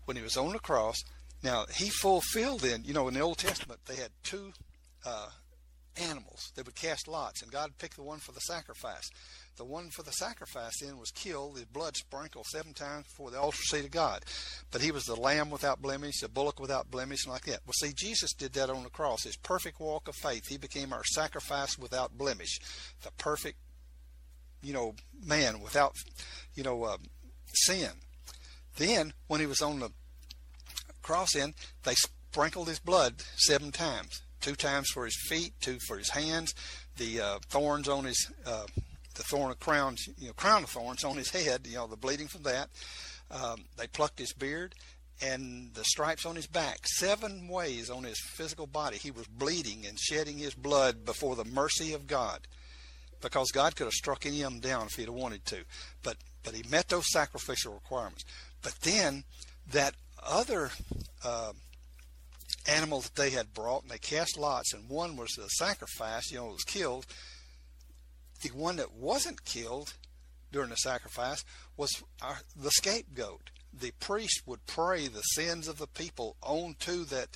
when 0.06 0.18
he 0.18 0.24
was 0.24 0.38
on 0.38 0.54
the 0.54 0.60
cross. 0.60 1.04
Now, 1.44 1.66
he 1.72 1.90
fulfilled 1.90 2.62
then, 2.62 2.84
you 2.86 2.94
know, 2.94 3.08
in 3.08 3.14
the 3.14 3.20
Old 3.20 3.38
Testament, 3.38 3.82
they 3.86 3.96
had 3.96 4.10
two 4.24 4.54
uh, 5.06 5.30
animals. 5.98 6.52
They 6.56 6.62
would 6.62 6.76
cast 6.76 7.08
lots, 7.08 7.42
and 7.42 7.52
God 7.52 7.78
picked 7.78 7.96
the 7.96 8.04
one 8.04 8.20
for 8.20 8.32
the 8.32 8.40
sacrifice. 8.42 9.10
The 9.58 9.64
one 9.64 9.90
for 9.90 10.04
the 10.04 10.12
sacrifice 10.12 10.74
then 10.82 10.98
was 10.98 11.12
killed, 11.12 11.56
his 11.56 11.66
blood 11.66 11.96
sprinkled 11.96 12.46
seven 12.48 12.74
times 12.74 13.06
before 13.06 13.32
the 13.32 13.40
altar 13.40 13.64
seat 13.64 13.86
of 13.86 13.92
God. 13.92 14.24
But 14.72 14.82
he 14.82 14.92
was 14.92 15.06
the 15.06 15.16
lamb 15.16 15.50
without 15.50 15.82
blemish, 15.82 16.20
the 16.20 16.28
bullock 16.28 16.60
without 16.60 16.92
blemish, 16.92 17.26
and 17.26 17.34
like 17.34 17.46
that. 17.46 17.62
Well, 17.66 17.74
see, 17.80 17.94
Jesus 17.96 18.34
did 18.34 18.54
that 18.54 18.70
on 18.70 18.84
the 18.84 18.90
cross. 18.90 19.24
His 19.24 19.38
perfect 19.38 19.80
walk 19.80 20.08
of 20.08 20.16
faith. 20.16 20.48
He 20.48 20.58
became 20.58 20.92
our 20.92 21.04
sacrifice 21.06 21.78
without 21.78 22.18
blemish. 22.18 22.60
The 23.02 23.12
perfect, 23.18 23.58
you 24.62 24.74
know, 24.74 24.96
man 25.26 25.62
without, 25.62 25.94
you 26.54 26.64
know, 26.64 26.84
uh, 26.84 26.98
sin. 27.54 27.92
Then, 28.78 29.14
when 29.28 29.40
he 29.40 29.46
was 29.46 29.62
on 29.62 29.80
the 29.80 29.92
cross 31.02 31.34
in, 31.36 31.54
they 31.84 31.96
sprinkled 31.96 32.68
his 32.68 32.80
blood 32.80 33.22
seven 33.38 33.72
times. 33.72 34.22
Two 34.46 34.54
times 34.54 34.90
for 34.94 35.06
his 35.06 35.18
feet, 35.28 35.54
two 35.60 35.80
for 35.88 35.98
his 35.98 36.12
hands, 36.12 36.54
the 36.98 37.20
uh, 37.20 37.40
thorns 37.50 37.90
on 37.90 38.04
his, 38.04 38.32
uh, 38.46 38.68
the 39.16 39.24
thorn 39.24 39.50
of 39.50 39.60
crowns, 39.60 40.08
you 40.20 40.28
know, 40.28 40.34
crown 40.34 40.62
of 40.62 40.70
thorns 40.70 41.04
on 41.04 41.18
his 41.18 41.32
head, 41.32 41.66
you 41.66 41.78
know, 41.78 41.88
the 41.88 41.98
bleeding 41.98 42.28
from 42.28 42.44
that. 42.44 42.70
Um, 43.32 43.66
they 43.76 43.88
plucked 43.88 44.20
his 44.20 44.34
beard 44.34 44.76
and 45.20 45.74
the 45.74 45.84
stripes 45.84 46.28
on 46.28 46.36
his 46.36 46.46
back. 46.46 46.86
Seven 46.86 47.48
ways 47.48 47.90
on 47.90 48.04
his 48.04 48.20
physical 48.20 48.68
body 48.68 48.98
he 48.98 49.10
was 49.10 49.26
bleeding 49.26 49.88
and 49.88 50.00
shedding 50.00 50.38
his 50.38 50.54
blood 50.54 51.06
before 51.06 51.36
the 51.36 51.44
mercy 51.44 51.94
of 51.94 52.06
God. 52.06 52.42
Because 53.24 53.50
God 53.50 53.76
could 53.76 53.86
have 53.86 53.94
struck 53.94 54.28
any 54.28 54.44
of 54.44 54.52
them 54.52 54.60
down 54.60 54.86
if 54.86 54.94
he'd 54.94 55.06
have 55.06 55.16
wanted 55.16 55.44
to. 55.48 55.64
But 56.04 56.18
but 56.44 56.54
he 56.54 56.62
met 56.70 56.90
those 56.90 57.12
sacrificial 57.12 57.74
requirements. 57.74 58.26
But 58.62 58.76
then 58.82 59.24
that 59.72 59.96
other 60.24 60.70
uh, 61.24 61.54
animal 62.68 63.02
that 63.02 63.16
they 63.16 63.30
had 63.30 63.54
brought, 63.54 63.84
and 63.84 63.92
they 63.92 63.98
cast 63.98 64.38
lots, 64.38 64.74
and 64.74 64.90
one 64.90 65.16
was 65.16 65.32
the 65.32 65.48
sacrifice, 65.48 66.32
you 66.32 66.38
know, 66.38 66.48
was 66.48 66.64
killed. 66.64 67.06
The 68.42 68.50
one 68.50 68.78
that 68.78 68.94
wasn't 68.94 69.46
killed 69.46 69.94
during 70.52 70.70
the 70.70 70.76
sacrifice 70.76 71.44
was 71.78 72.04
our, 72.22 72.40
the 72.56 72.72
scapegoat. 72.72 73.50
The 73.78 73.92
priest 74.00 74.44
would 74.46 74.66
pray 74.66 75.08
the 75.08 75.22
sins 75.22 75.68
of 75.68 75.78
the 75.78 75.88
people 75.88 76.38
onto 76.42 77.04
that 77.06 77.30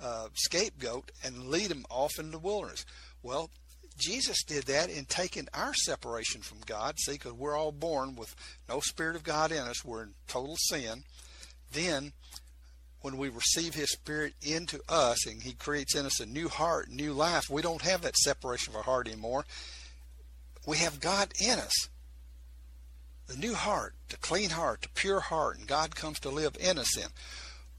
uh, 0.00 0.28
scapegoat 0.34 1.10
and 1.24 1.48
lead 1.48 1.70
them 1.70 1.84
off 1.90 2.18
in 2.18 2.30
the 2.30 2.38
wilderness. 2.38 2.84
Well, 3.22 3.50
Jesus 3.98 4.42
did 4.44 4.64
that 4.64 4.88
in 4.88 5.04
taking 5.04 5.48
our 5.52 5.74
separation 5.74 6.40
from 6.40 6.58
God. 6.64 6.98
See, 6.98 7.12
because 7.12 7.32
we're 7.32 7.56
all 7.56 7.72
born 7.72 8.16
with 8.16 8.34
no 8.68 8.80
Spirit 8.80 9.16
of 9.16 9.24
God 9.24 9.52
in 9.52 9.58
us, 9.58 9.84
we're 9.84 10.04
in 10.04 10.14
total 10.26 10.56
sin. 10.56 11.04
Then, 11.72 12.12
when 13.02 13.16
we 13.16 13.28
receive 13.28 13.74
His 13.74 13.92
Spirit 13.92 14.34
into 14.42 14.80
us 14.88 15.26
and 15.26 15.42
He 15.42 15.52
creates 15.52 15.94
in 15.94 16.06
us 16.06 16.20
a 16.20 16.26
new 16.26 16.48
heart, 16.48 16.90
new 16.90 17.12
life, 17.12 17.48
we 17.50 17.62
don't 17.62 17.82
have 17.82 18.02
that 18.02 18.16
separation 18.16 18.72
of 18.72 18.76
our 18.76 18.82
heart 18.82 19.08
anymore. 19.08 19.44
We 20.66 20.78
have 20.78 21.00
God 21.00 21.32
in 21.40 21.58
us. 21.58 21.88
The 23.26 23.36
new 23.36 23.54
heart, 23.54 23.94
the 24.08 24.16
clean 24.16 24.50
heart, 24.50 24.82
the 24.82 24.88
pure 24.88 25.20
heart, 25.20 25.58
and 25.58 25.66
God 25.66 25.94
comes 25.94 26.18
to 26.20 26.30
live 26.30 26.56
in 26.58 26.78
us 26.78 26.96
then. 26.96 27.10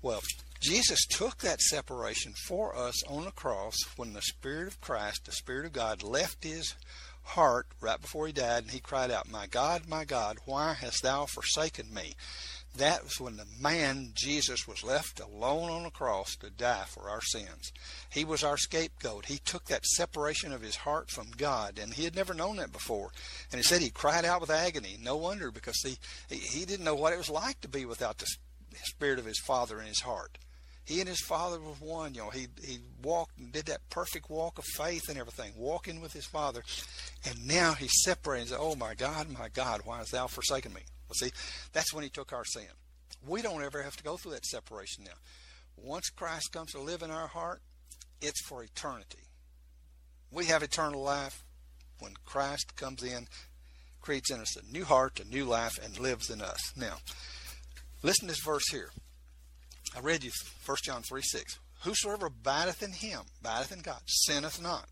Well, 0.02 0.22
Jesus 0.62 1.06
took 1.08 1.40
that 1.40 1.60
separation 1.60 2.34
for 2.48 2.76
us 2.76 3.04
on 3.06 3.26
the 3.26 3.32
cross 3.32 3.76
when 3.98 4.14
the 4.14 4.22
Spirit 4.22 4.68
of 4.68 4.80
Christ, 4.80 5.26
the 5.26 5.32
Spirit 5.32 5.66
of 5.66 5.74
God, 5.74 6.04
left 6.04 6.44
his 6.44 6.76
heart 7.24 7.68
right 7.82 8.00
before 8.00 8.28
he 8.28 8.34
died, 8.34 8.64
and 8.64 8.72
he 8.72 8.80
cried 8.80 9.12
out, 9.12 9.30
My 9.30 9.48
God, 9.48 9.88
my 9.88 10.06
God, 10.06 10.38
why 10.46 10.74
hast 10.74 11.04
thou 11.04 11.26
forsaken 11.26 11.94
me? 11.94 12.16
That 12.78 13.04
was 13.04 13.20
when 13.20 13.38
the 13.38 13.46
man, 13.60 14.12
Jesus, 14.14 14.68
was 14.68 14.84
left 14.84 15.20
alone 15.20 15.70
on 15.70 15.84
the 15.84 15.90
cross 15.90 16.36
to 16.38 16.50
die 16.50 16.86
for 16.88 17.10
our 17.10 17.22
sins. 17.22 17.72
He 18.10 18.24
was 18.24 18.44
our 18.44 18.58
scapegoat. 18.58 19.26
He 19.26 19.40
took 19.40 19.66
that 19.66 19.86
separation 19.86 20.54
of 20.54 20.62
his 20.62 20.78
heart 20.78 21.10
from 21.10 21.32
God, 21.36 21.78
and 21.78 21.94
he 21.94 22.06
had 22.06 22.16
never 22.16 22.34
known 22.34 22.56
that 22.58 22.72
before. 22.72 23.12
And 23.52 23.60
he 23.60 23.64
said 23.64 23.82
he 23.82 23.90
cried 23.90 24.24
out 24.24 24.42
with 24.42 24.50
agony. 24.50 24.98
No 25.02 25.18
wonder, 25.18 25.52
because 25.52 25.82
he, 25.84 25.98
he 26.34 26.66
didn't 26.66 26.86
know 26.86 26.96
what 26.96 27.14
it 27.14 27.18
was 27.18 27.30
like 27.30 27.60
to 27.62 27.68
be 27.68 27.86
without 27.86 28.20
the 28.20 28.28
spirit 28.84 29.20
of 29.20 29.26
his 29.26 29.40
Father 29.40 29.80
in 29.82 29.88
his 29.88 30.02
heart 30.02 30.38
he 30.86 31.00
and 31.00 31.08
his 31.08 31.22
father 31.22 31.60
were 31.60 31.74
one. 31.80 32.14
You 32.14 32.22
know, 32.22 32.30
he 32.30 32.48
he 32.64 32.80
walked 33.02 33.38
and 33.38 33.52
did 33.52 33.66
that 33.68 33.90
perfect 33.90 34.30
walk 34.30 34.58
of 34.58 34.66
faith 34.66 35.10
and 35.10 35.18
everything, 35.18 35.54
walking 35.56 36.02
with 36.02 36.14
his 36.14 36.26
father, 36.26 36.64
and 37.26 37.48
now 37.48 37.74
he's 37.74 38.04
separated. 38.04 38.42
And 38.42 38.50
said, 38.50 38.60
"Oh 38.60 38.76
my 38.76 38.94
God, 38.96 39.30
my 39.30 39.50
God, 39.50 39.82
why 39.86 40.00
hast 40.00 40.12
thou 40.12 40.28
forsaken 40.28 40.74
me?" 40.74 40.82
Well, 41.12 41.28
see, 41.28 41.36
that's 41.74 41.93
when 41.93 42.05
he 42.05 42.09
took 42.09 42.32
our 42.32 42.45
sin. 42.45 42.64
We 43.28 43.41
don't 43.41 43.62
ever 43.62 43.82
have 43.82 43.97
to 43.97 44.03
go 44.03 44.16
through 44.16 44.32
that 44.32 44.45
separation 44.45 45.03
now. 45.03 45.12
Once 45.76 46.09
Christ 46.09 46.53
comes 46.53 46.72
to 46.72 46.80
live 46.80 47.01
in 47.01 47.12
our 47.12 47.28
heart, 47.28 47.62
it's 48.22 48.41
for 48.47 48.64
eternity. 48.64 49.26
We 50.32 50.45
have 50.45 50.64
eternal 50.64 51.03
life 51.03 51.43
when 51.99 52.14
Christ 52.24 52.78
comes 52.78 53.03
in, 53.03 53.28
creates 53.99 54.32
in 54.32 54.39
us 54.39 54.55
a 54.55 54.72
new 54.72 54.86
heart, 54.86 55.20
a 55.20 55.28
new 55.28 55.43
life, 55.43 55.78
and 55.84 55.99
lives 55.99 56.30
in 56.30 56.41
us. 56.41 56.72
Now, 56.78 56.99
listen 58.03 58.30
to 58.30 58.34
this 58.34 58.45
verse 58.45 58.72
here. 58.72 58.91
I 59.93 59.99
read 59.99 60.24
you 60.24 60.32
1 60.66 60.78
John 60.86 61.01
3 61.01 61.22
6. 61.22 61.59
Whosoever 61.82 62.28
abideth 62.28 62.82
in 62.82 62.93
him, 62.93 63.24
abideth 63.41 63.74
in 63.74 63.82
God, 63.82 63.99
sinneth 64.05 64.62
not. 64.62 64.88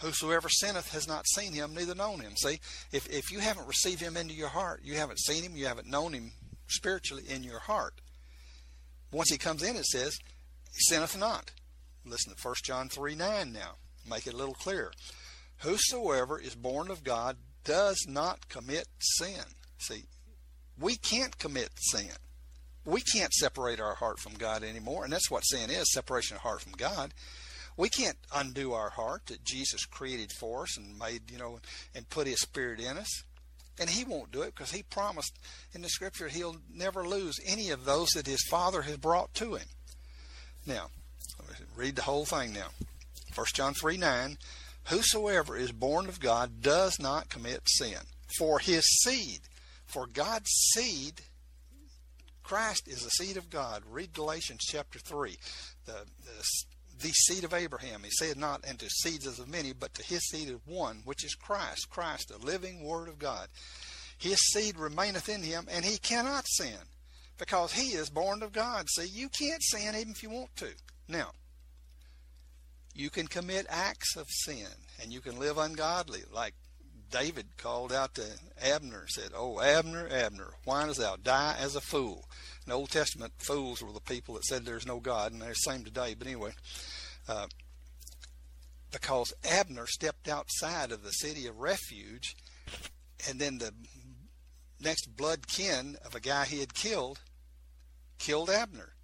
Whosoever 0.00 0.48
sinneth 0.48 0.92
has 0.92 1.06
not 1.06 1.26
seen 1.28 1.52
him, 1.52 1.74
neither 1.74 1.94
known 1.94 2.20
him. 2.20 2.34
See, 2.36 2.60
if, 2.90 3.08
if 3.08 3.30
you 3.30 3.40
haven't 3.40 3.68
received 3.68 4.00
him 4.00 4.16
into 4.16 4.34
your 4.34 4.48
heart, 4.48 4.80
you 4.82 4.94
haven't 4.94 5.18
seen 5.18 5.42
him, 5.42 5.56
you 5.56 5.66
haven't 5.66 5.88
known 5.88 6.12
him 6.12 6.32
spiritually 6.68 7.24
in 7.28 7.42
your 7.42 7.58
heart. 7.58 8.00
Once 9.12 9.30
he 9.30 9.38
comes 9.38 9.62
in, 9.62 9.76
it 9.76 9.84
says, 9.84 10.18
sinneth 10.72 11.18
not. 11.18 11.50
Listen 12.06 12.34
to 12.34 12.40
1 12.40 12.54
John 12.64 12.88
3 12.88 13.14
9 13.14 13.52
now. 13.52 13.74
Make 14.08 14.26
it 14.26 14.32
a 14.32 14.36
little 14.36 14.54
clearer. 14.54 14.92
Whosoever 15.58 16.40
is 16.40 16.54
born 16.54 16.90
of 16.90 17.04
God 17.04 17.36
does 17.64 18.06
not 18.08 18.48
commit 18.48 18.86
sin. 18.98 19.44
See, 19.78 20.04
we 20.78 20.96
can't 20.96 21.36
commit 21.38 21.70
sin 21.76 22.08
we 22.84 23.00
can't 23.00 23.32
separate 23.32 23.80
our 23.80 23.94
heart 23.94 24.18
from 24.18 24.34
God 24.34 24.62
anymore. 24.62 25.04
And 25.04 25.12
that's 25.12 25.30
what 25.30 25.42
sin 25.42 25.70
is 25.70 25.92
separation 25.92 26.36
of 26.36 26.42
heart 26.42 26.62
from 26.62 26.72
God. 26.72 27.12
We 27.80 27.88
can't 27.88 28.18
undo 28.34 28.74
our 28.74 28.90
heart 28.90 29.22
that 29.28 29.42
Jesus 29.42 29.86
created 29.86 30.32
for 30.32 30.64
us 30.64 30.76
and 30.76 30.98
made, 30.98 31.30
you 31.30 31.38
know, 31.38 31.60
and 31.94 32.06
put 32.10 32.26
His 32.26 32.42
Spirit 32.42 32.78
in 32.78 32.98
us. 32.98 33.24
And 33.78 33.88
He 33.88 34.04
won't 34.04 34.30
do 34.30 34.42
it 34.42 34.54
because 34.54 34.72
He 34.72 34.82
promised 34.82 35.38
in 35.72 35.80
the 35.80 35.88
Scripture 35.88 36.28
He'll 36.28 36.56
never 36.70 37.08
lose 37.08 37.40
any 37.42 37.70
of 37.70 37.86
those 37.86 38.10
that 38.10 38.26
His 38.26 38.44
Father 38.50 38.82
has 38.82 38.98
brought 38.98 39.32
to 39.36 39.54
Him. 39.54 39.66
Now, 40.66 40.88
read 41.74 41.96
the 41.96 42.02
whole 42.02 42.26
thing 42.26 42.52
now. 42.52 42.68
1 43.34 43.46
John 43.54 43.72
3 43.72 43.96
9. 43.96 44.36
Whosoever 44.88 45.56
is 45.56 45.72
born 45.72 46.06
of 46.06 46.20
God 46.20 46.60
does 46.60 47.00
not 47.00 47.30
commit 47.30 47.62
sin. 47.64 48.00
For 48.38 48.58
his 48.58 48.84
seed, 49.02 49.40
for 49.86 50.06
God's 50.06 50.50
seed 50.50 51.22
Christ 52.50 52.88
is 52.88 53.04
the 53.04 53.10
seed 53.10 53.36
of 53.36 53.48
God. 53.48 53.84
Read 53.88 54.12
Galatians 54.12 54.62
chapter 54.68 54.98
3. 54.98 55.36
The, 55.86 55.92
the, 55.92 56.44
the 57.00 57.12
seed 57.12 57.44
of 57.44 57.54
Abraham. 57.54 58.02
He 58.04 58.10
said 58.10 58.36
not 58.36 58.66
unto 58.68 58.88
seeds 58.88 59.26
as 59.26 59.38
of 59.38 59.48
many, 59.48 59.72
but 59.72 59.94
to 59.94 60.02
his 60.02 60.26
seed 60.28 60.50
of 60.50 60.66
one, 60.66 61.02
which 61.04 61.24
is 61.24 61.34
Christ. 61.34 61.88
Christ, 61.90 62.28
the 62.28 62.38
living 62.38 62.84
word 62.84 63.08
of 63.08 63.18
God. 63.18 63.48
His 64.18 64.38
seed 64.52 64.78
remaineth 64.78 65.28
in 65.28 65.42
him, 65.42 65.66
and 65.70 65.84
he 65.84 65.98
cannot 65.98 66.46
sin, 66.46 66.78
because 67.38 67.72
he 67.72 67.94
is 67.94 68.10
born 68.10 68.42
of 68.42 68.52
God. 68.52 68.88
See, 68.90 69.06
you 69.06 69.28
can't 69.28 69.62
sin 69.62 69.94
even 69.96 70.10
if 70.10 70.22
you 70.22 70.30
want 70.30 70.54
to. 70.56 70.68
Now, 71.08 71.32
you 72.94 73.08
can 73.08 73.26
commit 73.26 73.66
acts 73.68 74.16
of 74.16 74.26
sin, 74.28 74.68
and 75.00 75.12
you 75.12 75.20
can 75.20 75.38
live 75.38 75.56
ungodly, 75.58 76.22
like 76.30 76.54
David 77.10 77.56
called 77.56 77.92
out 77.92 78.14
to 78.14 78.24
Abner 78.62 79.06
said, 79.08 79.32
"Oh 79.34 79.60
Abner, 79.60 80.06
Abner, 80.08 80.54
why 80.64 80.86
dost 80.86 81.00
thou 81.00 81.16
die 81.16 81.56
as 81.58 81.74
a 81.74 81.80
fool?" 81.80 82.28
In 82.64 82.70
the 82.70 82.76
Old 82.76 82.90
Testament, 82.90 83.32
fools 83.38 83.82
were 83.82 83.92
the 83.92 84.00
people 84.00 84.34
that 84.34 84.44
said 84.44 84.64
there's 84.64 84.86
no 84.86 85.00
God, 85.00 85.32
and 85.32 85.42
they're 85.42 85.48
the 85.48 85.54
same 85.54 85.84
today. 85.84 86.14
But 86.14 86.28
anyway, 86.28 86.52
uh, 87.28 87.46
because 88.92 89.32
Abner 89.44 89.86
stepped 89.86 90.28
outside 90.28 90.92
of 90.92 91.02
the 91.02 91.10
city 91.10 91.46
of 91.46 91.58
refuge, 91.58 92.36
and 93.28 93.38
then 93.40 93.58
the 93.58 93.72
next 94.80 95.16
blood 95.16 95.46
kin 95.46 95.96
of 96.04 96.14
a 96.14 96.20
guy 96.20 96.44
he 96.44 96.60
had 96.60 96.74
killed 96.74 97.20
killed 98.18 98.50
Abner. 98.50 98.94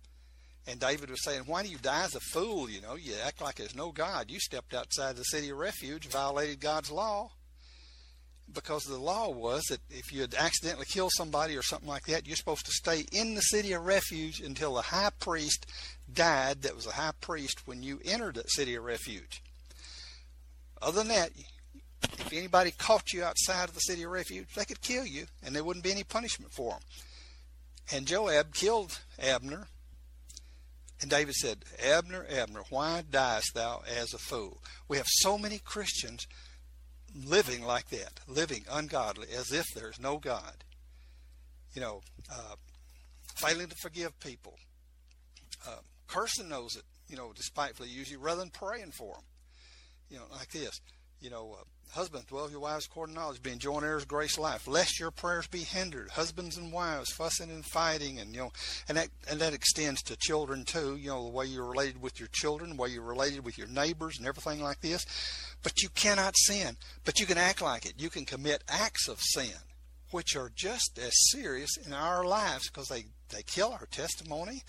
And 0.69 0.81
David 0.81 1.11
was 1.11 1.23
saying, 1.25 1.43
Why 1.47 1.63
do 1.63 1.69
you 1.69 1.79
die 1.79 2.05
as 2.05 2.15
a 2.15 2.21
fool? 2.21 2.69
You 2.69 2.81
know, 2.81 2.95
you 2.95 3.15
act 3.25 3.41
like 3.41 3.57
there's 3.57 3.75
no 3.75 3.93
God. 3.93 4.31
You 4.31 4.41
stepped 4.41 4.75
outside 4.75 5.17
the 5.17 5.23
city 5.23 5.51
of 5.51 5.59
refuge, 5.59 6.07
violated 6.07 6.61
God's 6.61 6.91
law. 6.91 7.31
Because 8.57 8.85
the 8.85 8.97
law 8.97 9.29
was 9.29 9.65
that 9.65 9.81
if 9.91 10.11
you 10.13 10.23
had 10.23 10.35
accidentally 10.35 10.87
killed 10.87 11.13
somebody 11.15 11.57
or 11.57 11.63
something 11.63 11.89
like 11.89 12.07
that, 12.07 12.27
you're 12.27 12.37
supposed 12.37 12.65
to 12.65 12.73
stay 12.73 13.05
in 13.13 13.35
the 13.35 13.43
city 13.43 13.75
of 13.75 13.85
refuge 13.85 14.41
until 14.41 14.75
the 14.75 14.81
high 14.81 15.11
priest 15.21 15.67
died 16.11 16.63
that 16.63 16.75
was 16.75 16.87
a 16.87 16.93
high 16.93 17.13
priest 17.21 17.67
when 17.67 17.83
you 17.83 18.01
entered 18.03 18.37
the 18.37 18.43
city 18.45 18.75
of 18.75 18.83
refuge. 18.83 19.43
Other 20.81 21.01
than 21.01 21.09
that, 21.09 21.33
if 22.03 22.33
anybody 22.33 22.71
caught 22.71 23.13
you 23.13 23.25
outside 23.25 23.69
of 23.69 23.75
the 23.75 23.81
city 23.81 24.05
of 24.05 24.11
refuge, 24.11 24.49
they 24.55 24.65
could 24.65 24.81
kill 24.81 25.05
you, 25.05 25.27
and 25.45 25.55
there 25.55 25.63
wouldn't 25.63 25.85
be 25.85 25.93
any 25.93 26.05
punishment 26.05 26.53
for 26.53 26.73
them. 26.73 26.81
And 27.93 28.07
Joab 28.07 28.55
killed 28.55 28.99
Abner. 29.19 29.69
And 31.03 31.11
David 31.11 31.35
said, 31.35 31.67
Abner, 31.85 32.25
Abner, 32.31 32.63
why 32.71 33.03
diest 33.09 33.53
thou 33.55 33.83
as 33.87 34.15
a 34.15 34.19
fool? 34.19 34.63
We 34.89 34.97
have 34.97 35.07
so 35.09 35.37
many 35.37 35.59
Christians 35.59 36.27
living 37.25 37.65
like 37.65 37.89
that, 37.91 38.21
living 38.29 38.65
ungodly, 38.71 39.29
as 39.37 39.53
if 39.53 39.67
there's 39.75 40.01
no 40.01 40.19
God. 40.19 40.65
You 41.75 41.81
know, 41.81 42.01
uh, 42.31 42.57
failing 43.37 43.69
to 43.69 43.77
forgive 43.77 44.19
people, 44.21 44.55
uh, 45.67 45.81
cursing 46.07 46.49
those 46.49 46.73
that, 46.73 46.85
you 47.09 47.17
know, 47.17 47.33
despitefully 47.35 47.89
use 47.89 48.11
you 48.11 48.19
rather 48.19 48.41
than 48.41 48.51
praying 48.51 48.93
for 48.93 49.15
them. 49.15 49.25
You 50.09 50.19
know, 50.19 50.25
like 50.33 50.51
this 50.51 50.81
you 51.21 51.31
know, 51.31 51.57
uh, 51.59 51.65
husbands, 51.93 52.27
dwell 52.27 52.51
your 52.51 52.61
wives 52.61 52.87
according 52.87 53.15
to 53.15 53.21
knowledge, 53.21 53.43
being 53.43 53.59
joint 53.59 53.85
heirs 53.85 54.03
of 54.03 54.09
grace 54.09 54.39
life, 54.39 54.67
lest 54.67 54.99
your 54.99 55.11
prayers 55.11 55.47
be 55.47 55.61
hindered. 55.61 56.11
Husbands 56.11 56.57
and 56.57 56.73
wives 56.73 57.13
fussing 57.13 57.51
and 57.51 57.65
fighting, 57.65 58.19
and 58.19 58.35
you 58.35 58.41
know, 58.41 58.53
and 58.89 58.97
that 58.97 59.09
and 59.31 59.41
that 59.41 59.55
extends 59.55 60.03
to 60.03 60.17
children 60.17 60.65
too. 60.65 60.97
You 60.97 61.11
know, 61.11 61.25
the 61.25 61.31
way 61.31 61.47
you're 61.47 61.67
related 61.67 62.01
with 62.01 62.19
your 62.19 62.29
children, 62.33 62.71
the 62.71 62.77
way 62.77 62.89
you're 62.91 63.03
related 63.03 63.45
with 63.45 63.59
your 63.59 63.69
neighbors, 63.69 64.19
and 64.19 64.27
everything 64.27 64.63
like 64.63 64.81
this. 64.81 65.07
But 65.63 65.83
you 65.83 65.89
cannot 65.91 66.35
sin. 66.37 66.77
But 67.05 67.21
you 67.21 67.27
can 67.27 67.39
act 67.39 67.63
like 67.63 67.87
it. 67.87 67.95
You 67.99 68.11
can 68.11 68.25
commit 68.25 68.63
acts 68.69 69.09
of 69.09 69.21
sin, 69.21 69.57
which 70.11 70.37
are 70.37 70.51
just 70.55 70.99
as 70.99 71.13
serious 71.31 71.77
in 71.85 71.93
our 71.93 72.25
lives 72.25 72.69
because 72.69 72.89
they 72.89 73.07
they 73.31 73.43
kill 73.43 73.73
our 73.73 73.87
testimony 73.91 74.63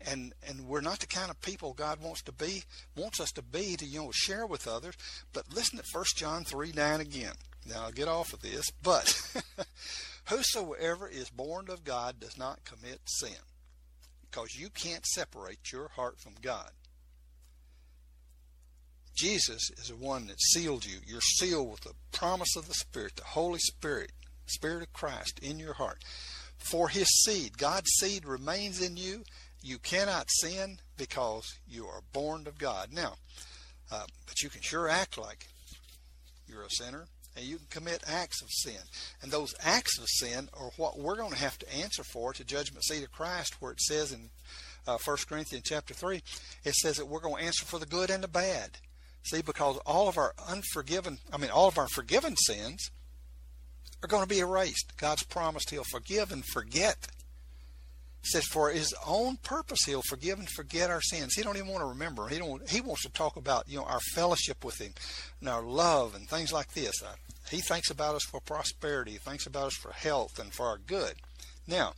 and 0.00 0.32
and 0.48 0.66
we're 0.66 0.80
not 0.80 1.00
the 1.00 1.06
kind 1.06 1.30
of 1.30 1.40
people 1.40 1.72
God 1.72 2.00
wants 2.00 2.22
to 2.22 2.32
be 2.32 2.62
wants 2.96 3.20
us 3.20 3.30
to 3.32 3.42
be 3.42 3.76
to 3.76 3.84
you 3.84 4.00
know 4.00 4.10
share 4.12 4.46
with 4.46 4.68
others. 4.68 4.94
But 5.32 5.52
listen 5.54 5.78
to 5.78 5.84
First 5.92 6.16
John 6.16 6.44
three 6.44 6.72
nine 6.72 7.00
again. 7.00 7.34
Now 7.66 7.84
I'll 7.84 7.92
get 7.92 8.08
off 8.08 8.32
of 8.32 8.40
this, 8.40 8.70
but 8.82 9.20
whosoever 10.28 11.08
is 11.08 11.30
born 11.30 11.66
of 11.68 11.84
God 11.84 12.20
does 12.20 12.38
not 12.38 12.64
commit 12.64 13.00
sin, 13.06 13.36
because 14.30 14.54
you 14.54 14.70
can't 14.70 15.04
separate 15.06 15.72
your 15.72 15.88
heart 15.88 16.18
from 16.18 16.34
God. 16.40 16.70
Jesus 19.18 19.70
is 19.76 19.88
the 19.88 19.96
one 19.96 20.28
that 20.28 20.40
sealed 20.40 20.86
you. 20.86 20.98
You're 21.04 21.20
sealed 21.20 21.72
with 21.72 21.80
the 21.80 21.94
promise 22.12 22.54
of 22.56 22.68
the 22.68 22.74
Spirit, 22.74 23.16
the 23.16 23.24
Holy 23.24 23.58
Spirit, 23.58 24.12
Spirit 24.46 24.82
of 24.82 24.92
Christ 24.92 25.40
in 25.42 25.58
your 25.58 25.74
heart. 25.74 26.04
For 26.56 26.88
his 26.88 27.08
seed, 27.24 27.58
God's 27.58 27.90
seed 27.98 28.24
remains 28.24 28.80
in 28.80 28.96
you, 28.96 29.24
you 29.62 29.78
cannot 29.78 30.30
sin 30.30 30.78
because 30.96 31.44
you 31.68 31.86
are 31.86 32.00
born 32.12 32.46
of 32.46 32.58
God. 32.58 32.92
Now, 32.92 33.14
uh, 33.90 34.04
but 34.26 34.42
you 34.42 34.50
can 34.50 34.62
sure 34.62 34.88
act 34.88 35.18
like 35.18 35.46
you're 36.46 36.62
a 36.62 36.70
sinner 36.70 37.06
and 37.36 37.44
you 37.44 37.56
can 37.56 37.66
commit 37.70 38.02
acts 38.06 38.42
of 38.42 38.48
sin. 38.50 38.80
And 39.22 39.30
those 39.30 39.54
acts 39.60 39.98
of 39.98 40.06
sin 40.08 40.48
are 40.54 40.70
what 40.76 40.98
we're 40.98 41.16
going 41.16 41.32
to 41.32 41.38
have 41.38 41.58
to 41.58 41.74
answer 41.74 42.02
for 42.02 42.32
to 42.32 42.44
judgment 42.44 42.84
seat 42.84 43.04
of 43.04 43.12
Christ 43.12 43.60
where 43.60 43.72
it 43.72 43.80
says 43.80 44.12
in 44.12 44.30
uh, 44.86 44.98
1 45.04 45.16
Corinthians 45.28 45.64
chapter 45.66 45.94
3, 45.94 46.22
it 46.64 46.74
says 46.74 46.96
that 46.96 47.06
we're 47.06 47.20
going 47.20 47.36
to 47.36 47.46
answer 47.46 47.64
for 47.64 47.78
the 47.78 47.86
good 47.86 48.10
and 48.10 48.24
the 48.24 48.28
bad. 48.28 48.78
See, 49.22 49.42
because 49.42 49.76
all 49.84 50.08
of 50.08 50.16
our 50.16 50.32
unforgiven, 50.48 51.18
I 51.32 51.36
mean, 51.36 51.50
all 51.50 51.68
of 51.68 51.78
our 51.78 51.88
forgiven 51.88 52.36
sins 52.36 52.90
are 54.02 54.08
going 54.08 54.22
to 54.22 54.28
be 54.28 54.38
erased. 54.38 54.96
God's 54.96 55.24
promised 55.24 55.70
He'll 55.70 55.84
forgive 55.84 56.32
and 56.32 56.44
forget 56.44 57.08
says 58.22 58.44
for 58.44 58.70
his 58.70 58.94
own 59.06 59.36
purpose 59.38 59.80
he'll 59.86 60.02
forgive 60.02 60.38
and 60.38 60.48
forget 60.48 60.90
our 60.90 61.00
sins. 61.00 61.34
He 61.34 61.42
don't 61.42 61.56
even 61.56 61.68
want 61.68 61.80
to 61.82 61.86
remember. 61.86 62.28
He 62.28 62.38
don't 62.38 62.68
he 62.68 62.80
wants 62.80 63.02
to 63.02 63.12
talk 63.12 63.36
about 63.36 63.68
you 63.68 63.78
know 63.78 63.84
our 63.84 64.00
fellowship 64.14 64.64
with 64.64 64.80
him 64.80 64.92
and 65.40 65.48
our 65.48 65.62
love 65.62 66.14
and 66.14 66.28
things 66.28 66.52
like 66.52 66.72
this. 66.72 67.02
Uh, 67.02 67.14
he 67.50 67.60
thinks 67.60 67.90
about 67.90 68.14
us 68.14 68.24
for 68.24 68.40
prosperity. 68.40 69.12
He 69.12 69.18
thinks 69.18 69.46
about 69.46 69.68
us 69.68 69.74
for 69.74 69.92
health 69.92 70.38
and 70.38 70.52
for 70.52 70.66
our 70.66 70.78
good. 70.78 71.14
Now 71.66 71.94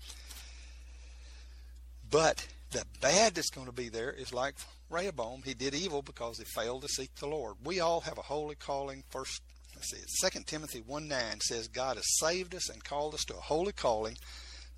but 2.10 2.46
the 2.72 2.84
bad 3.00 3.34
that's 3.34 3.50
going 3.50 3.66
to 3.66 3.72
be 3.72 3.88
there 3.88 4.10
is 4.10 4.32
like 4.32 4.54
Rehoboam. 4.90 5.42
He 5.44 5.54
did 5.54 5.74
evil 5.74 6.02
because 6.02 6.38
he 6.38 6.44
failed 6.44 6.82
to 6.82 6.88
seek 6.88 7.14
the 7.16 7.26
Lord. 7.26 7.54
We 7.64 7.80
all 7.80 8.00
have 8.00 8.18
a 8.18 8.22
holy 8.22 8.56
calling. 8.56 9.04
First 9.10 9.42
let's 9.74 9.90
see 9.90 10.02
Second 10.20 10.46
Timothy 10.46 10.82
1 10.86 11.08
9 11.08 11.40
says 11.40 11.68
God 11.68 11.96
has 11.96 12.18
saved 12.18 12.54
us 12.54 12.68
and 12.68 12.84
called 12.84 13.14
us 13.14 13.24
to 13.24 13.36
a 13.36 13.40
holy 13.40 13.72
calling 13.72 14.16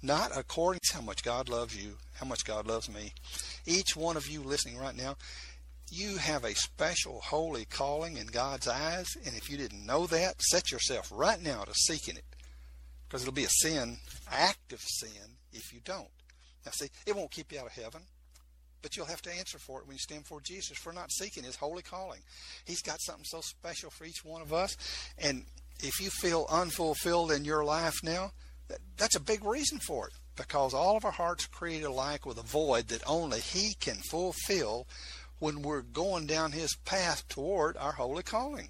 not 0.02 0.36
according 0.36 0.80
to 0.84 0.94
how 0.94 1.00
much 1.00 1.22
God 1.22 1.48
loves 1.48 1.76
you, 1.76 1.96
how 2.14 2.26
much 2.26 2.44
God 2.44 2.66
loves 2.66 2.88
me. 2.88 3.12
Each 3.66 3.94
one 3.96 4.16
of 4.16 4.28
you 4.28 4.42
listening 4.42 4.78
right 4.78 4.96
now, 4.96 5.16
you 5.90 6.16
have 6.16 6.44
a 6.44 6.54
special 6.54 7.20
holy 7.20 7.66
calling 7.66 8.16
in 8.16 8.26
God's 8.26 8.66
eyes, 8.66 9.06
and 9.24 9.36
if 9.36 9.50
you 9.50 9.56
didn't 9.56 9.86
know 9.86 10.06
that, 10.06 10.40
set 10.40 10.72
yourself 10.72 11.08
right 11.12 11.40
now 11.40 11.64
to 11.64 11.74
seeking 11.74 12.16
it. 12.16 12.24
Because 13.06 13.22
it'll 13.22 13.34
be 13.34 13.44
a 13.44 13.48
sin, 13.48 13.98
active 14.30 14.80
sin, 14.80 15.36
if 15.52 15.72
you 15.72 15.80
don't. 15.84 16.08
Now, 16.64 16.72
see, 16.72 16.88
it 17.06 17.14
won't 17.14 17.30
keep 17.30 17.52
you 17.52 17.60
out 17.60 17.66
of 17.66 17.72
heaven, 17.72 18.00
but 18.80 18.96
you'll 18.96 19.06
have 19.06 19.22
to 19.22 19.32
answer 19.32 19.58
for 19.58 19.80
it 19.80 19.86
when 19.86 19.94
you 19.94 20.00
stand 20.00 20.22
before 20.22 20.40
Jesus 20.40 20.78
for 20.78 20.92
not 20.92 21.12
seeking 21.12 21.44
His 21.44 21.56
holy 21.56 21.82
calling. 21.82 22.20
He's 22.64 22.82
got 22.82 23.00
something 23.00 23.24
so 23.26 23.40
special 23.42 23.90
for 23.90 24.04
each 24.04 24.24
one 24.24 24.40
of 24.40 24.52
us, 24.52 24.76
and 25.18 25.44
if 25.80 26.00
you 26.00 26.08
feel 26.10 26.46
unfulfilled 26.50 27.32
in 27.32 27.44
your 27.44 27.64
life 27.64 27.96
now, 28.02 28.32
that's 28.96 29.16
a 29.16 29.20
big 29.20 29.44
reason 29.44 29.78
for 29.78 30.08
it 30.08 30.14
because 30.36 30.74
all 30.74 30.96
of 30.96 31.04
our 31.04 31.10
hearts 31.10 31.46
are 31.46 31.56
created 31.56 31.86
alike 31.86 32.24
with 32.26 32.38
a 32.38 32.42
void 32.42 32.88
that 32.88 33.02
only 33.06 33.40
He 33.40 33.74
can 33.74 33.96
fulfill 33.96 34.86
when 35.38 35.62
we're 35.62 35.82
going 35.82 36.26
down 36.26 36.52
His 36.52 36.74
path 36.84 37.26
toward 37.28 37.76
our 37.76 37.92
holy 37.92 38.22
calling. 38.22 38.68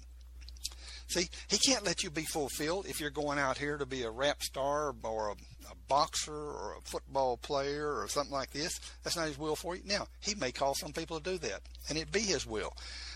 See, 1.07 1.29
He 1.47 1.57
can't 1.57 1.85
let 1.85 2.03
you 2.03 2.09
be 2.09 2.25
fulfilled 2.25 2.87
if 2.87 2.99
you're 2.99 3.09
going 3.09 3.39
out 3.39 3.57
here 3.57 3.77
to 3.77 3.85
be 3.85 4.03
a 4.03 4.11
rap 4.11 4.41
star 4.41 4.95
or 5.03 5.29
a, 5.29 5.33
a 5.71 5.75
boxer 5.87 6.33
or 6.33 6.75
a 6.77 6.81
football 6.81 7.37
player 7.37 7.99
or 7.99 8.07
something 8.07 8.33
like 8.33 8.51
this. 8.51 8.79
That's 9.03 9.15
not 9.15 9.27
His 9.27 9.37
will 9.37 9.55
for 9.55 9.75
you. 9.75 9.83
Now, 9.85 10.07
He 10.19 10.35
may 10.35 10.51
call 10.51 10.73
some 10.73 10.93
people 10.93 11.19
to 11.19 11.31
do 11.31 11.37
that, 11.39 11.61
and 11.89 11.97
it 11.97 12.11
be 12.11 12.21
His 12.21 12.45
will. 12.45 12.73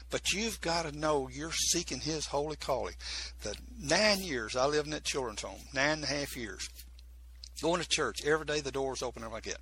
But 0.09 0.31
you've 0.31 0.61
got 0.61 0.85
to 0.85 0.97
know 0.97 1.29
you're 1.31 1.51
seeking 1.51 1.99
His 1.99 2.27
holy 2.27 2.55
calling. 2.55 2.95
The 3.43 3.55
nine 3.79 4.21
years 4.21 4.55
I 4.55 4.65
lived 4.65 4.87
in 4.87 4.91
that 4.91 5.03
children's 5.03 5.41
home, 5.41 5.61
nine 5.73 5.89
and 5.89 6.03
a 6.03 6.07
half 6.07 6.37
years, 6.37 6.69
going 7.61 7.81
to 7.81 7.87
church 7.89 8.25
every 8.25 8.45
day, 8.45 8.61
the 8.61 8.71
doors 8.71 9.01
open 9.01 9.29
like 9.29 9.43
that. 9.43 9.59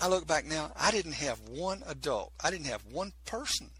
I 0.00 0.08
look 0.08 0.26
back 0.26 0.46
now, 0.46 0.70
I 0.76 0.90
didn't 0.90 1.14
have 1.14 1.40
one 1.48 1.82
adult, 1.86 2.32
I 2.42 2.50
didn't 2.50 2.66
have 2.66 2.82
one 2.90 3.12
person 3.24 3.70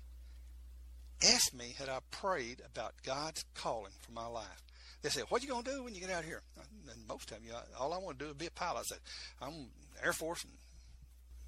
ask 1.23 1.53
me 1.53 1.75
had 1.79 1.89
I 1.89 1.99
prayed 2.11 2.63
about 2.65 2.95
God's 3.05 3.45
calling 3.55 3.93
for 4.01 4.13
my 4.13 4.27
life. 4.27 4.63
They 5.03 5.11
said, 5.11 5.25
"What 5.29 5.43
you 5.43 5.49
gonna 5.49 5.63
do 5.63 5.85
when 5.85 5.95
you 5.95 6.01
get 6.01 6.11
out 6.11 6.25
here?" 6.25 6.43
And 6.57 7.07
most 7.07 7.31
of 7.31 7.45
you 7.45 7.55
all 7.77 7.93
I 7.93 7.99
want 7.99 8.19
to 8.19 8.25
do 8.25 8.31
is 8.31 8.37
be 8.37 8.47
a 8.47 8.51
pilot. 8.51 8.81
I 8.81 8.83
said, 8.85 9.01
"I'm 9.41 9.71
Air 10.03 10.13
Force 10.13 10.45
and 10.45 10.59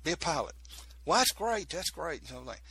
be 0.02 0.12
a 0.12 0.16
pilot." 0.16 0.54
Well, 1.04 1.18
that's 1.18 1.32
great. 1.32 1.68
That's 1.68 1.90
great. 1.90 2.20
And 2.20 2.28
so 2.28 2.40
like, 2.40 2.62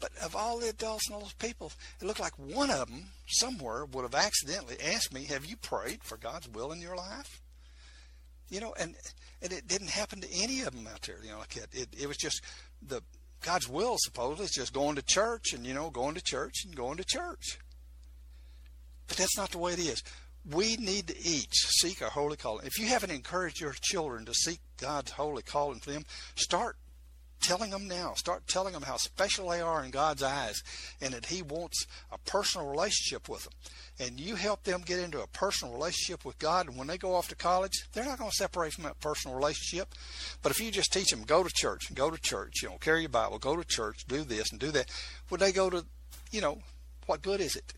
but 0.00 0.16
of 0.22 0.36
all 0.36 0.58
the 0.58 0.68
adults 0.68 1.06
and 1.06 1.14
all 1.14 1.22
those 1.22 1.32
people, 1.34 1.72
it 2.00 2.04
looked 2.04 2.20
like 2.20 2.38
one 2.38 2.70
of 2.70 2.88
them 2.88 3.06
somewhere 3.26 3.84
would 3.84 4.02
have 4.02 4.14
accidentally 4.14 4.76
asked 4.80 5.12
me, 5.12 5.24
"Have 5.24 5.46
you 5.46 5.56
prayed 5.56 6.02
for 6.02 6.16
God's 6.16 6.48
will 6.48 6.72
in 6.72 6.80
your 6.80 6.96
life?" 6.96 7.40
You 8.48 8.60
know, 8.60 8.74
and 8.78 8.94
and 9.42 9.52
it 9.52 9.66
didn't 9.66 9.90
happen 9.90 10.20
to 10.20 10.32
any 10.32 10.62
of 10.62 10.74
them 10.74 10.86
out 10.86 11.02
there. 11.02 11.18
You 11.22 11.32
know, 11.32 11.38
like 11.38 11.56
it, 11.56 11.68
it, 11.72 11.88
it 12.00 12.06
was 12.06 12.16
just 12.16 12.42
the 12.80 13.02
God's 13.40 13.68
will. 13.68 13.96
Supposedly, 13.98 14.44
is 14.44 14.52
just 14.52 14.72
going 14.72 14.96
to 14.96 15.02
church 15.02 15.52
and 15.52 15.66
you 15.66 15.74
know, 15.74 15.90
going 15.90 16.14
to 16.14 16.22
church 16.22 16.64
and 16.64 16.74
going 16.74 16.98
to 16.98 17.04
church. 17.04 17.58
But 19.08 19.16
that's 19.16 19.36
not 19.36 19.50
the 19.50 19.58
way 19.58 19.72
it 19.72 19.80
is. 19.80 20.02
We 20.48 20.76
need 20.76 21.08
to 21.08 21.18
each 21.18 21.52
seek 21.52 22.00
our 22.02 22.10
holy 22.10 22.36
calling. 22.36 22.66
If 22.66 22.78
you 22.78 22.86
haven't 22.86 23.10
encouraged 23.10 23.60
your 23.60 23.74
children 23.80 24.24
to 24.26 24.34
seek 24.34 24.60
God's 24.78 25.10
holy 25.10 25.42
calling 25.42 25.80
for 25.80 25.90
them, 25.90 26.04
start 26.36 26.76
telling 27.40 27.70
them 27.70 27.88
now. 27.88 28.14
Start 28.14 28.46
telling 28.46 28.72
them 28.72 28.82
how 28.82 28.96
special 28.96 29.48
they 29.48 29.60
are 29.60 29.84
in 29.84 29.90
God's 29.90 30.22
eyes 30.22 30.62
and 31.00 31.14
that 31.14 31.26
He 31.26 31.42
wants 31.42 31.86
a 32.12 32.18
personal 32.18 32.68
relationship 32.68 33.28
with 33.28 33.44
them. 33.44 33.52
And 34.00 34.20
you 34.20 34.36
help 34.36 34.64
them 34.64 34.82
get 34.84 35.00
into 35.00 35.22
a 35.22 35.26
personal 35.26 35.74
relationship 35.74 36.24
with 36.24 36.38
God, 36.38 36.68
and 36.68 36.76
when 36.76 36.86
they 36.86 36.98
go 36.98 37.14
off 37.14 37.28
to 37.28 37.34
college, 37.34 37.72
they're 37.92 38.04
not 38.04 38.18
going 38.18 38.30
to 38.30 38.36
separate 38.36 38.72
from 38.72 38.84
that 38.84 39.00
personal 39.00 39.36
relationship. 39.36 39.94
But 40.42 40.52
if 40.52 40.60
you 40.60 40.70
just 40.70 40.92
teach 40.92 41.10
them, 41.10 41.22
go 41.22 41.42
to 41.42 41.50
church, 41.52 41.92
go 41.94 42.10
to 42.10 42.18
church, 42.18 42.62
you 42.62 42.68
know, 42.68 42.78
carry 42.78 43.00
your 43.00 43.08
Bible, 43.08 43.38
go 43.38 43.56
to 43.56 43.64
church, 43.64 44.04
do 44.06 44.22
this 44.22 44.50
and 44.50 44.60
do 44.60 44.70
that, 44.72 44.90
would 45.30 45.40
they 45.40 45.52
go 45.52 45.68
to, 45.70 45.84
you 46.30 46.40
know, 46.40 46.58
what 47.06 47.22
good 47.22 47.40
is 47.40 47.56
it? 47.56 47.72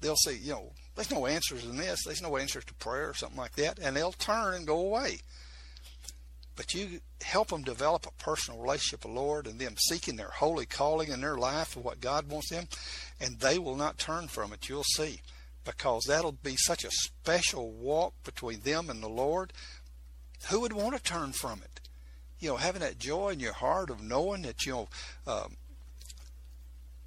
They'll 0.00 0.16
say, 0.16 0.36
you 0.36 0.52
know, 0.52 0.72
there's 0.94 1.10
no 1.10 1.26
answers 1.26 1.64
in 1.64 1.76
this. 1.76 2.00
There's 2.04 2.22
no 2.22 2.36
answers 2.36 2.64
to 2.64 2.74
prayer 2.74 3.10
or 3.10 3.14
something 3.14 3.38
like 3.38 3.54
that, 3.56 3.78
and 3.78 3.96
they'll 3.96 4.12
turn 4.12 4.54
and 4.54 4.66
go 4.66 4.78
away 4.78 5.20
but 6.60 6.74
you 6.74 7.00
help 7.22 7.48
them 7.48 7.62
develop 7.62 8.04
a 8.04 8.22
personal 8.22 8.60
relationship 8.60 9.02
with 9.02 9.14
the 9.14 9.18
Lord 9.18 9.46
and 9.46 9.58
them 9.58 9.76
seeking 9.78 10.16
their 10.16 10.28
holy 10.28 10.66
calling 10.66 11.08
in 11.08 11.22
their 11.22 11.38
life 11.38 11.74
of 11.74 11.82
what 11.82 12.02
God 12.02 12.28
wants 12.28 12.50
them, 12.50 12.68
and 13.18 13.40
they 13.40 13.58
will 13.58 13.76
not 13.76 13.96
turn 13.96 14.28
from 14.28 14.52
it. 14.52 14.68
You'll 14.68 14.84
see, 14.84 15.22
because 15.64 16.04
that'll 16.06 16.32
be 16.32 16.56
such 16.56 16.84
a 16.84 16.90
special 16.90 17.70
walk 17.70 18.12
between 18.24 18.60
them 18.60 18.90
and 18.90 19.02
the 19.02 19.08
Lord. 19.08 19.54
Who 20.50 20.60
would 20.60 20.74
want 20.74 20.94
to 20.94 21.02
turn 21.02 21.32
from 21.32 21.62
it? 21.64 21.80
You 22.40 22.50
know, 22.50 22.56
having 22.58 22.82
that 22.82 22.98
joy 22.98 23.30
in 23.30 23.40
your 23.40 23.54
heart 23.54 23.88
of 23.88 24.02
knowing 24.02 24.42
that 24.42 24.66
you 24.66 24.72
know. 24.72 24.88
Um, 25.26 25.56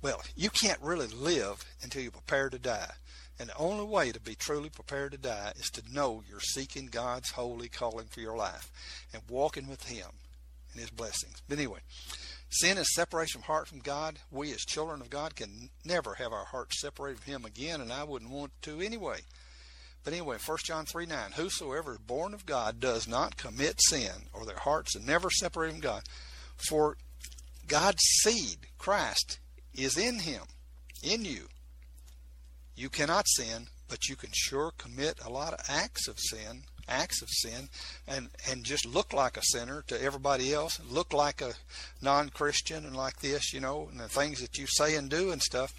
well, 0.01 0.23
you 0.35 0.49
can't 0.49 0.81
really 0.81 1.05
live 1.09 1.63
until 1.83 2.01
you're 2.01 2.11
prepared 2.11 2.53
to 2.53 2.59
die. 2.59 2.89
And 3.43 3.49
the 3.49 3.57
only 3.57 3.83
way 3.83 4.09
to 4.13 4.21
be 4.21 4.35
truly 4.35 4.69
prepared 4.69 5.11
to 5.11 5.17
die 5.17 5.51
is 5.57 5.69
to 5.71 5.93
know 5.93 6.23
you're 6.29 6.39
seeking 6.39 6.85
God's 6.85 7.31
holy 7.31 7.67
calling 7.67 8.05
for 8.05 8.21
your 8.21 8.37
life 8.37 8.71
and 9.13 9.21
walking 9.27 9.67
with 9.67 9.83
Him 9.83 10.07
and 10.71 10.79
His 10.79 10.89
blessings. 10.89 11.43
But 11.49 11.57
anyway, 11.57 11.79
sin 12.49 12.77
is 12.77 12.95
separation 12.95 13.41
of 13.41 13.47
heart 13.47 13.67
from 13.67 13.79
God. 13.79 14.19
We 14.31 14.53
as 14.53 14.61
children 14.61 15.01
of 15.01 15.09
God 15.09 15.35
can 15.35 15.71
never 15.83 16.13
have 16.13 16.31
our 16.31 16.45
hearts 16.45 16.79
separated 16.79 17.19
from 17.19 17.33
Him 17.33 17.43
again, 17.43 17.81
and 17.81 17.91
I 17.91 18.05
wouldn't 18.05 18.31
want 18.31 18.53
to 18.61 18.79
anyway. 18.79 19.19
But 20.05 20.13
anyway, 20.13 20.37
1 20.37 20.57
John 20.63 20.85
3 20.85 21.05
9, 21.05 21.31
whosoever 21.33 21.91
is 21.91 21.97
born 21.97 22.33
of 22.33 22.45
God 22.45 22.79
does 22.79 23.09
not 23.09 23.35
commit 23.35 23.81
sin, 23.81 24.29
or 24.31 24.45
their 24.45 24.55
hearts 24.55 24.95
are 24.95 25.01
never 25.01 25.29
separated 25.29 25.73
from 25.73 25.81
God. 25.81 26.03
For 26.69 26.95
God's 27.67 28.03
seed, 28.21 28.67
Christ, 28.77 29.39
is 29.73 29.97
in 29.97 30.19
him, 30.19 30.43
in 31.03 31.25
you. 31.25 31.49
You 32.75 32.89
cannot 32.89 33.27
sin, 33.27 33.67
but 33.87 34.07
you 34.07 34.15
can 34.15 34.31
sure 34.33 34.71
commit 34.77 35.19
a 35.23 35.29
lot 35.29 35.53
of 35.53 35.65
acts 35.69 36.07
of 36.07 36.19
sin, 36.19 36.63
acts 36.87 37.21
of 37.21 37.29
sin, 37.29 37.69
and 38.07 38.29
and 38.49 38.63
just 38.63 38.85
look 38.85 39.13
like 39.13 39.37
a 39.37 39.43
sinner 39.43 39.83
to 39.87 40.01
everybody 40.01 40.53
else, 40.53 40.79
look 40.89 41.13
like 41.13 41.41
a 41.41 41.53
non-Christian 42.01 42.85
and 42.85 42.95
like 42.95 43.19
this, 43.19 43.53
you 43.53 43.59
know, 43.59 43.87
and 43.91 43.99
the 43.99 44.09
things 44.09 44.41
that 44.41 44.57
you 44.57 44.65
say 44.67 44.95
and 44.95 45.09
do 45.09 45.31
and 45.31 45.41
stuff. 45.41 45.73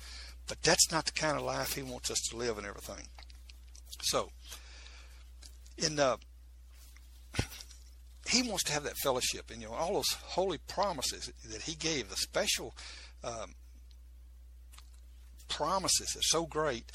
But 0.47 0.63
that's 0.63 0.93
not 0.93 1.07
the 1.07 1.13
kind 1.13 1.37
of 1.37 1.43
life 1.43 1.75
He 1.75 1.83
wants 1.83 2.11
us 2.11 2.21
to 2.31 2.37
live 2.37 2.59
and 2.59 2.67
everything. 2.67 3.09
So, 4.03 4.31
in 5.79 5.97
the 5.97 6.19
he 8.27 8.43
wants 8.43 8.65
to 8.65 8.73
have 8.73 8.85
that 8.85 8.97
fellowship, 8.97 9.51
and 9.51 9.61
you 9.61 9.69
know 9.69 9.75
all 9.75 9.95
those 9.95 10.17
holy 10.23 10.59
promises 10.59 11.31
that 11.45 11.63
he 11.63 11.75
gave, 11.75 12.09
the 12.09 12.17
special 12.17 12.75
um, 13.23 13.55
promises 15.49 16.17
are 16.17 16.23
so 16.23 16.47
great 16.47 16.91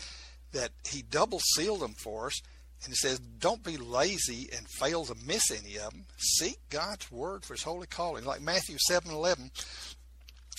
that 0.52 0.72
he 0.89 1.02
double 1.02 1.39
sealed 1.39 1.82
them 1.82 1.93
for 1.93 2.28
us. 2.28 2.41
And 2.84 2.91
he 2.91 2.95
says, 2.95 3.20
don't 3.20 3.64
be 3.64 3.78
lazy 3.78 4.50
and 4.56 4.68
fail 4.68 5.04
to 5.06 5.16
miss 5.26 5.52
any 5.52 5.78
of 5.78 5.91
them. 5.91 6.06
Seek 6.18 6.58
God's 6.70 7.12
word 7.12 7.43
for 7.43 7.54
his 7.54 7.64
holy 7.64 7.88
calling. 7.88 8.24
Like 8.24 8.41
Matthew 8.41 8.78
7 8.88 9.12
11, 9.12 9.52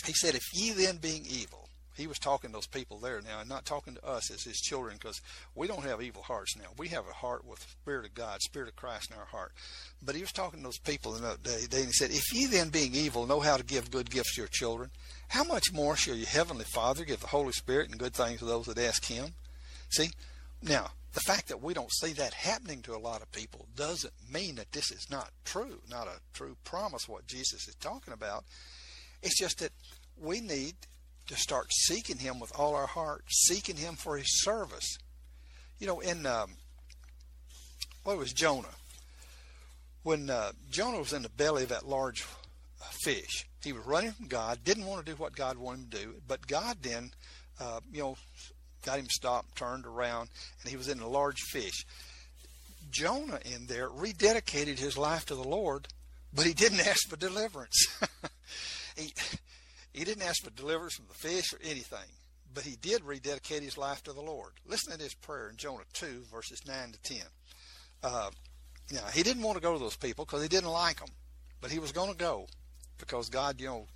he 0.05 0.13
said, 0.13 0.35
If 0.35 0.45
ye 0.53 0.73
then 0.73 0.97
being 0.97 1.25
evil, 1.29 1.60
he 2.01 2.07
was 2.07 2.19
talking 2.19 2.51
to 2.51 2.55
those 2.55 2.67
people 2.67 2.99
there 2.99 3.21
now, 3.21 3.41
and 3.41 3.49
not 3.49 3.65
talking 3.65 3.95
to 3.95 4.07
us 4.07 4.31
as 4.31 4.43
his 4.43 4.61
children, 4.61 4.97
because 4.99 5.21
we 5.55 5.67
don't 5.67 5.85
have 5.85 6.03
evil 6.03 6.23
hearts 6.23 6.57
now. 6.57 6.69
We 6.79 6.89
have 6.89 7.07
a 7.09 7.13
heart 7.13 7.45
with 7.45 7.61
Spirit 7.61 8.07
of 8.07 8.15
God, 8.15 8.41
Spirit 8.41 8.69
of 8.69 8.77
Christ 8.77 9.11
in 9.11 9.19
our 9.19 9.27
heart. 9.27 9.53
But 10.03 10.15
he 10.15 10.23
was 10.23 10.33
talking 10.33 10.61
to 10.61 10.65
those 10.65 10.79
people 10.79 11.15
in 11.15 11.23
that 11.23 11.43
day, 11.43 11.61
and 11.63 11.87
he 11.87 11.93
said, 11.93 12.11
If 12.11 12.33
ye 12.33 12.47
then 12.47 12.71
being 12.71 12.95
evil 12.95 13.27
know 13.27 13.41
how 13.41 13.57
to 13.57 13.65
give 13.65 13.91
good 13.91 14.11
gifts 14.11 14.35
to 14.35 14.41
your 14.41 14.49
children, 14.49 14.91
how 15.29 15.45
much 15.45 15.73
more 15.73 15.95
shall 15.95 16.17
your 16.17 16.27
heavenly 16.27 16.65
Father 16.65 17.05
give 17.05 17.21
the 17.21 17.27
Holy 17.29 17.53
Spirit 17.53 17.91
and 17.91 17.99
good 17.99 18.15
things 18.15 18.39
to 18.39 18.47
those 18.47 18.67
that 18.67 18.79
ask 18.79 19.05
him? 19.05 19.35
See? 19.91 20.11
Now, 20.63 20.91
the 21.13 21.21
fact 21.21 21.49
that 21.49 21.63
we 21.63 21.75
don't 21.75 21.93
see 21.93 22.13
that 22.15 22.35
happening 22.35 22.83
to 22.83 22.95
a 22.95 22.99
lot 22.99 23.23
of 23.23 23.33
people 23.33 23.67
doesn't 23.77 24.13
mean 24.33 24.55
that 24.57 24.73
this 24.73 24.91
is 24.91 25.11
not 25.11 25.31
true, 25.45 25.81
not 25.91 26.07
a 26.07 26.21
true 26.33 26.57
promise 26.65 27.09
what 27.09 27.27
Jesus 27.27 27.67
is 27.67 27.75
talking 27.75 28.15
about. 28.15 28.45
It's 29.23 29.39
just 29.39 29.59
that 29.59 29.73
we 30.21 30.41
need 30.41 30.75
to 31.31 31.37
start 31.37 31.73
seeking 31.73 32.19
him 32.19 32.41
with 32.41 32.51
all 32.59 32.75
our 32.75 32.89
heart, 32.89 33.23
seeking 33.29 33.77
him 33.77 33.95
for 33.95 34.17
his 34.17 34.43
service. 34.43 34.99
You 35.79 35.87
know, 35.87 36.01
in 36.01 36.27
um, 36.27 36.51
what 38.03 38.19
was 38.19 38.33
Jonah? 38.33 38.75
When 40.03 40.29
uh, 40.29 40.51
Jonah 40.73 40.99
was 40.99 41.13
in 41.13 41.23
the 41.23 41.29
belly 41.29 41.63
of 41.63 41.69
that 41.69 41.87
large 41.87 42.27
fish, 43.05 43.47
he 43.63 43.73
was 43.73 43.87
running 43.87 44.11
from 44.11 44.27
God, 44.27 44.65
didn't 44.65 44.87
want 44.87 45.07
to 45.07 45.13
do 45.13 45.17
what 45.17 45.37
God 45.37 45.57
wanted 45.57 45.83
him 45.83 45.91
to 45.91 45.97
do, 45.99 46.15
but 46.27 46.49
God 46.49 46.79
then, 46.83 47.13
uh, 47.61 47.79
you 47.93 48.01
know, 48.01 48.17
got 48.85 48.99
him 48.99 49.07
stopped, 49.09 49.55
turned 49.55 49.87
around, 49.87 50.31
and 50.63 50.71
he 50.71 50.77
was 50.77 50.89
in 50.89 50.99
a 50.99 51.09
large 51.09 51.43
fish. 51.53 51.87
Jonah 52.91 53.39
in 53.45 53.67
there 53.67 53.89
rededicated 53.89 54.81
his 54.81 54.99
life 54.99 55.27
to 55.27 55.37
the 55.37 55.45
Lord, 55.45 55.87
but 56.35 56.45
he 56.45 56.55
didn't 56.55 56.81
ask 56.89 57.09
for 57.09 57.17
deliverance. 57.17 57.87
he 58.97 59.13
he 59.93 60.05
didn't 60.05 60.23
ask 60.23 60.43
for 60.43 60.51
deliverance 60.51 60.95
from 60.95 61.07
the 61.09 61.15
fish 61.15 61.53
or 61.53 61.59
anything, 61.63 62.09
but 62.53 62.65
he 62.65 62.77
did 62.77 63.05
rededicate 63.05 63.63
his 63.63 63.79
life 63.79 64.03
to 64.05 64.13
the 64.13 64.21
Lord. 64.21 64.53
Listen 64.67 64.97
to 64.97 65.03
his 65.03 65.15
prayer 65.15 65.49
in 65.49 65.57
Jonah 65.57 65.85
2, 65.95 66.25
verses 66.33 66.61
9 66.67 66.93
to 66.93 67.03
10. 67.03 67.19
Uh, 68.03 68.31
now, 68.93 69.07
he 69.13 69.23
didn't 69.23 69.43
want 69.43 69.57
to 69.57 69.63
go 69.63 69.73
to 69.73 69.79
those 69.79 69.97
people 69.97 70.25
because 70.25 70.43
he 70.43 70.49
didn't 70.49 70.71
like 70.71 70.99
them, 70.99 71.11
but 71.61 71.71
he 71.71 71.79
was 71.79 71.93
going 71.93 72.11
to 72.11 72.17
go 72.17 72.47
because 72.99 73.29
God, 73.29 73.61
you 73.61 73.67
know, 73.67 73.87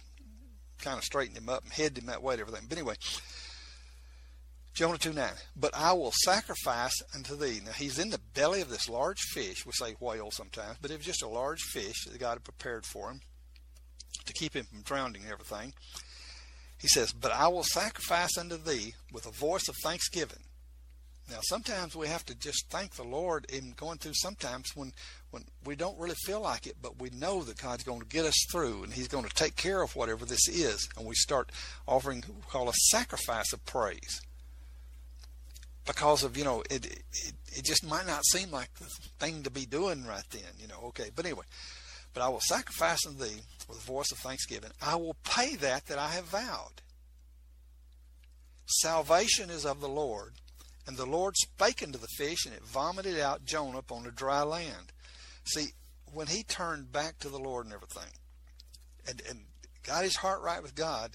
kind 0.83 0.99
of 0.99 1.05
straightened 1.05 1.39
him 1.39 1.49
up 1.49 1.63
and 1.63 1.73
headed 1.73 1.99
him 1.99 2.07
that 2.07 2.23
way 2.23 2.35
and 2.35 2.41
everything. 2.41 2.67
But 2.69 2.79
anyway, 2.79 2.95
Jonah 4.75 4.99
2 4.99 5.13
9. 5.13 5.31
But 5.57 5.75
I 5.75 5.93
will 5.93 6.13
sacrifice 6.25 6.95
unto 7.15 7.37
thee. 7.37 7.61
Now 7.65 7.73
he's 7.73 7.99
in 7.99 8.11
the 8.11 8.21
belly 8.35 8.61
of 8.61 8.69
this 8.69 8.89
large 8.89 9.21
fish. 9.21 9.65
We 9.65 9.73
say 9.73 9.95
whale 10.01 10.31
sometimes, 10.31 10.79
but 10.81 10.91
it 10.91 10.99
was 10.99 11.07
just 11.07 11.23
a 11.23 11.29
large 11.29 11.63
fish 11.63 12.05
that 12.05 12.19
God 12.19 12.35
had 12.35 12.45
prepared 12.45 12.85
for 12.85 13.11
him 13.11 13.21
to 14.27 14.33
keep 14.33 14.55
him 14.55 14.65
from 14.65 14.83
drowning 14.83 15.23
and 15.23 15.33
everything. 15.33 15.73
He 16.81 16.89
says, 16.89 17.13
But 17.13 17.33
I 17.33 17.49
will 17.49 17.65
sacrifice 17.65 18.37
unto 18.39 18.57
thee 18.57 18.95
with 19.13 19.27
a 19.27 19.31
voice 19.31 19.69
of 19.69 19.77
thanksgiving. 19.83 20.41
Now, 21.31 21.39
sometimes 21.43 21.97
we 21.97 22.09
have 22.09 22.25
to 22.27 22.35
just 22.35 22.69
thank 22.69 22.95
the 22.95 23.03
Lord 23.03 23.47
in 23.49 23.73
going 23.77 23.97
through 23.97 24.13
sometimes 24.15 24.71
when, 24.75 24.93
when 25.31 25.45
we 25.65 25.75
don't 25.75 25.99
really 25.99 26.17
feel 26.27 26.43
like 26.43 26.67
it, 26.67 26.77
but 26.83 27.01
we 27.01 27.09
know 27.11 27.43
that 27.43 27.57
God's 27.57 27.85
going 27.85 28.01
to 28.01 28.07
get 28.07 28.27
us 28.27 28.47
through 28.53 28.83
and 28.83 28.93
He's 28.93 29.09
going 29.09 29.25
to 29.25 29.35
take 29.35 29.57
care 29.57 29.83
of 29.83 29.97
whatever 29.97 30.27
this 30.27 30.47
is. 30.49 30.87
And 30.99 31.07
we 31.07 31.15
start 31.15 31.51
offering 31.89 32.23
what 32.27 32.37
we 32.37 32.43
call 32.51 32.69
a 32.69 32.75
sacrifice 32.91 33.53
of 33.55 33.65
praise. 33.65 34.21
Because 35.87 36.25
of, 36.25 36.37
you 36.37 36.45
know, 36.45 36.63
it, 36.71 36.85
it, 36.87 37.33
it 37.53 37.65
just 37.65 37.87
might 37.87 38.07
not 38.07 38.25
seem 38.27 38.51
like 38.51 38.75
the 38.75 38.87
thing 39.19 39.43
to 39.45 39.51
be 39.51 39.65
doing 39.65 40.05
right 40.07 40.25
then, 40.31 40.43
you 40.59 40.69
know. 40.69 40.81
Okay, 40.89 41.11
but 41.15 41.25
anyway, 41.25 41.45
but 42.15 42.23
I 42.23 42.29
will 42.29 42.41
sacrifice 42.41 43.05
unto 43.07 43.25
thee 43.25 43.43
with 43.69 43.79
a 43.79 43.87
voice 43.87 44.13
of 44.13 44.19
thanksgiving. 44.19 44.71
I 44.81 44.95
will 44.97 45.17
pay 45.25 45.57
that 45.57 45.87
that 45.87 45.99
I 45.99 46.09
have 46.11 46.27
vowed. 46.27 46.81
Salvation 48.67 49.51
is 49.51 49.67
of 49.67 49.81
the 49.81 49.89
Lord. 49.89 50.35
And 50.87 50.97
the 50.97 51.07
Lord 51.07 51.35
spake 51.37 51.83
unto 51.83 51.99
the 51.99 52.07
fish, 52.17 52.45
and 52.45 52.55
it 52.55 52.63
vomited 52.63 53.19
out 53.19 53.45
Jonah 53.45 53.79
upon 53.79 54.05
the 54.05 54.11
dry 54.11 54.43
land. 54.43 54.93
See, 55.45 55.69
when 56.13 56.27
he 56.29 56.43
turned 56.43 56.93
back 56.93 57.19
to 57.19 57.29
the 57.29 57.39
Lord 57.39 57.65
and 57.65 57.75
everything, 57.75 58.13
and, 59.09 59.23
and 59.29 59.41
got 59.83 60.05
his 60.05 60.17
heart 60.17 60.43
right 60.43 60.63
with 60.63 60.75
God, 60.75 61.13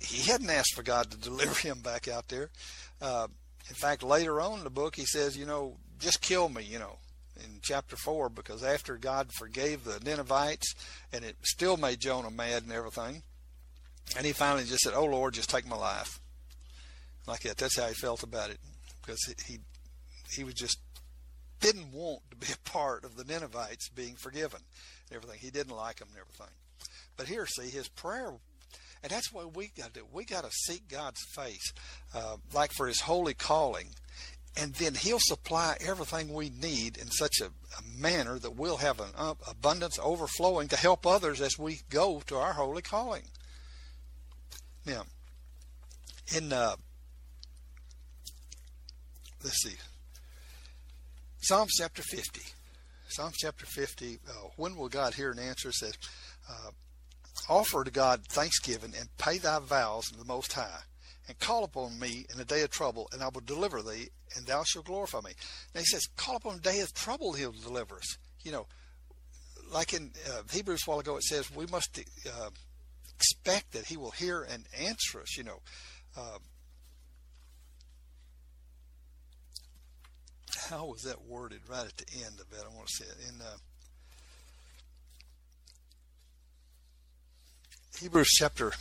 he 0.00 0.30
hadn't 0.30 0.50
asked 0.50 0.74
for 0.74 0.82
God 0.82 1.10
to 1.10 1.16
deliver 1.16 1.54
him 1.54 1.80
back 1.80 2.08
out 2.08 2.28
there. 2.28 2.50
Uh, 3.00 3.26
in 3.68 3.74
fact, 3.74 4.02
later 4.02 4.40
on 4.40 4.58
in 4.58 4.64
the 4.64 4.70
book, 4.70 4.96
he 4.96 5.04
says, 5.04 5.36
you 5.36 5.46
know, 5.46 5.76
just 5.98 6.20
kill 6.20 6.48
me, 6.48 6.62
you 6.62 6.78
know 6.78 6.98
in 7.36 7.60
chapter 7.62 7.96
4 7.96 8.28
because 8.28 8.62
after 8.62 8.96
God 8.96 9.30
forgave 9.32 9.84
the 9.84 10.00
Ninevites 10.04 10.74
and 11.12 11.24
it 11.24 11.36
still 11.42 11.76
made 11.76 12.00
Jonah 12.00 12.30
mad 12.30 12.62
and 12.62 12.72
everything, 12.72 13.22
and 14.16 14.26
he 14.26 14.32
finally 14.32 14.64
just 14.64 14.80
said, 14.80 14.94
Oh 14.94 15.04
Lord, 15.04 15.34
just 15.34 15.50
take 15.50 15.66
my 15.66 15.76
life. 15.76 16.20
Like 17.26 17.40
that. 17.40 17.56
That's 17.56 17.78
how 17.78 17.86
he 17.86 17.94
felt 17.94 18.22
about 18.22 18.50
it 18.50 18.58
because 19.00 19.34
he, 19.46 19.58
he 20.34 20.44
was 20.44 20.54
just 20.54 20.78
didn't 21.60 21.92
want 21.92 22.22
to 22.30 22.36
be 22.36 22.48
a 22.52 22.70
part 22.70 23.04
of 23.04 23.16
the 23.16 23.24
Ninevites 23.24 23.88
being 23.90 24.16
forgiven 24.16 24.60
and 25.08 25.16
everything. 25.16 25.38
He 25.40 25.50
didn't 25.50 25.76
like 25.76 26.00
them 26.00 26.08
and 26.10 26.18
everything. 26.18 26.52
But 27.16 27.28
here, 27.28 27.46
see, 27.46 27.68
his 27.68 27.88
prayer 27.88 28.32
and 29.02 29.10
that's 29.10 29.32
what 29.32 29.56
we 29.56 29.70
got 29.76 29.92
to 29.92 30.00
do. 30.00 30.06
We 30.12 30.24
got 30.24 30.44
to 30.44 30.50
seek 30.50 30.88
God's 30.88 31.20
face, 31.34 31.72
uh, 32.14 32.36
like 32.54 32.72
for 32.72 32.86
His 32.86 33.00
holy 33.00 33.34
calling 33.34 33.88
and 34.56 34.74
then 34.74 34.94
He'll 34.94 35.18
supply 35.20 35.76
everything 35.80 36.32
we 36.32 36.50
need 36.50 36.96
in 36.98 37.08
such 37.10 37.40
a, 37.40 37.46
a 37.46 38.00
manner 38.00 38.38
that 38.38 38.56
we'll 38.56 38.78
have 38.78 39.00
an 39.00 39.10
abundance 39.48 39.98
overflowing 40.02 40.68
to 40.68 40.76
help 40.76 41.06
others 41.06 41.40
as 41.40 41.58
we 41.58 41.80
go 41.90 42.22
to 42.26 42.36
our 42.36 42.52
holy 42.52 42.82
calling. 42.82 43.22
Now, 44.84 45.04
in 46.36 46.52
uh, 46.52 46.76
let's 49.42 49.62
see, 49.62 49.76
Psalms 51.40 51.72
chapter 51.78 52.02
50. 52.02 52.40
Psalms 53.08 53.36
chapter 53.36 53.66
50. 53.66 54.20
Uh, 54.28 54.32
when 54.56 54.76
will 54.76 54.88
God 54.88 55.14
hear 55.14 55.32
an 55.32 55.38
answer? 55.38 55.72
Says, 55.72 55.94
uh, 56.48 56.70
offer 57.48 57.84
to 57.84 57.90
God 57.90 58.24
thanksgiving 58.26 58.94
and 58.98 59.08
pay 59.18 59.38
thy 59.38 59.58
vows 59.58 60.10
in 60.12 60.18
the 60.18 60.24
Most 60.24 60.52
High, 60.52 60.82
and 61.28 61.38
call 61.38 61.64
upon 61.64 61.98
me 61.98 62.26
in 62.30 62.38
the 62.38 62.44
day 62.44 62.62
of 62.62 62.70
trouble, 62.70 63.08
and 63.12 63.22
I 63.22 63.28
will 63.28 63.42
deliver 63.42 63.82
thee, 63.82 64.08
and 64.36 64.46
thou 64.46 64.64
shalt 64.64 64.86
glorify 64.86 65.20
me. 65.20 65.32
Now 65.74 65.80
he 65.80 65.86
says, 65.86 66.06
call 66.16 66.36
upon 66.36 66.56
the 66.56 66.62
day 66.62 66.80
of 66.80 66.92
trouble, 66.92 67.32
he'll 67.32 67.52
deliver 67.52 67.96
us. 67.96 68.18
You 68.42 68.52
know, 68.52 68.66
like 69.72 69.92
in 69.92 70.10
uh, 70.28 70.42
Hebrews 70.50 70.82
a 70.86 70.90
while 70.90 71.00
ago, 71.00 71.16
it 71.16 71.22
says 71.22 71.54
we 71.54 71.66
must 71.66 71.98
uh, 72.26 72.50
expect 73.14 73.72
that 73.72 73.86
he 73.86 73.96
will 73.96 74.10
hear 74.10 74.42
and 74.42 74.64
answer 74.78 75.20
us. 75.20 75.36
You 75.36 75.44
know, 75.44 75.60
uh, 76.16 76.38
how 80.68 80.86
was 80.86 81.02
that 81.02 81.22
worded 81.22 81.60
right 81.68 81.86
at 81.86 81.96
the 81.96 82.06
end 82.16 82.40
of 82.40 82.46
it? 82.52 82.64
I 82.64 82.74
want 82.74 82.88
to 82.88 83.04
say 83.04 83.04
it 83.04 83.28
in 83.28 83.40
uh, 83.40 83.56
Hebrews 88.00 88.30
chapter 88.38 88.72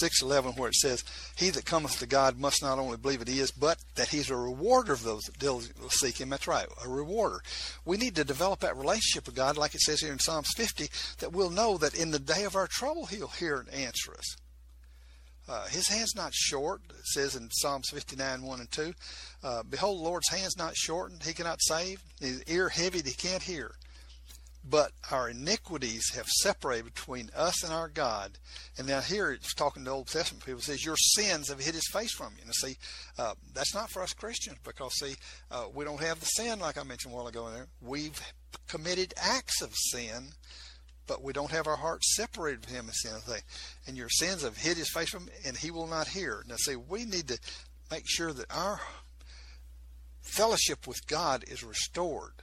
6:11 0.00 0.56
where 0.56 0.68
it 0.68 0.74
says 0.74 1.04
he 1.36 1.50
that 1.50 1.64
cometh 1.64 1.98
to 1.98 2.06
God 2.06 2.38
must 2.38 2.62
not 2.62 2.78
only 2.78 2.96
believe 2.96 3.20
that 3.20 3.28
he 3.28 3.40
is 3.40 3.50
but 3.50 3.78
that 3.94 4.08
he's 4.08 4.30
a 4.30 4.36
rewarder 4.36 4.92
of 4.92 5.02
those 5.02 5.24
that 5.24 5.38
diligently 5.38 5.88
seek 5.90 6.20
him 6.20 6.30
that's 6.30 6.46
right 6.46 6.66
a 6.84 6.88
rewarder 6.88 7.40
we 7.84 7.96
need 7.96 8.16
to 8.16 8.24
develop 8.24 8.60
that 8.60 8.76
relationship 8.76 9.26
with 9.26 9.34
God 9.34 9.56
like 9.56 9.74
it 9.74 9.80
says 9.80 10.00
here 10.00 10.12
in 10.12 10.18
Psalms 10.18 10.48
50 10.56 10.88
that 11.18 11.32
we'll 11.32 11.50
know 11.50 11.76
that 11.78 11.94
in 11.94 12.10
the 12.10 12.18
day 12.18 12.44
of 12.44 12.56
our 12.56 12.66
trouble 12.66 13.06
he'll 13.06 13.28
hear 13.28 13.58
and 13.58 13.68
answer 13.70 14.12
us 14.12 14.36
uh, 15.50 15.66
his 15.66 15.88
hand's 15.88 16.14
not 16.14 16.32
short. 16.32 16.80
It 16.90 17.06
says 17.06 17.34
in 17.34 17.50
Psalms 17.50 17.88
59, 17.90 18.42
1 18.42 18.60
and 18.60 18.70
2, 18.70 18.94
uh, 19.42 19.62
Behold, 19.68 19.98
the 19.98 20.04
Lord's 20.04 20.28
hand's 20.28 20.56
not 20.56 20.76
shortened, 20.76 21.24
he 21.24 21.32
cannot 21.32 21.60
save. 21.60 22.04
His 22.20 22.44
ear 22.44 22.68
heavy, 22.68 23.02
he 23.02 23.12
can't 23.12 23.42
hear. 23.42 23.72
But 24.68 24.92
our 25.10 25.30
iniquities 25.30 26.14
have 26.14 26.26
separated 26.26 26.84
between 26.84 27.30
us 27.34 27.64
and 27.64 27.72
our 27.72 27.88
God. 27.88 28.32
And 28.76 28.86
now 28.86 29.00
here 29.00 29.32
it's 29.32 29.54
talking 29.54 29.84
to 29.84 29.90
Old 29.90 30.08
Testament 30.08 30.44
people. 30.44 30.60
It 30.60 30.64
says, 30.64 30.84
Your 30.84 30.96
sins 30.96 31.48
have 31.48 31.60
hid 31.60 31.74
his 31.74 31.88
face 31.92 32.12
from 32.12 32.34
you. 32.36 32.42
And 32.44 32.54
see, 32.54 32.76
uh, 33.18 33.34
that's 33.54 33.74
not 33.74 33.90
for 33.90 34.02
us 34.02 34.12
Christians 34.12 34.58
because, 34.62 34.94
see, 34.94 35.14
uh, 35.50 35.64
we 35.74 35.84
don't 35.84 36.02
have 36.02 36.20
the 36.20 36.26
sin 36.26 36.58
like 36.60 36.78
I 36.78 36.82
mentioned 36.82 37.12
a 37.12 37.16
while 37.16 37.26
ago 37.26 37.46
in 37.48 37.54
there. 37.54 37.66
We've 37.80 38.20
committed 38.68 39.14
acts 39.16 39.62
of 39.62 39.74
sin 39.74 40.32
but 41.10 41.24
we 41.24 41.32
don't 41.32 41.50
have 41.50 41.66
our 41.66 41.76
hearts 41.76 42.14
separated 42.14 42.64
from 42.64 42.72
him 42.72 42.84
and 42.84 42.94
sin. 42.94 43.12
And 43.88 43.96
your 43.96 44.08
sins 44.08 44.44
have 44.44 44.56
hid 44.56 44.76
his 44.76 44.90
face 44.90 45.10
from 45.10 45.28
and 45.44 45.56
he 45.56 45.72
will 45.72 45.88
not 45.88 46.06
hear. 46.06 46.44
Now, 46.46 46.54
see, 46.56 46.76
we 46.76 47.04
need 47.04 47.26
to 47.26 47.38
make 47.90 48.04
sure 48.06 48.32
that 48.32 48.46
our 48.48 48.80
fellowship 50.22 50.86
with 50.86 51.04
God 51.08 51.42
is 51.48 51.64
restored. 51.64 52.34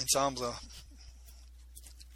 In 0.00 0.08
Psalms, 0.08 0.40
uh, 0.40 0.54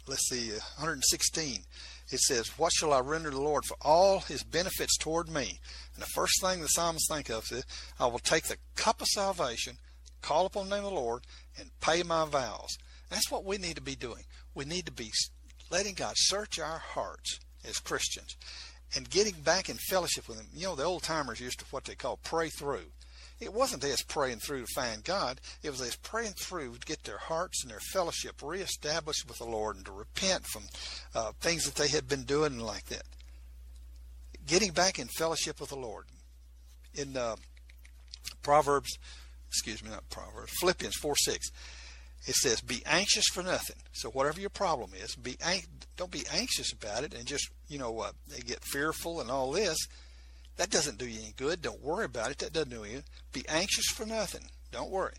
let's 0.07 0.27
see, 0.27 0.49
uh, 0.49 0.59
116, 0.77 1.61
it 2.09 2.19
says, 2.19 2.57
What 2.57 2.73
shall 2.73 2.91
I 2.91 2.99
render 2.99 3.29
the 3.29 3.39
Lord 3.39 3.63
for 3.63 3.77
all 3.79 4.21
his 4.21 4.43
benefits 4.43 4.97
toward 4.97 5.29
me? 5.29 5.59
And 5.93 6.01
the 6.01 6.07
first 6.07 6.41
thing 6.41 6.61
the 6.61 6.67
psalmist 6.67 7.07
think 7.07 7.29
of 7.29 7.43
is, 7.51 7.63
I 7.99 8.07
will 8.07 8.17
take 8.17 8.45
the 8.45 8.57
cup 8.75 9.01
of 9.01 9.07
salvation, 9.07 9.77
call 10.23 10.47
upon 10.47 10.67
the 10.67 10.75
name 10.75 10.85
of 10.85 10.93
the 10.93 10.99
Lord, 10.99 11.27
and 11.59 11.69
pay 11.79 12.01
my 12.01 12.25
vows. 12.25 12.75
That's 13.11 13.29
what 13.29 13.45
we 13.45 13.59
need 13.59 13.75
to 13.75 13.83
be 13.83 13.95
doing. 13.95 14.23
We 14.55 14.65
need 14.65 14.87
to 14.87 14.91
be 14.91 15.11
letting 15.69 15.93
God 15.93 16.15
search 16.17 16.57
our 16.57 16.79
hearts 16.79 17.39
as 17.63 17.77
Christians 17.77 18.35
and 18.95 19.07
getting 19.11 19.35
back 19.41 19.69
in 19.69 19.77
fellowship 19.77 20.27
with 20.27 20.39
Him. 20.39 20.47
You 20.55 20.67
know, 20.67 20.75
the 20.75 20.83
old 20.85 21.03
timers 21.03 21.39
used 21.39 21.59
to 21.59 21.65
what 21.69 21.83
they 21.83 21.93
call 21.93 22.17
pray 22.23 22.49
through. 22.49 22.85
It 23.39 23.53
wasn't 23.53 23.83
as 23.83 24.01
praying 24.01 24.39
through 24.39 24.61
to 24.61 24.73
find 24.73 25.03
God. 25.03 25.41
It 25.61 25.69
was 25.69 25.81
as 25.81 25.97
praying 25.97 26.33
through 26.33 26.75
to 26.75 26.85
get 26.85 27.03
their 27.03 27.17
hearts 27.17 27.63
and 27.63 27.71
their 27.71 27.81
fellowship 27.91 28.41
reestablished 28.41 29.27
with 29.27 29.37
the 29.39 29.45
Lord 29.45 29.75
and 29.75 29.85
to 29.85 29.91
repent 29.91 30.45
from 30.45 30.63
uh, 31.13 31.33
things 31.41 31.65
that 31.65 31.75
they 31.75 31.89
had 31.89 32.07
been 32.07 32.23
doing 32.23 32.59
like 32.59 32.85
that. 32.85 33.03
Getting 34.47 34.71
back 34.71 34.99
in 34.99 35.07
fellowship 35.07 35.59
with 35.59 35.69
the 35.69 35.75
Lord. 35.75 36.05
In 36.93 37.17
uh, 37.17 37.35
Proverbs, 38.41 38.97
excuse 39.49 39.83
me, 39.83 39.89
not 39.89 40.09
Proverbs, 40.09 40.53
Philippians 40.59 40.95
4 40.95 41.15
6 41.17 41.51
it 42.27 42.33
says 42.33 42.61
be 42.61 42.81
anxious 42.85 43.25
for 43.31 43.43
nothing 43.43 43.75
so 43.91 44.09
whatever 44.09 44.39
your 44.39 44.49
problem 44.49 44.91
is 44.99 45.15
be 45.15 45.37
don't 45.95 46.11
be 46.11 46.25
anxious 46.33 46.73
about 46.73 47.03
it 47.03 47.13
and 47.13 47.25
just 47.25 47.49
you 47.67 47.77
know 47.77 47.99
uh, 47.99 48.11
get 48.45 48.63
fearful 48.63 49.21
and 49.21 49.29
all 49.29 49.51
this 49.51 49.77
that 50.57 50.69
doesn't 50.69 50.97
do 50.97 51.07
you 51.07 51.19
any 51.21 51.33
good. 51.35 51.61
Don't 51.61 51.83
worry 51.83 52.05
about 52.05 52.31
it. 52.31 52.37
That 52.39 52.53
doesn't 52.53 52.69
do 52.69 52.85
you. 52.85 53.03
Be 53.33 53.45
anxious 53.47 53.87
for 53.87 54.05
nothing. 54.05 54.45
Don't 54.71 54.89
worry. 54.89 55.15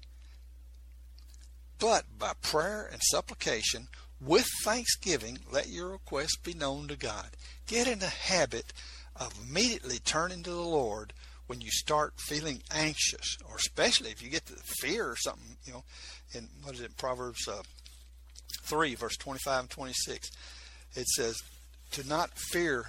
But 1.79 2.05
by 2.19 2.33
prayer 2.41 2.89
and 2.91 3.03
supplication 3.03 3.89
with 4.19 4.47
thanksgiving 4.65 5.39
let 5.53 5.69
your 5.69 5.91
requests 5.91 6.39
be 6.39 6.55
known 6.55 6.89
to 6.89 6.97
god. 6.97 7.37
Get 7.67 7.87
in 7.87 7.99
the 7.99 8.07
habit 8.07 8.73
of 9.15 9.39
immediately 9.47 9.99
turning 9.99 10.43
to 10.43 10.51
the 10.51 10.57
lord 10.57 11.13
when 11.47 11.61
you 11.61 11.71
start 11.71 12.15
feeling 12.17 12.63
anxious 12.75 13.37
or 13.47 13.57
especially 13.57 14.11
if 14.11 14.23
you 14.23 14.31
get 14.31 14.47
the 14.47 14.57
fear 14.81 15.07
or 15.07 15.17
something 15.17 15.57
you 15.65 15.73
know 15.75 15.85
in 16.33 16.49
what 16.63 16.75
is 16.75 16.81
it, 16.81 16.97
Proverbs 16.97 17.47
uh, 17.49 17.63
3, 18.63 18.95
verse 18.95 19.17
25 19.17 19.61
and 19.61 19.71
26. 19.71 20.31
It 20.95 21.07
says, 21.09 21.37
To 21.93 22.09
not 22.09 22.31
fear, 22.37 22.87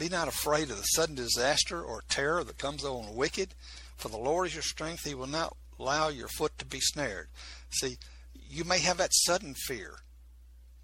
be 0.00 0.08
not 0.08 0.28
afraid 0.28 0.70
of 0.70 0.78
the 0.78 0.82
sudden 0.82 1.14
disaster 1.14 1.82
or 1.82 2.02
terror 2.08 2.42
that 2.42 2.58
comes 2.58 2.84
on 2.84 3.04
the 3.04 3.12
wicked, 3.12 3.54
for 3.96 4.08
the 4.08 4.16
Lord 4.16 4.46
is 4.46 4.54
your 4.54 4.62
strength. 4.62 5.04
He 5.04 5.14
will 5.14 5.26
not 5.26 5.54
allow 5.78 6.08
your 6.08 6.28
foot 6.28 6.58
to 6.58 6.64
be 6.64 6.80
snared. 6.80 7.28
See, 7.70 7.98
you 8.32 8.64
may 8.64 8.78
have 8.80 8.96
that 8.96 9.12
sudden 9.12 9.54
fear, 9.54 9.96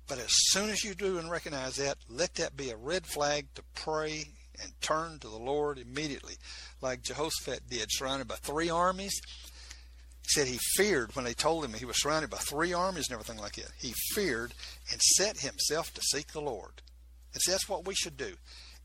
but 0.07 0.19
as 0.19 0.29
soon 0.29 0.69
as 0.69 0.85
you 0.85 0.95
do 0.95 1.19
and 1.19 1.31
recognize 1.31 1.77
that, 1.77 1.97
let 2.09 2.35
that 2.35 2.57
be 2.57 2.71
a 2.71 2.77
red 2.77 3.07
flag 3.07 3.47
to 3.55 3.63
pray 3.75 4.27
and 4.63 4.73
turn 4.81 5.19
to 5.19 5.29
the 5.29 5.37
Lord 5.37 5.79
immediately, 5.79 6.35
like 6.83 7.03
Jehoshaphat 7.03 7.69
did, 7.69 7.89
surrounded 7.91 8.29
by 8.29 8.37
three 8.37 8.71
armies 8.71 9.21
he 10.27 10.41
said 10.41 10.49
he 10.49 10.59
feared 10.75 11.15
when 11.15 11.25
they 11.25 11.35
told 11.35 11.65
him 11.65 11.73
he 11.73 11.85
was 11.85 12.03
surrounded 12.03 12.31
by 12.31 12.39
three 12.39 12.73
armies 12.73 13.09
and 13.09 13.15
everything 13.15 13.41
like 13.41 13.55
that. 13.55 13.71
He 13.79 13.95
feared 14.13 14.55
and 14.91 15.01
set 15.01 15.39
himself 15.39 15.95
to 15.95 16.01
seek 16.03 16.33
the 16.33 16.41
Lord. 16.41 16.83
And 17.33 17.41
see, 17.41 17.53
that's 17.53 17.69
what 17.69 17.87
we 17.87 17.95
should 17.95 18.17
do. 18.17 18.35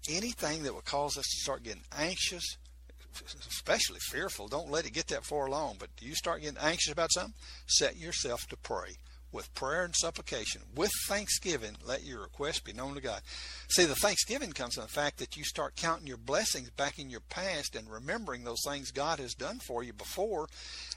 Anything 0.10 0.64
that 0.64 0.74
would 0.74 0.86
cause 0.86 1.18
us 1.18 1.26
to 1.26 1.42
start 1.42 1.64
getting 1.64 1.84
anxious, 1.98 2.58
especially 3.50 4.00
fearful, 4.00 4.48
don't 4.48 4.72
let 4.72 4.86
it 4.86 4.94
get 4.94 5.08
that 5.08 5.26
far 5.26 5.46
along. 5.46 5.76
But 5.80 5.90
you 6.00 6.16
start 6.16 6.42
getting 6.42 6.58
anxious 6.58 6.92
about 6.92 7.12
something, 7.12 7.34
set 7.68 7.98
yourself 7.98 8.48
to 8.48 8.58
pray 8.58 8.98
with 9.32 9.54
prayer 9.54 9.86
and 9.86 9.96
supplication, 9.96 10.62
with 10.76 10.92
thanksgiving, 11.08 11.78
let 11.86 12.04
your 12.04 12.22
request 12.22 12.66
be 12.66 12.74
known 12.74 12.96
to 12.96 13.02
God. 13.02 13.22
See, 13.70 13.86
the 13.86 13.96
thanksgiving 13.96 14.52
comes 14.52 14.76
from 14.76 14.84
the 14.84 14.90
fact 14.90 15.20
that 15.20 15.38
you 15.38 15.44
start 15.44 15.76
counting 15.76 16.08
your 16.08 16.18
blessings 16.18 16.70
back 16.72 17.00
in 17.00 17.10
your 17.10 17.22
past 17.22 17.76
and 17.76 17.90
remembering 17.90 18.44
those 18.44 18.62
things 18.68 18.92
God 18.92 19.20
has 19.20 19.34
done 19.34 19.60
for 19.60 19.84
you 19.84 19.94
before, 19.94 20.48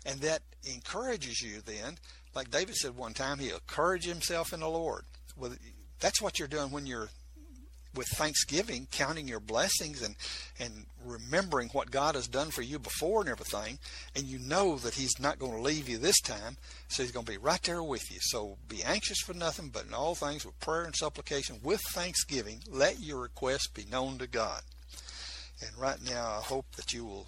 and 0.05 0.21
that 0.21 0.43
encourages 0.65 1.41
you 1.41 1.61
then. 1.65 1.97
Like 2.35 2.51
David 2.51 2.75
said 2.75 2.97
one 2.97 3.15
time, 3.15 3.39
he 3.39 3.51
encouraged 3.51 4.07
himself 4.07 4.53
in 4.53 4.61
the 4.61 4.69
Lord. 4.69 5.05
Well, 5.37 5.55
that's 6.01 6.21
what 6.21 6.39
you're 6.39 6.49
doing 6.49 6.73
when 6.73 6.87
you're 6.87 7.11
with 7.95 8.07
thanksgiving, 8.09 8.87
counting 8.91 9.29
your 9.29 9.41
blessings 9.41 10.03
and 10.03 10.17
and 10.59 10.87
remembering 11.05 11.69
what 11.71 11.91
God 11.91 12.15
has 12.15 12.29
done 12.29 12.51
for 12.51 12.63
you 12.63 12.79
before 12.79 13.21
and 13.21 13.31
everything, 13.31 13.79
and 14.15 14.25
you 14.25 14.39
know 14.39 14.77
that 14.79 14.95
He's 14.95 15.21
not 15.21 15.39
going 15.39 15.53
to 15.53 15.61
leave 15.61 15.89
you 15.89 15.99
this 15.99 16.21
time, 16.21 16.57
so 16.89 17.03
He's 17.03 17.13
going 17.13 17.27
to 17.27 17.33
be 17.33 17.39
right 17.39 17.63
there 17.63 17.83
with 17.83 18.11
you. 18.11 18.19
So 18.21 18.57
be 18.69 18.83
anxious 18.83 19.19
for 19.19 19.35
nothing, 19.35 19.69
but 19.69 19.87
in 19.87 19.95
all 19.95 20.15
things 20.15 20.45
with 20.45 20.59
prayer 20.61 20.85
and 20.85 20.95
supplication, 20.95 21.61
with 21.63 21.81
thanksgiving, 21.93 22.61
let 22.71 23.01
your 23.01 23.21
requests 23.21 23.69
be 23.69 23.85
known 23.91 24.19
to 24.19 24.27
God. 24.27 24.63
And 25.61 25.71
right 25.79 26.03
now, 26.05 26.37
I 26.39 26.43
hope 26.43 26.67
that 26.77 26.93
you 26.93 27.05
will 27.05 27.27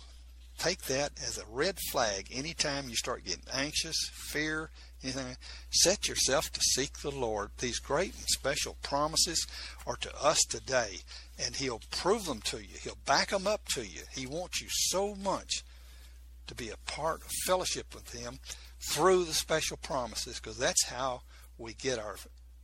take 0.58 0.82
that 0.82 1.12
as 1.22 1.38
a 1.38 1.44
red 1.50 1.78
flag 1.90 2.28
anytime 2.32 2.88
you 2.88 2.96
start 2.96 3.24
getting 3.24 3.44
anxious, 3.52 3.96
fear, 4.12 4.70
Set 5.70 6.08
yourself 6.08 6.50
to 6.52 6.60
seek 6.60 6.98
the 6.98 7.10
Lord. 7.10 7.50
These 7.58 7.78
great 7.78 8.14
and 8.14 8.24
special 8.26 8.76
promises 8.82 9.46
are 9.86 9.96
to 9.96 10.22
us 10.22 10.38
today, 10.48 10.98
and 11.38 11.56
He'll 11.56 11.80
prove 11.90 12.26
them 12.26 12.40
to 12.42 12.58
you. 12.58 12.76
He'll 12.82 12.98
back 13.06 13.30
them 13.30 13.46
up 13.46 13.66
to 13.74 13.86
you. 13.86 14.02
He 14.14 14.26
wants 14.26 14.60
you 14.60 14.68
so 14.70 15.14
much 15.14 15.62
to 16.46 16.54
be 16.54 16.70
a 16.70 16.90
part 16.90 17.22
of 17.22 17.30
fellowship 17.46 17.94
with 17.94 18.12
Him 18.12 18.38
through 18.90 19.24
the 19.24 19.34
special 19.34 19.76
promises, 19.76 20.40
because 20.40 20.58
that's 20.58 20.86
how 20.86 21.22
we 21.58 21.74
get 21.74 21.98
our 21.98 22.16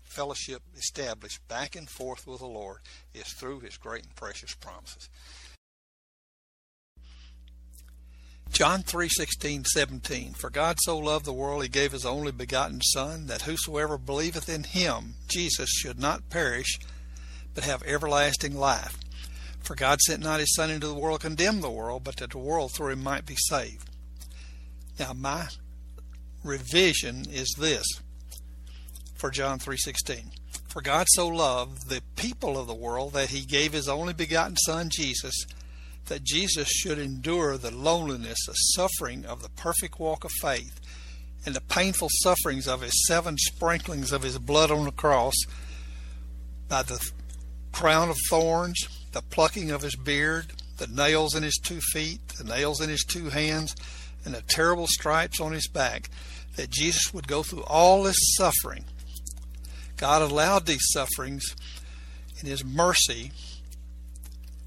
fellowship 0.03 0.63
established 0.77 1.47
back 1.49 1.75
and 1.75 1.89
forth 1.89 2.27
with 2.27 2.41
the 2.41 2.47
Lord 2.47 2.79
is 3.15 3.33
through 3.33 3.61
His 3.61 3.77
great 3.77 4.05
and 4.05 4.15
precious 4.15 4.55
promises. 4.55 5.09
John 8.53 8.83
3:16, 8.83 9.65
17. 9.67 10.35
For 10.35 10.51
God 10.51 10.77
so 10.83 10.99
loved 10.99 11.25
the 11.25 11.33
world, 11.33 11.63
he 11.63 11.71
gave 11.71 11.93
his 11.93 12.05
only 12.05 12.33
begotten 12.33 12.83
Son, 12.83 13.27
that 13.27 13.43
whosoever 13.43 13.97
believeth 13.97 14.47
in 14.47 14.65
him, 14.65 15.15
Jesus, 15.27 15.71
should 15.71 15.99
not 15.99 16.29
perish, 16.29 16.79
but 17.55 17.65
have 17.65 17.83
everlasting 17.85 18.55
life. 18.55 18.99
For 19.63 19.75
God 19.75 20.03
sent 20.03 20.23
not 20.23 20.41
his 20.41 20.55
Son 20.55 20.71
into 20.71 20.87
the 20.87 20.95
world 20.95 21.23
to 21.23 21.29
condemn 21.29 21.63
the 21.63 21.71
world, 21.71 22.05
but 22.05 22.17
that 22.17 22.31
the 22.31 22.39
world 22.39 22.73
through 22.73 22.93
him 22.93 23.03
might 23.03 23.25
be 23.25 23.37
saved. 23.37 23.89
Now 24.99 25.15
my 25.15 25.49
revision 26.45 27.25
is 27.31 27.55
this 27.57 27.87
for 29.15 29.31
John 29.31 29.61
3:16. 29.61 30.31
For 30.69 30.83
God 30.83 31.07
so 31.11 31.27
loved 31.27 31.89
the 31.89 32.03
people 32.17 32.59
of 32.59 32.67
the 32.67 32.75
world 32.75 33.15
that 33.15 33.31
he 33.31 33.47
gave 33.47 33.73
his 33.73 33.89
only 33.89 34.13
begotten 34.13 34.57
son 34.57 34.91
Jesus 34.91 35.47
that 36.13 36.25
Jesus 36.25 36.69
should 36.69 36.99
endure 36.99 37.57
the 37.57 37.71
loneliness, 37.71 38.37
the 38.47 38.53
suffering 38.53 39.25
of 39.25 39.43
the 39.43 39.49
perfect 39.49 39.99
walk 39.99 40.25
of 40.25 40.31
faith 40.43 40.79
and 41.47 41.57
the 41.57 41.61
painful 41.63 42.09
sufferings 42.21 42.69
of 42.69 42.83
his 42.83 43.07
seven 43.07 43.39
sprinklings 43.39 44.13
of 44.13 44.23
his 44.23 44.37
blood 44.37 44.71
on 44.71 44.85
the 44.85 44.93
cross 44.93 45.33
by 46.69 46.83
the 46.83 47.03
crown 47.73 48.11
of 48.11 48.17
thorns, 48.29 48.79
the 49.13 49.23
plucking 49.23 49.71
of 49.71 49.81
his 49.81 49.97
beard, 49.97 50.53
the 50.77 50.87
nails 50.87 51.35
in 51.35 51.43
his 51.43 51.59
two 51.65 51.81
feet, 51.95 52.21
the 52.37 52.45
nails 52.45 52.83
in 52.83 52.91
his 52.91 53.05
two 53.05 53.31
hands, 53.31 53.75
and 54.27 54.35
the 54.35 54.43
terrible 54.43 54.87
stripes 54.87 55.41
on 55.41 55.53
his 55.53 55.67
back, 55.67 56.11
that 56.57 56.69
Jesus 56.69 57.15
would 57.15 57.27
go 57.27 57.43
through 57.43 57.63
all 57.63 58.03
this 58.03 58.19
suffering. 58.37 58.85
God 59.97 60.21
allowed 60.21 60.67
these 60.67 60.91
sufferings 60.93 61.57
in 62.39 62.47
his 62.47 62.63
mercy 62.63 63.33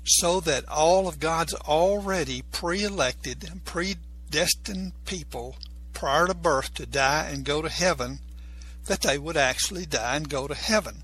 so 0.06 0.40
that 0.42 0.68
all 0.70 1.08
of 1.08 1.20
God's 1.20 1.54
already 1.54 2.44
pre-elected 2.52 3.44
and 3.50 3.66
predestined 3.66 4.94
people 5.06 5.56
prior 5.94 6.28
to 6.28 6.34
birth 6.34 6.74
to 6.76 6.86
die 6.86 7.28
and 7.32 7.44
go 7.44 7.62
to 7.62 7.70
heaven, 7.70 8.20
that 8.86 9.02
they 9.02 9.18
would 9.18 9.38
actually 9.38 9.86
die 9.86 10.16
and 10.16 10.30
go 10.30 10.48
to 10.48 10.54
heaven. 10.54 11.04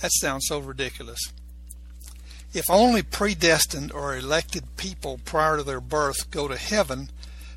That 0.00 0.12
sounds 0.12 0.46
so 0.46 0.60
ridiculous. 0.60 1.18
If 2.54 2.64
only 2.70 3.02
predestined 3.02 3.92
or 3.92 4.16
elected 4.16 4.76
people 4.76 5.20
prior 5.24 5.56
to 5.56 5.62
their 5.62 5.80
birth 5.80 6.30
go 6.30 6.46
to 6.48 6.56
heaven, 6.56 7.10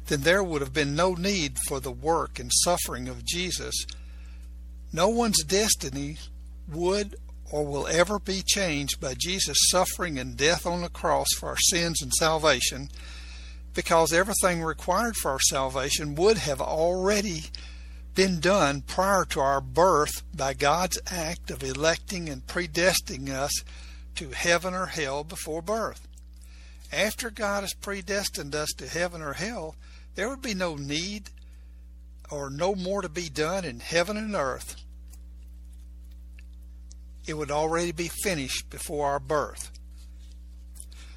then 0.07 0.22
there 0.22 0.43
would 0.43 0.61
have 0.61 0.74
been 0.74 0.95
no 0.95 1.13
need 1.13 1.57
for 1.67 1.80
the 1.80 1.91
work 1.91 2.39
and 2.39 2.51
suffering 2.51 3.07
of 3.07 3.24
Jesus. 3.24 3.86
No 4.91 5.07
one's 5.07 5.43
destiny 5.43 6.17
would 6.67 7.15
or 7.52 7.66
will 7.66 7.86
ever 7.88 8.18
be 8.18 8.41
changed 8.45 8.99
by 8.99 9.14
Jesus' 9.18 9.58
suffering 9.70 10.18
and 10.18 10.38
death 10.38 10.66
on 10.66 10.82
the 10.82 10.89
cross 10.89 11.28
for 11.38 11.49
our 11.49 11.58
sins 11.58 12.02
and 12.02 12.14
salvation, 12.14 12.89
because 13.74 14.14
everything 14.14 14.64
required 14.64 15.16
for 15.16 15.32
our 15.32 15.39
salvation 15.49 16.16
would 16.16 16.38
have 16.38 16.62
already 16.62 17.43
been 18.16 18.39
done 18.39 18.82
prior 18.82 19.26
to 19.26 19.39
our 19.39 19.62
birth 19.62 20.24
by 20.36 20.54
God's 20.54 20.99
act 21.08 21.52
of 21.52 21.64
electing 21.64 22.30
and 22.30 22.45
predestining 22.47 23.30
us 23.30 23.52
to 24.16 24.32
heaven 24.32 24.74
or 24.74 24.88
hell 24.88 25.24
before 25.24 25.62
birth. 25.62 26.08
After 26.91 27.30
God 27.30 27.62
has 27.62 27.74
predestined 27.74 28.54
us 28.54 28.70
to 28.78 28.88
heaven 28.88 29.22
or 29.22 29.34
hell, 29.34 29.76
there 30.16 30.28
would 30.30 30.41
be 30.41 30.54
no 30.54 30.76
need 30.76 31.30
or 32.30 32.49
no 32.49 32.76
more 32.76 33.02
to 33.02 33.10
be 33.10 33.30
done 33.30 33.64
in 33.64 33.80
heaven 33.80 34.18
and 34.18 34.36
earth. 34.36 34.76
It 37.32 37.38
would 37.38 37.49
already 37.49 37.93
be 37.93 38.09
finished 38.09 38.69
before 38.69 39.07
our 39.07 39.19
birth. 39.19 39.71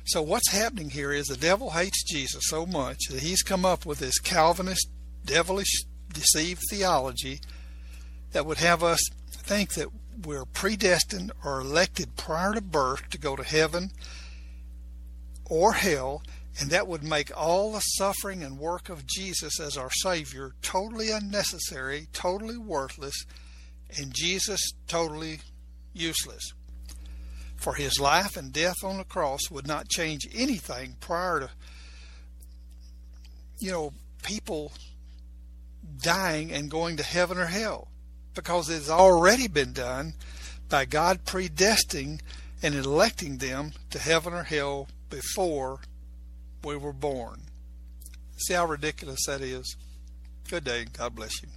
So 0.04 0.22
what's 0.22 0.52
happening 0.52 0.90
here 0.90 1.10
is 1.10 1.26
the 1.26 1.36
devil 1.36 1.70
hates 1.70 2.04
Jesus 2.04 2.44
so 2.46 2.64
much 2.64 3.08
that 3.10 3.18
he's 3.18 3.42
come 3.42 3.64
up 3.64 3.84
with 3.84 3.98
this 3.98 4.20
Calvinist, 4.20 4.88
devilish, 5.24 5.82
deceived 6.12 6.62
theology 6.70 7.40
that 8.30 8.46
would 8.46 8.58
have 8.58 8.84
us 8.84 9.00
think 9.32 9.74
that 9.74 9.88
we're 10.24 10.44
predestined 10.44 11.32
or 11.44 11.60
elected 11.60 12.14
prior 12.14 12.54
to 12.54 12.60
birth 12.60 13.10
to 13.10 13.18
go 13.18 13.34
to 13.34 13.42
heaven 13.42 13.90
or 15.50 15.72
hell, 15.72 16.22
and 16.60 16.70
that 16.70 16.86
would 16.86 17.02
make 17.02 17.36
all 17.36 17.72
the 17.72 17.80
suffering 17.80 18.44
and 18.44 18.60
work 18.60 18.88
of 18.88 19.04
Jesus 19.04 19.58
as 19.58 19.76
our 19.76 19.90
Savior 19.90 20.52
totally 20.62 21.10
unnecessary, 21.10 22.06
totally 22.12 22.56
worthless, 22.56 23.24
and 23.98 24.14
Jesus 24.14 24.60
totally 24.86 25.40
useless. 25.94 26.52
For 27.56 27.74
his 27.74 27.98
life 27.98 28.36
and 28.36 28.52
death 28.52 28.76
on 28.84 28.98
the 28.98 29.04
cross 29.04 29.40
would 29.50 29.66
not 29.66 29.88
change 29.88 30.28
anything 30.34 30.96
prior 31.00 31.40
to, 31.40 31.50
you 33.58 33.70
know, 33.70 33.92
people 34.22 34.72
dying 36.02 36.52
and 36.52 36.70
going 36.70 36.96
to 36.96 37.02
heaven 37.02 37.38
or 37.38 37.46
hell 37.46 37.88
because 38.34 38.68
it 38.68 38.74
has 38.74 38.90
already 38.90 39.48
been 39.48 39.72
done 39.72 40.14
by 40.68 40.84
God 40.84 41.24
predestining 41.24 42.20
and 42.62 42.74
electing 42.74 43.38
them 43.38 43.72
to 43.90 43.98
heaven 43.98 44.32
or 44.32 44.42
hell 44.42 44.88
before 45.08 45.80
we 46.64 46.76
were 46.76 46.92
born. 46.92 47.42
See 48.36 48.54
how 48.54 48.66
ridiculous 48.66 49.20
that 49.26 49.40
is? 49.40 49.76
Good 50.48 50.64
day. 50.64 50.86
God 50.92 51.14
bless 51.14 51.42
you. 51.42 51.48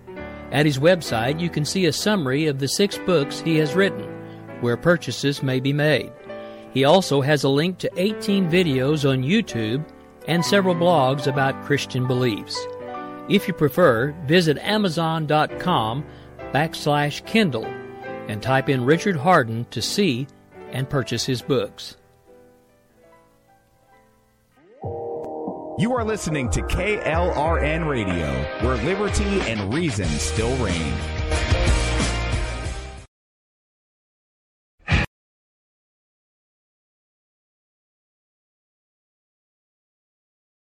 At 0.49 0.65
his 0.65 0.79
website, 0.79 1.41
you 1.41 1.49
can 1.49 1.65
see 1.65 1.87
a 1.87 1.91
summary 1.91 2.47
of 2.47 2.59
the 2.59 2.69
six 2.69 2.97
books 2.99 3.41
he 3.41 3.57
has 3.57 3.75
written, 3.75 4.05
where 4.61 4.77
purchases 4.77 5.43
may 5.43 5.59
be 5.59 5.73
made. 5.73 6.09
He 6.73 6.85
also 6.85 7.19
has 7.19 7.43
a 7.43 7.49
link 7.49 7.79
to 7.79 7.91
18 7.97 8.49
videos 8.49 9.03
on 9.03 9.23
YouTube 9.23 9.85
and 10.25 10.45
several 10.45 10.73
blogs 10.73 11.27
about 11.27 11.65
Christian 11.65 12.07
beliefs. 12.07 12.57
If 13.27 13.45
you 13.45 13.53
prefer, 13.53 14.15
visit 14.25 14.57
Amazon.com 14.59 16.05
backslash 16.53 17.25
Kindle 17.25 17.65
and 18.29 18.41
type 18.41 18.69
in 18.69 18.85
Richard 18.85 19.17
Harden 19.17 19.65
to 19.71 19.81
see 19.81 20.27
and 20.71 20.89
purchase 20.89 21.25
his 21.25 21.41
books. 21.41 21.97
You 25.79 25.93
are 25.95 26.03
listening 26.03 26.49
to 26.51 26.61
KLRN 26.63 27.87
Radio, 27.87 28.31
where 28.61 28.77
liberty 28.77 29.41
and 29.41 29.71
reason 29.71 30.07
still 30.07 30.55
reign. 30.57 31.66